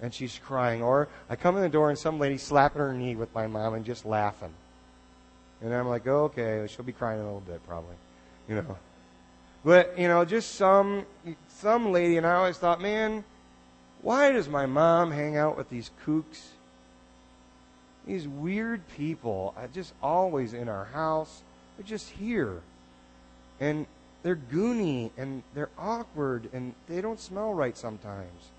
And 0.00 0.14
she's 0.14 0.38
crying. 0.38 0.82
Or 0.82 1.08
I 1.28 1.34
come 1.34 1.56
in 1.56 1.62
the 1.62 1.68
door 1.68 1.90
and 1.90 1.98
some 1.98 2.20
lady 2.20 2.38
slapping 2.38 2.80
her 2.80 2.92
knee 2.92 3.16
with 3.16 3.34
my 3.34 3.48
mom 3.48 3.74
and 3.74 3.84
just 3.84 4.06
laughing. 4.06 4.54
And 5.60 5.74
I'm 5.74 5.88
like, 5.88 6.06
oh, 6.06 6.24
okay, 6.24 6.66
she'll 6.68 6.84
be 6.84 6.92
crying 6.92 7.20
a 7.20 7.24
little 7.24 7.40
bit 7.40 7.66
probably, 7.66 7.96
you 8.48 8.56
know. 8.56 8.76
But 9.64 9.98
you 9.98 10.06
know, 10.06 10.24
just 10.24 10.54
some 10.54 11.04
some 11.48 11.92
lady, 11.92 12.16
and 12.16 12.26
I 12.26 12.34
always 12.34 12.58
thought, 12.58 12.80
man, 12.80 13.24
why 14.02 14.30
does 14.30 14.48
my 14.48 14.66
mom 14.66 15.10
hang 15.10 15.36
out 15.36 15.56
with 15.56 15.68
these 15.68 15.90
kooks? 16.06 16.46
These 18.06 18.28
weird 18.28 18.86
people, 18.96 19.54
I 19.56 19.66
just 19.66 19.92
always 20.02 20.54
in 20.54 20.68
our 20.68 20.86
house. 20.86 21.42
They're 21.76 21.86
just 21.86 22.08
here, 22.08 22.62
and 23.60 23.86
they're 24.22 24.36
goony 24.36 25.10
and 25.16 25.42
they're 25.54 25.70
awkward 25.78 26.48
and 26.52 26.74
they 26.88 27.00
don't 27.00 27.20
smell 27.20 27.54
right 27.54 27.76
sometimes. 27.76 28.50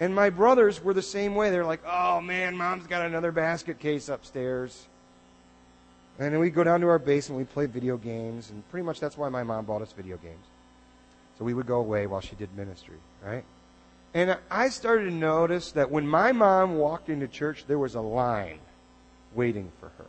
And 0.00 0.14
my 0.14 0.30
brothers 0.30 0.82
were 0.82 0.94
the 0.94 1.02
same 1.02 1.34
way. 1.34 1.50
They're 1.50 1.64
like, 1.64 1.82
oh 1.86 2.20
man, 2.20 2.56
mom's 2.56 2.86
got 2.86 3.06
another 3.06 3.32
basket 3.32 3.78
case 3.78 4.08
upstairs. 4.08 4.86
And 6.18 6.32
then 6.32 6.40
we'd 6.40 6.54
go 6.54 6.64
down 6.64 6.80
to 6.80 6.88
our 6.88 6.98
basement, 6.98 7.38
we'd 7.38 7.50
play 7.50 7.66
video 7.66 7.96
games, 7.96 8.50
and 8.50 8.68
pretty 8.70 8.84
much 8.84 8.98
that's 8.98 9.16
why 9.16 9.28
my 9.28 9.44
mom 9.44 9.64
bought 9.64 9.82
us 9.82 9.92
video 9.92 10.16
games. 10.16 10.44
So 11.38 11.44
we 11.44 11.54
would 11.54 11.66
go 11.66 11.76
away 11.76 12.06
while 12.08 12.20
she 12.20 12.34
did 12.34 12.54
ministry, 12.56 12.96
right? 13.24 13.44
And 14.14 14.36
I 14.50 14.68
started 14.70 15.04
to 15.04 15.12
notice 15.12 15.72
that 15.72 15.90
when 15.90 16.08
my 16.08 16.32
mom 16.32 16.76
walked 16.76 17.08
into 17.08 17.28
church, 17.28 17.66
there 17.68 17.78
was 17.78 17.94
a 17.94 18.00
line 18.00 18.58
waiting 19.34 19.70
for 19.78 19.90
her. 19.98 20.06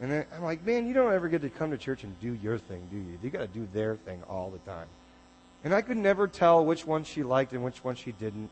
And 0.00 0.10
then 0.10 0.26
I'm 0.34 0.42
like, 0.42 0.66
man, 0.66 0.88
you 0.88 0.94
don't 0.94 1.12
ever 1.12 1.28
get 1.28 1.42
to 1.42 1.48
come 1.50 1.70
to 1.70 1.78
church 1.78 2.02
and 2.02 2.18
do 2.20 2.32
your 2.42 2.58
thing, 2.58 2.88
do 2.90 2.96
you? 2.96 3.18
You 3.22 3.30
got 3.30 3.40
to 3.40 3.46
do 3.46 3.68
their 3.72 3.94
thing 3.94 4.20
all 4.28 4.50
the 4.50 4.58
time. 4.70 4.88
And 5.62 5.72
I 5.72 5.80
could 5.80 5.96
never 5.96 6.26
tell 6.26 6.64
which 6.64 6.84
one 6.84 7.04
she 7.04 7.22
liked 7.22 7.52
and 7.52 7.62
which 7.62 7.84
one 7.84 7.94
she 7.94 8.10
didn't, 8.10 8.50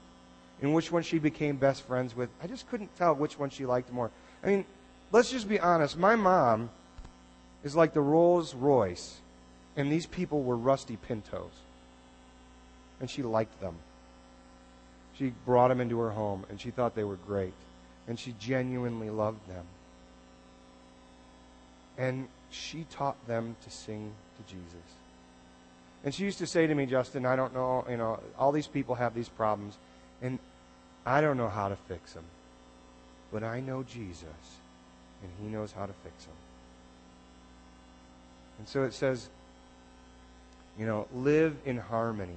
and 0.63 0.73
which 0.73 0.93
one 0.93 1.03
she 1.03 1.19
became 1.19 1.57
best 1.57 1.83
friends 1.83 2.15
with. 2.15 2.29
I 2.41 2.47
just 2.47 2.71
couldn't 2.71 2.97
tell 2.97 3.17
which 3.17 3.37
one 3.37 3.51
she 3.51 3.67
liked 3.67 3.93
more. 3.93 4.13
I 4.45 4.47
mean, 4.47 4.65
let's 5.13 5.31
just 5.31 5.49
be 5.49 5.61
honest. 5.61 5.99
My 5.99 6.17
mom 6.17 6.71
is 7.65 7.77
like 7.77 7.93
the 7.93 8.01
Rolls 8.01 8.55
Royce, 8.55 9.19
and 9.77 9.91
these 9.91 10.07
people 10.07 10.43
were 10.43 10.57
rusty 10.57 10.97
Pintos. 10.97 11.53
And 13.01 13.11
she 13.11 13.23
liked 13.23 13.61
them. 13.61 13.77
She 15.15 15.33
brought 15.45 15.69
them 15.69 15.81
into 15.81 15.99
her 16.01 16.11
home, 16.11 16.45
and 16.49 16.61
she 16.61 16.71
thought 16.71 16.95
they 16.95 17.05
were 17.05 17.17
great. 17.17 17.55
And 18.09 18.19
she 18.19 18.35
genuinely 18.39 19.11
loved 19.11 19.47
them. 19.49 19.65
And 21.97 22.29
she 22.51 22.87
taught 22.91 23.27
them 23.27 23.57
to 23.63 23.71
sing 23.71 24.13
to 24.37 24.53
Jesus. 24.53 24.75
And 26.03 26.15
she 26.15 26.25
used 26.25 26.39
to 26.39 26.47
say 26.47 26.67
to 26.67 26.75
me, 26.75 26.87
Justin, 26.87 27.27
I 27.27 27.37
don't 27.37 27.53
know, 27.53 27.85
you 27.89 27.97
know, 27.97 28.21
all 28.39 28.53
these 28.53 28.67
people 28.67 28.95
have 28.95 29.15
these 29.15 29.29
problems, 29.29 29.77
and 30.23 30.39
I 31.05 31.21
don't 31.21 31.37
know 31.37 31.49
how 31.49 31.69
to 31.69 31.77
fix 31.77 32.15
them. 32.15 32.25
But 33.33 33.45
I 33.45 33.61
know 33.61 33.83
Jesus, 33.83 34.25
and 35.23 35.31
he 35.41 35.47
knows 35.47 35.73
how 35.73 35.87
to 35.87 35.93
fix 36.05 36.25
them. 36.25 36.35
And 38.59 38.69
so 38.69 38.85
it 38.85 38.93
says, 38.93 39.29
you 40.79 40.87
know, 40.87 41.07
live 41.15 41.57
in 41.65 41.79
harmony 41.79 42.37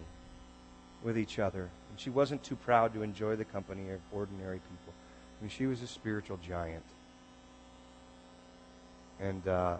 with 1.04 1.18
each 1.18 1.40
other. 1.40 1.70
And 1.90 2.00
she 2.00 2.10
wasn't 2.10 2.44
too 2.44 2.56
proud 2.56 2.94
to 2.94 3.04
enjoy 3.04 3.36
the 3.36 3.46
company 3.46 3.90
of 3.92 4.00
ordinary 4.12 4.60
people. 4.60 4.94
I 5.40 5.44
mean, 5.44 5.50
she 5.50 5.66
was 5.66 5.82
a 5.82 5.88
spiritual 5.88 6.40
giant. 6.46 6.84
And, 9.20 9.48
uh, 9.48 9.78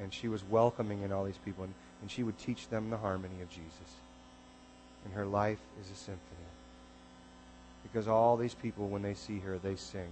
and 0.00 0.12
she 0.12 0.28
was 0.28 0.42
welcoming 0.44 1.02
in 1.02 1.12
all 1.12 1.24
these 1.24 1.38
people, 1.44 1.64
and, 1.64 1.74
and 2.02 2.10
she 2.10 2.22
would 2.22 2.38
teach 2.38 2.68
them 2.68 2.90
the 2.90 2.96
harmony 2.96 3.40
of 3.42 3.48
Jesus. 3.48 3.94
And 5.04 5.14
her 5.14 5.26
life 5.26 5.60
is 5.80 5.90
a 5.90 5.94
symphony. 5.94 6.20
Because 7.82 8.08
all 8.08 8.36
these 8.36 8.54
people, 8.54 8.88
when 8.88 9.02
they 9.02 9.14
see 9.14 9.38
her, 9.40 9.58
they 9.58 9.76
sing. 9.76 10.08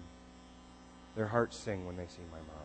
Their 1.15 1.27
hearts 1.27 1.57
sing 1.57 1.87
when 1.87 1.97
they 1.97 2.07
see 2.07 2.23
my 2.31 2.39
mom. 2.39 2.63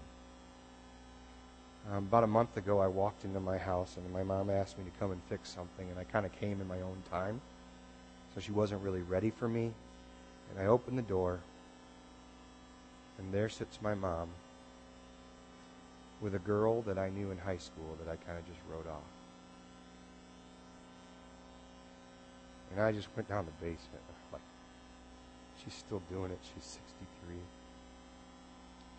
Um, 1.89 2.03
about 2.05 2.23
a 2.23 2.27
month 2.27 2.57
ago, 2.57 2.79
I 2.79 2.87
walked 2.87 3.23
into 3.23 3.39
my 3.39 3.57
house, 3.57 3.95
and 3.97 4.11
my 4.11 4.23
mom 4.23 4.49
asked 4.49 4.77
me 4.77 4.83
to 4.83 4.99
come 4.99 5.11
and 5.11 5.21
fix 5.29 5.49
something, 5.49 5.89
and 5.89 5.97
I 5.97 6.03
kind 6.03 6.25
of 6.25 6.33
came 6.33 6.59
in 6.59 6.67
my 6.67 6.81
own 6.81 7.01
time. 7.09 7.41
So 8.35 8.41
she 8.41 8.51
wasn't 8.51 8.81
really 8.83 9.01
ready 9.01 9.29
for 9.29 9.47
me. 9.47 9.71
And 10.49 10.59
I 10.59 10.67
opened 10.67 10.97
the 10.97 11.03
door, 11.03 11.39
and 13.17 13.33
there 13.33 13.49
sits 13.49 13.81
my 13.81 13.93
mom 13.93 14.29
with 16.21 16.35
a 16.35 16.39
girl 16.39 16.81
that 16.83 16.97
I 16.97 17.09
knew 17.09 17.31
in 17.31 17.37
high 17.37 17.57
school 17.57 17.97
that 18.03 18.11
I 18.11 18.15
kind 18.25 18.37
of 18.37 18.45
just 18.45 18.59
wrote 18.69 18.87
off. 18.87 19.01
And 22.71 22.81
I 22.81 22.91
just 22.91 23.07
went 23.15 23.29
down 23.29 23.45
the 23.45 23.65
basement. 23.65 24.03
Like, 24.31 24.41
she's 25.63 25.73
still 25.73 26.01
doing 26.09 26.31
it. 26.31 26.39
She's 26.53 26.63
63. 26.63 27.35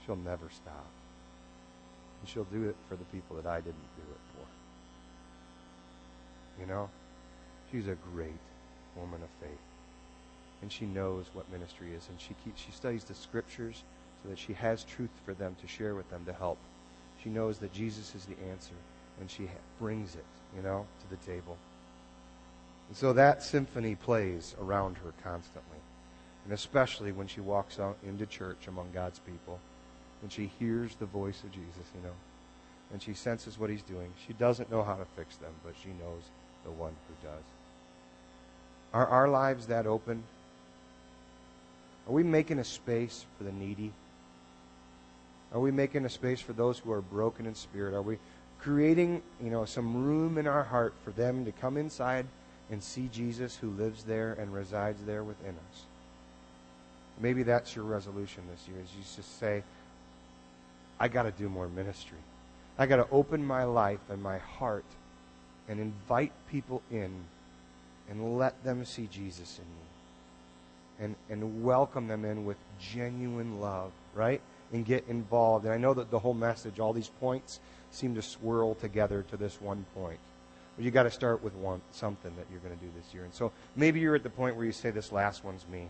She'll 0.08 0.16
never 0.16 0.48
stop. 0.48 0.86
And 2.20 2.28
she'll 2.30 2.44
do 2.44 2.66
it 2.66 2.76
for 2.88 2.96
the 2.96 3.04
people 3.04 3.36
that 3.36 3.44
I 3.44 3.56
didn't 3.56 3.74
do 3.74 4.02
it 4.10 4.18
for. 4.32 4.46
You 6.62 6.66
know? 6.66 6.88
She's 7.70 7.88
a 7.88 7.96
great 8.14 8.40
woman 8.96 9.20
of 9.22 9.28
faith. 9.38 9.58
And 10.62 10.72
she 10.72 10.86
knows 10.86 11.26
what 11.34 11.52
ministry 11.52 11.88
is. 11.94 12.08
And 12.08 12.18
she 12.18 12.34
keeps, 12.42 12.62
she 12.62 12.72
studies 12.72 13.04
the 13.04 13.12
scriptures 13.12 13.82
so 14.22 14.30
that 14.30 14.38
she 14.38 14.54
has 14.54 14.82
truth 14.84 15.10
for 15.26 15.34
them 15.34 15.54
to 15.60 15.68
share 15.68 15.94
with 15.94 16.08
them 16.08 16.24
to 16.24 16.32
help. 16.32 16.56
She 17.22 17.28
knows 17.28 17.58
that 17.58 17.74
Jesus 17.74 18.14
is 18.14 18.24
the 18.24 18.36
answer. 18.50 18.74
And 19.20 19.30
she 19.30 19.50
brings 19.78 20.14
it, 20.14 20.24
you 20.56 20.62
know, 20.62 20.86
to 21.02 21.10
the 21.14 21.22
table. 21.30 21.58
And 22.88 22.96
so 22.96 23.12
that 23.12 23.42
symphony 23.42 23.94
plays 23.94 24.56
around 24.58 24.96
her 24.96 25.12
constantly. 25.22 25.80
And 26.44 26.54
especially 26.54 27.12
when 27.12 27.26
she 27.26 27.42
walks 27.42 27.78
out 27.78 27.98
into 28.02 28.24
church 28.24 28.68
among 28.68 28.92
God's 28.94 29.18
people 29.18 29.60
and 30.22 30.32
she 30.32 30.50
hears 30.58 30.94
the 30.96 31.06
voice 31.06 31.42
of 31.44 31.52
Jesus, 31.52 31.86
you 31.94 32.02
know, 32.02 32.14
and 32.92 33.02
she 33.02 33.14
senses 33.14 33.58
what 33.58 33.70
he's 33.70 33.82
doing. 33.82 34.12
She 34.26 34.32
doesn't 34.32 34.70
know 34.70 34.82
how 34.82 34.94
to 34.94 35.04
fix 35.16 35.36
them, 35.36 35.52
but 35.64 35.74
she 35.82 35.90
knows 35.90 36.22
the 36.64 36.70
one 36.70 36.92
who 37.06 37.28
does. 37.28 37.44
Are 38.92 39.06
our 39.06 39.28
lives 39.28 39.66
that 39.66 39.86
open? 39.86 40.22
Are 42.08 42.12
we 42.12 42.22
making 42.22 42.58
a 42.58 42.64
space 42.64 43.26
for 43.36 43.44
the 43.44 43.52
needy? 43.52 43.92
Are 45.52 45.60
we 45.60 45.70
making 45.70 46.04
a 46.04 46.08
space 46.08 46.40
for 46.40 46.52
those 46.52 46.78
who 46.78 46.92
are 46.92 47.00
broken 47.00 47.46
in 47.46 47.54
spirit? 47.54 47.94
Are 47.94 48.02
we 48.02 48.18
creating, 48.60 49.22
you 49.42 49.50
know, 49.50 49.64
some 49.64 50.04
room 50.04 50.38
in 50.38 50.46
our 50.46 50.64
heart 50.64 50.94
for 51.04 51.10
them 51.10 51.44
to 51.44 51.52
come 51.52 51.76
inside 51.76 52.26
and 52.70 52.82
see 52.82 53.08
Jesus 53.12 53.56
who 53.56 53.70
lives 53.70 54.04
there 54.04 54.32
and 54.34 54.52
resides 54.52 55.02
there 55.04 55.22
within 55.22 55.54
us? 55.70 55.82
Maybe 57.20 57.42
that's 57.42 57.74
your 57.74 57.84
resolution 57.84 58.44
this 58.50 58.66
year, 58.68 58.78
is 58.82 58.90
you 58.94 59.02
just 59.16 59.38
say, 59.38 59.62
I 61.00 61.08
got 61.08 61.22
to 61.24 61.30
do 61.30 61.48
more 61.48 61.68
ministry. 61.68 62.18
I 62.78 62.86
got 62.86 62.96
to 62.96 63.08
open 63.10 63.44
my 63.44 63.64
life 63.64 64.00
and 64.08 64.22
my 64.22 64.38
heart 64.38 64.84
and 65.68 65.80
invite 65.80 66.32
people 66.50 66.82
in 66.90 67.12
and 68.08 68.38
let 68.38 68.62
them 68.64 68.84
see 68.84 69.06
Jesus 69.06 69.58
in 69.58 69.64
me. 69.64 69.88
And, 71.00 71.16
and 71.30 71.62
welcome 71.62 72.08
them 72.08 72.24
in 72.24 72.44
with 72.44 72.56
genuine 72.80 73.60
love, 73.60 73.92
right? 74.14 74.40
And 74.72 74.84
get 74.84 75.04
involved. 75.08 75.64
And 75.64 75.72
I 75.72 75.78
know 75.78 75.94
that 75.94 76.10
the 76.10 76.18
whole 76.18 76.34
message, 76.34 76.80
all 76.80 76.92
these 76.92 77.10
points, 77.20 77.60
seem 77.90 78.14
to 78.16 78.22
swirl 78.22 78.74
together 78.74 79.24
to 79.30 79.36
this 79.36 79.60
one 79.60 79.86
point. 79.94 80.18
But 80.76 80.84
you 80.84 80.90
got 80.90 81.04
to 81.04 81.10
start 81.10 81.42
with 81.42 81.54
one 81.54 81.80
something 81.92 82.32
that 82.36 82.46
you're 82.50 82.60
going 82.60 82.76
to 82.76 82.84
do 82.84 82.90
this 82.96 83.14
year. 83.14 83.24
And 83.24 83.34
so 83.34 83.52
maybe 83.76 84.00
you're 84.00 84.14
at 84.14 84.22
the 84.22 84.30
point 84.30 84.56
where 84.56 84.64
you 84.64 84.72
say, 84.72 84.90
"This 84.90 85.10
last 85.10 85.44
one's 85.44 85.66
me. 85.66 85.88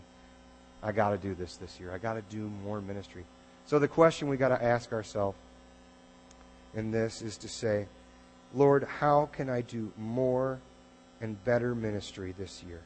I 0.81 0.91
got 0.91 1.09
to 1.09 1.17
do 1.17 1.35
this 1.35 1.57
this 1.57 1.79
year. 1.79 1.93
I 1.93 1.97
got 1.97 2.13
to 2.13 2.23
do 2.23 2.49
more 2.63 2.81
ministry." 2.81 3.23
So 3.69 3.77
the 3.77 3.87
question 3.87 4.29
we 4.29 4.37
got 4.37 4.47
to 4.47 4.63
ask 4.63 4.91
ourselves 4.91 5.37
in 6.73 6.89
this 6.89 7.21
is 7.21 7.37
to 7.37 7.47
say, 7.47 7.85
Lord, 8.55 8.83
how 8.83 9.29
can 9.31 9.47
I 9.47 9.61
do 9.61 9.91
more 9.95 10.57
and 11.21 11.41
better 11.45 11.75
ministry 11.75 12.33
this 12.35 12.63
year? 12.67 12.81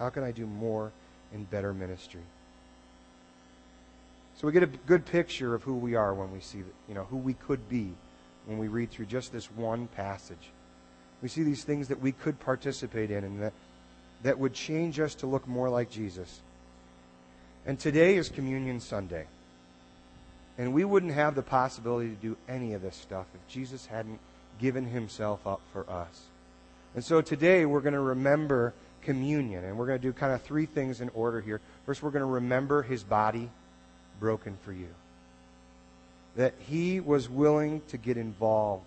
How 0.00 0.10
can 0.10 0.24
I 0.24 0.32
do 0.32 0.46
more 0.46 0.90
and 1.32 1.48
better 1.48 1.72
ministry? 1.72 2.22
So 4.34 4.48
we 4.48 4.52
get 4.52 4.64
a 4.64 4.66
good 4.66 5.06
picture 5.06 5.54
of 5.54 5.62
who 5.62 5.76
we 5.76 5.94
are 5.94 6.12
when 6.12 6.32
we 6.32 6.40
see, 6.40 6.64
you 6.88 6.94
know, 6.96 7.04
who 7.04 7.18
we 7.18 7.34
could 7.34 7.68
be 7.68 7.92
when 8.46 8.58
we 8.58 8.66
read 8.66 8.90
through 8.90 9.06
just 9.06 9.32
this 9.32 9.48
one 9.48 9.86
passage. 9.86 10.50
We 11.22 11.28
see 11.28 11.44
these 11.44 11.62
things 11.62 11.86
that 11.86 12.00
we 12.00 12.10
could 12.10 12.40
participate 12.40 13.12
in 13.12 13.22
and 13.22 13.40
that, 13.40 13.52
that 14.24 14.40
would 14.40 14.54
change 14.54 14.98
us 14.98 15.14
to 15.16 15.28
look 15.28 15.46
more 15.46 15.68
like 15.68 15.88
Jesus. 15.88 16.40
And 17.64 17.78
today 17.78 18.16
is 18.16 18.28
Communion 18.28 18.80
Sunday. 18.80 19.26
And 20.62 20.72
we 20.72 20.84
wouldn't 20.84 21.10
have 21.10 21.34
the 21.34 21.42
possibility 21.42 22.08
to 22.10 22.14
do 22.14 22.36
any 22.48 22.72
of 22.72 22.82
this 22.82 22.94
stuff 22.94 23.26
if 23.34 23.52
Jesus 23.52 23.86
hadn't 23.86 24.20
given 24.60 24.86
himself 24.86 25.44
up 25.44 25.60
for 25.72 25.90
us. 25.90 26.22
And 26.94 27.02
so 27.02 27.20
today 27.20 27.66
we're 27.66 27.80
going 27.80 27.94
to 27.94 28.00
remember 28.00 28.72
communion. 29.02 29.64
And 29.64 29.76
we're 29.76 29.88
going 29.88 29.98
to 29.98 30.06
do 30.06 30.12
kind 30.12 30.32
of 30.32 30.40
three 30.40 30.66
things 30.66 31.00
in 31.00 31.08
order 31.14 31.40
here. 31.40 31.60
First, 31.84 32.00
we're 32.00 32.12
going 32.12 32.20
to 32.20 32.26
remember 32.26 32.84
his 32.84 33.02
body 33.02 33.50
broken 34.20 34.56
for 34.64 34.72
you. 34.72 34.86
That 36.36 36.54
he 36.60 37.00
was 37.00 37.28
willing 37.28 37.82
to 37.88 37.96
get 37.96 38.16
involved, 38.16 38.86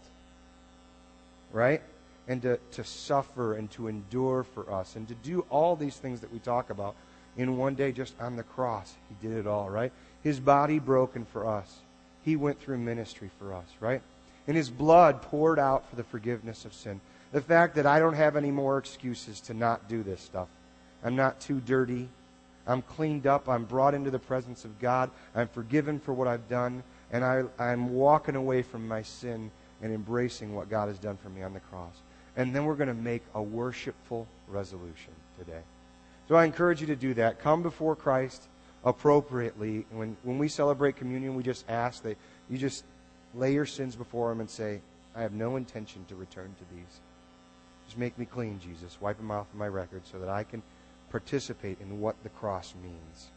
right? 1.51 1.81
And 2.29 2.41
to, 2.43 2.57
to 2.71 2.85
suffer 2.85 3.55
and 3.55 3.69
to 3.71 3.89
endure 3.89 4.43
for 4.43 4.71
us 4.71 4.95
and 4.95 5.09
to 5.09 5.13
do 5.13 5.45
all 5.49 5.75
these 5.75 5.97
things 5.97 6.21
that 6.21 6.31
we 6.31 6.39
talk 6.39 6.69
about 6.69 6.95
in 7.35 7.57
one 7.57 7.75
day 7.75 7.91
just 7.91 8.13
on 8.21 8.37
the 8.37 8.43
cross. 8.43 8.95
He 9.09 9.27
did 9.27 9.37
it 9.37 9.45
all, 9.45 9.69
right? 9.69 9.91
His 10.25 10.39
body 10.39 10.79
broken 10.79 11.23
for 11.23 11.45
us. 11.45 11.81
He 12.23 12.35
went 12.35 12.59
through 12.59 12.79
ministry 12.79 13.29
for 13.37 13.53
us, 13.53 13.67
right? 13.79 14.01
And 14.47 14.57
his 14.57 14.71
blood 14.71 15.21
poured 15.21 15.59
out 15.59 15.87
for 15.87 15.95
the 15.95 16.03
forgiveness 16.03 16.65
of 16.65 16.73
sin. 16.73 16.99
The 17.31 17.41
fact 17.41 17.75
that 17.75 17.85
I 17.85 17.99
don't 17.99 18.15
have 18.15 18.35
any 18.35 18.49
more 18.49 18.79
excuses 18.79 19.39
to 19.41 19.53
not 19.53 19.87
do 19.87 20.01
this 20.01 20.19
stuff. 20.19 20.47
I'm 21.03 21.15
not 21.15 21.39
too 21.39 21.59
dirty. 21.59 22.09
I'm 22.65 22.81
cleaned 22.81 23.27
up. 23.27 23.47
I'm 23.47 23.65
brought 23.65 23.93
into 23.93 24.09
the 24.09 24.17
presence 24.17 24.65
of 24.65 24.79
God. 24.79 25.11
I'm 25.35 25.47
forgiven 25.47 25.99
for 25.99 26.11
what 26.11 26.27
I've 26.27 26.49
done. 26.49 26.81
And 27.11 27.23
I, 27.23 27.43
I'm 27.59 27.93
walking 27.93 28.35
away 28.35 28.63
from 28.63 28.87
my 28.87 29.03
sin 29.03 29.51
and 29.83 29.93
embracing 29.93 30.55
what 30.55 30.71
God 30.71 30.87
has 30.87 30.97
done 30.97 31.17
for 31.17 31.29
me 31.29 31.43
on 31.43 31.53
the 31.53 31.59
cross. 31.59 31.93
And 32.35 32.55
then 32.55 32.65
we're 32.65 32.73
going 32.73 32.87
to 32.87 32.95
make 32.95 33.21
a 33.35 33.43
worshipful 33.43 34.25
resolution 34.47 35.13
today. 35.37 35.61
So 36.27 36.33
I 36.33 36.45
encourage 36.45 36.81
you 36.81 36.87
to 36.87 36.95
do 36.95 37.13
that. 37.13 37.39
Come 37.39 37.61
before 37.61 37.95
Christ 37.95 38.47
appropriately. 38.85 39.85
When, 39.91 40.15
when 40.23 40.37
we 40.37 40.47
celebrate 40.47 40.95
communion, 40.95 41.35
we 41.35 41.43
just 41.43 41.69
ask 41.69 42.03
that 42.03 42.17
you 42.49 42.57
just 42.57 42.85
lay 43.33 43.53
your 43.53 43.65
sins 43.65 43.95
before 43.95 44.31
Him 44.31 44.39
and 44.39 44.49
say, 44.49 44.79
I 45.15 45.21
have 45.21 45.33
no 45.33 45.55
intention 45.55 46.05
to 46.09 46.15
return 46.15 46.53
to 46.59 46.75
these. 46.75 46.99
Just 47.85 47.97
make 47.97 48.17
me 48.17 48.25
clean, 48.25 48.59
Jesus. 48.59 48.99
Wipe 49.01 49.17
them 49.17 49.31
off 49.31 49.47
of 49.51 49.55
my 49.57 49.67
record 49.67 50.01
so 50.11 50.19
that 50.19 50.29
I 50.29 50.43
can 50.43 50.61
participate 51.09 51.79
in 51.81 51.99
what 51.99 52.15
the 52.23 52.29
cross 52.29 52.73
means. 52.81 53.29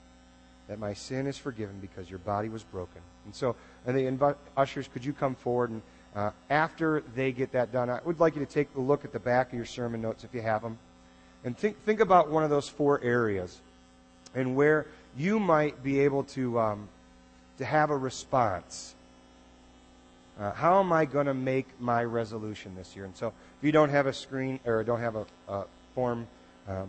That 0.68 0.78
my 0.78 0.92
sin 0.92 1.26
is 1.26 1.38
forgiven 1.38 1.78
because 1.80 2.10
your 2.10 2.18
body 2.18 2.48
was 2.48 2.62
broken. 2.62 3.00
And 3.24 3.34
so, 3.34 3.56
and 3.86 3.96
the 3.96 4.02
inv- 4.02 4.36
ushers, 4.56 4.88
could 4.88 5.04
you 5.04 5.12
come 5.12 5.34
forward? 5.34 5.70
And 5.70 5.82
uh, 6.14 6.30
after 6.50 7.02
they 7.14 7.32
get 7.32 7.52
that 7.52 7.72
done, 7.72 7.88
I 7.88 8.00
would 8.04 8.20
like 8.20 8.34
you 8.34 8.44
to 8.44 8.50
take 8.50 8.68
a 8.76 8.80
look 8.80 9.04
at 9.04 9.12
the 9.12 9.20
back 9.20 9.48
of 9.48 9.54
your 9.54 9.66
sermon 9.66 10.02
notes 10.02 10.24
if 10.24 10.34
you 10.34 10.42
have 10.42 10.62
them. 10.62 10.78
And 11.44 11.56
think, 11.56 11.82
think 11.84 12.00
about 12.00 12.30
one 12.30 12.42
of 12.42 12.50
those 12.50 12.68
four 12.68 13.00
areas 13.02 13.60
and 14.34 14.56
where 14.56 14.86
you 15.16 15.38
might 15.38 15.82
be 15.82 16.00
able 16.00 16.24
to, 16.24 16.58
um, 16.58 16.88
to 17.58 17.64
have 17.64 17.90
a 17.90 17.96
response. 17.96 18.94
Uh, 20.38 20.52
how 20.52 20.78
am 20.78 20.92
I 20.92 21.04
going 21.04 21.26
to 21.26 21.34
make 21.34 21.66
my 21.80 22.04
resolution 22.04 22.74
this 22.76 22.94
year? 22.94 23.04
And 23.04 23.16
so, 23.16 23.28
if 23.28 23.64
you 23.64 23.72
don't 23.72 23.90
have 23.90 24.06
a 24.06 24.12
screen 24.12 24.60
or 24.64 24.84
don't 24.84 25.00
have 25.00 25.16
a, 25.16 25.26
a 25.48 25.64
form, 25.94 26.28
um, 26.68 26.88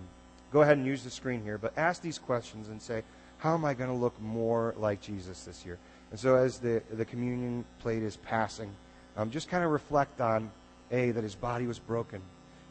go 0.53 0.61
ahead 0.61 0.77
and 0.77 0.85
use 0.85 1.03
the 1.03 1.09
screen 1.09 1.43
here. 1.43 1.57
But 1.57 1.73
ask 1.75 2.01
these 2.01 2.19
questions 2.19 2.69
and 2.69 2.79
say, 2.79 3.03
how 3.39 3.53
am 3.53 3.65
I 3.65 3.73
going 3.73 3.89
to 3.89 3.95
look 3.95 4.19
more 4.21 4.75
like 4.77 5.01
Jesus 5.01 5.45
this 5.45 5.65
year? 5.65 5.79
And 6.11 6.19
so, 6.19 6.35
as 6.35 6.59
the, 6.59 6.83
the 6.91 7.05
communion 7.05 7.65
plate 7.79 8.03
is 8.03 8.17
passing, 8.17 8.69
um, 9.17 9.31
just 9.31 9.49
kind 9.49 9.63
of 9.63 9.71
reflect 9.71 10.21
on 10.21 10.51
A, 10.91 11.11
that 11.11 11.23
his 11.23 11.35
body 11.35 11.65
was 11.65 11.79
broken, 11.79 12.21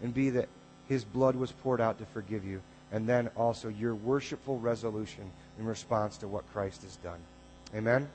and 0.03 0.15
B, 0.15 0.31
that 0.31 0.49
his 0.89 1.05
blood 1.05 1.37
was 1.37 1.53
poured 1.53 1.81
out 1.81 1.99
to 1.99 2.07
forgive 2.07 2.45
you, 2.45 2.63
and 2.93 3.07
then 3.07 3.29
also 3.37 3.69
your 3.69 3.95
worshipful 3.95 4.59
resolution 4.59 5.31
in 5.59 5.65
response 5.67 6.17
to 6.19 6.29
what 6.29 6.51
Christ 6.53 6.83
has 6.83 6.97
done. 6.97 7.21
Amen? 7.75 8.09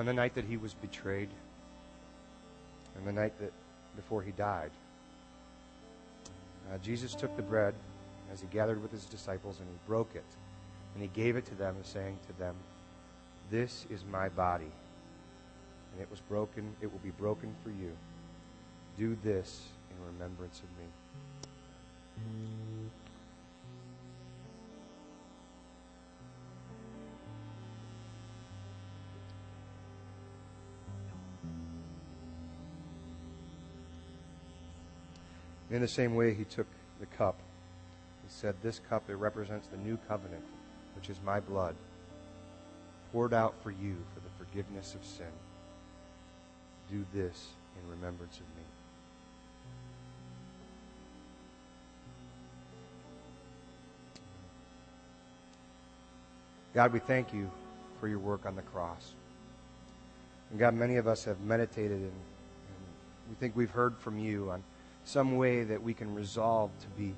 On 0.00 0.06
the 0.06 0.14
night 0.14 0.34
that 0.36 0.46
he 0.46 0.56
was 0.56 0.72
betrayed, 0.72 1.28
and 2.96 3.06
the 3.06 3.12
night 3.12 3.38
that 3.38 3.52
before 3.96 4.22
he 4.22 4.30
died, 4.30 4.70
uh, 6.72 6.78
Jesus 6.78 7.14
took 7.14 7.36
the 7.36 7.42
bread 7.42 7.74
as 8.32 8.40
he 8.40 8.46
gathered 8.46 8.80
with 8.80 8.90
his 8.90 9.04
disciples 9.04 9.60
and 9.60 9.68
he 9.68 9.74
broke 9.86 10.14
it. 10.14 10.24
And 10.94 11.02
he 11.02 11.08
gave 11.08 11.36
it 11.36 11.44
to 11.44 11.54
them, 11.54 11.76
saying 11.82 12.18
to 12.28 12.38
them, 12.38 12.54
This 13.50 13.84
is 13.90 14.02
my 14.10 14.30
body. 14.30 14.72
And 15.92 16.00
it 16.00 16.10
was 16.10 16.20
broken, 16.20 16.74
it 16.80 16.90
will 16.90 17.00
be 17.00 17.10
broken 17.10 17.54
for 17.62 17.68
you. 17.68 17.94
Do 18.96 19.18
this 19.22 19.68
in 19.90 20.14
remembrance 20.14 20.60
of 20.60 20.78
me. 20.78 20.88
In 35.70 35.80
the 35.80 35.88
same 35.88 36.14
way, 36.16 36.34
he 36.34 36.44
took 36.44 36.66
the 36.98 37.06
cup. 37.06 37.38
He 38.26 38.28
said, 38.28 38.56
This 38.62 38.80
cup, 38.88 39.08
it 39.08 39.14
represents 39.14 39.68
the 39.68 39.76
new 39.76 39.98
covenant, 40.08 40.44
which 40.96 41.08
is 41.08 41.18
my 41.24 41.38
blood, 41.38 41.76
poured 43.12 43.32
out 43.32 43.54
for 43.62 43.70
you 43.70 43.96
for 44.14 44.20
the 44.20 44.44
forgiveness 44.44 44.94
of 44.94 45.04
sin. 45.04 45.26
Do 46.90 47.04
this 47.14 47.50
in 47.80 47.90
remembrance 47.90 48.36
of 48.36 48.46
me. 48.56 48.64
God, 56.74 56.92
we 56.92 57.00
thank 57.00 57.32
you 57.32 57.50
for 58.00 58.08
your 58.08 58.18
work 58.18 58.46
on 58.46 58.54
the 58.54 58.62
cross. 58.62 59.14
And 60.50 60.58
God, 60.58 60.74
many 60.74 60.96
of 60.96 61.06
us 61.06 61.24
have 61.24 61.40
meditated 61.40 61.98
and, 61.98 62.02
and 62.02 62.12
we 63.28 63.34
think 63.38 63.56
we've 63.56 63.70
heard 63.70 63.96
from 63.98 64.18
you 64.18 64.50
on 64.50 64.62
some 65.04 65.36
way 65.36 65.64
that 65.64 65.82
we 65.82 65.94
can 65.94 66.14
resolve 66.14 66.70
to 66.80 66.86
be 67.00 67.14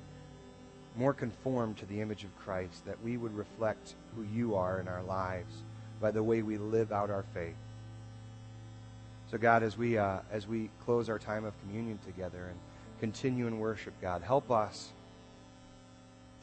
more 0.95 1.13
conformed 1.13 1.77
to 1.77 1.85
the 1.85 2.01
image 2.01 2.23
of 2.23 2.37
Christ, 2.39 2.85
that 2.85 3.01
we 3.03 3.17
would 3.17 3.35
reflect 3.35 3.95
who 4.15 4.23
you 4.23 4.55
are 4.55 4.79
in 4.79 4.87
our 4.87 5.03
lives 5.03 5.53
by 5.99 6.11
the 6.11 6.21
way 6.21 6.41
we 6.41 6.57
live 6.57 6.91
out 6.91 7.09
our 7.09 7.25
faith. 7.33 7.55
So, 9.31 9.37
God, 9.37 9.63
as 9.63 9.77
we, 9.77 9.97
uh, 9.97 10.19
as 10.31 10.47
we 10.47 10.69
close 10.85 11.09
our 11.09 11.17
time 11.17 11.45
of 11.45 11.59
communion 11.61 11.97
together 12.05 12.45
and 12.49 12.59
continue 12.99 13.47
in 13.47 13.57
worship, 13.57 13.93
God, 14.01 14.21
help 14.21 14.51
us 14.51 14.91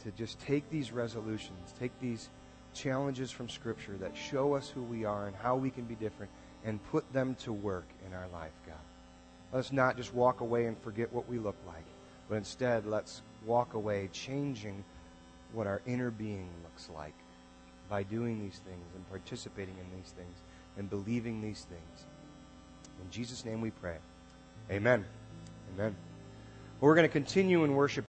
to 0.03 0.11
just 0.13 0.41
take 0.41 0.69
these 0.71 0.91
resolutions, 0.91 1.73
take 1.79 1.93
these 2.01 2.29
challenges 2.75 3.31
from 3.31 3.49
Scripture 3.49 3.97
that 4.01 4.17
show 4.17 4.55
us 4.55 4.69
who 4.69 4.83
we 4.83 5.05
are 5.05 5.27
and 5.27 5.37
how 5.37 5.57
we 5.57 5.71
can 5.71 5.85
be 5.85 5.95
different, 5.95 6.33
and 6.65 6.83
put 6.91 7.11
them 7.13 7.37
to 7.37 7.53
work 7.53 7.87
in 8.07 8.13
our 8.13 8.27
life, 8.33 8.53
God. 8.67 8.77
Let's 9.53 9.73
not 9.73 9.97
just 9.97 10.15
walk 10.15 10.41
away 10.41 10.67
and 10.67 10.79
forget 10.81 11.13
what 11.13 11.29
we 11.29 11.39
look 11.39 11.57
like, 11.67 11.85
but 12.29 12.37
instead 12.37 12.87
let's 12.87 13.23
walk 13.45 13.75
away 13.75 14.09
changing 14.13 14.85
what 15.53 15.67
our 15.67 15.83
inner 15.87 16.11
being 16.11 16.49
looks 16.63 16.89
like 16.95 17.15
by 17.89 18.05
doing 18.05 18.41
these 18.41 18.61
things 18.65 18.87
and 18.95 19.09
participating 19.11 19.75
in 19.79 19.99
these 19.99 20.13
things 20.13 20.39
and 20.77 20.89
believing 20.89 21.43
these 21.43 21.67
things. 21.69 22.07
In 23.03 23.11
Jesus' 23.11 23.45
name 23.45 23.61
we 23.61 23.71
pray. 23.71 23.97
Amen. 24.71 25.05
Amen. 25.75 25.97
Well, 26.81 26.89
we're 26.89 26.95
going 26.95 27.09
to 27.09 27.13
continue 27.13 27.65
in 27.65 27.75
worship. 27.75 27.99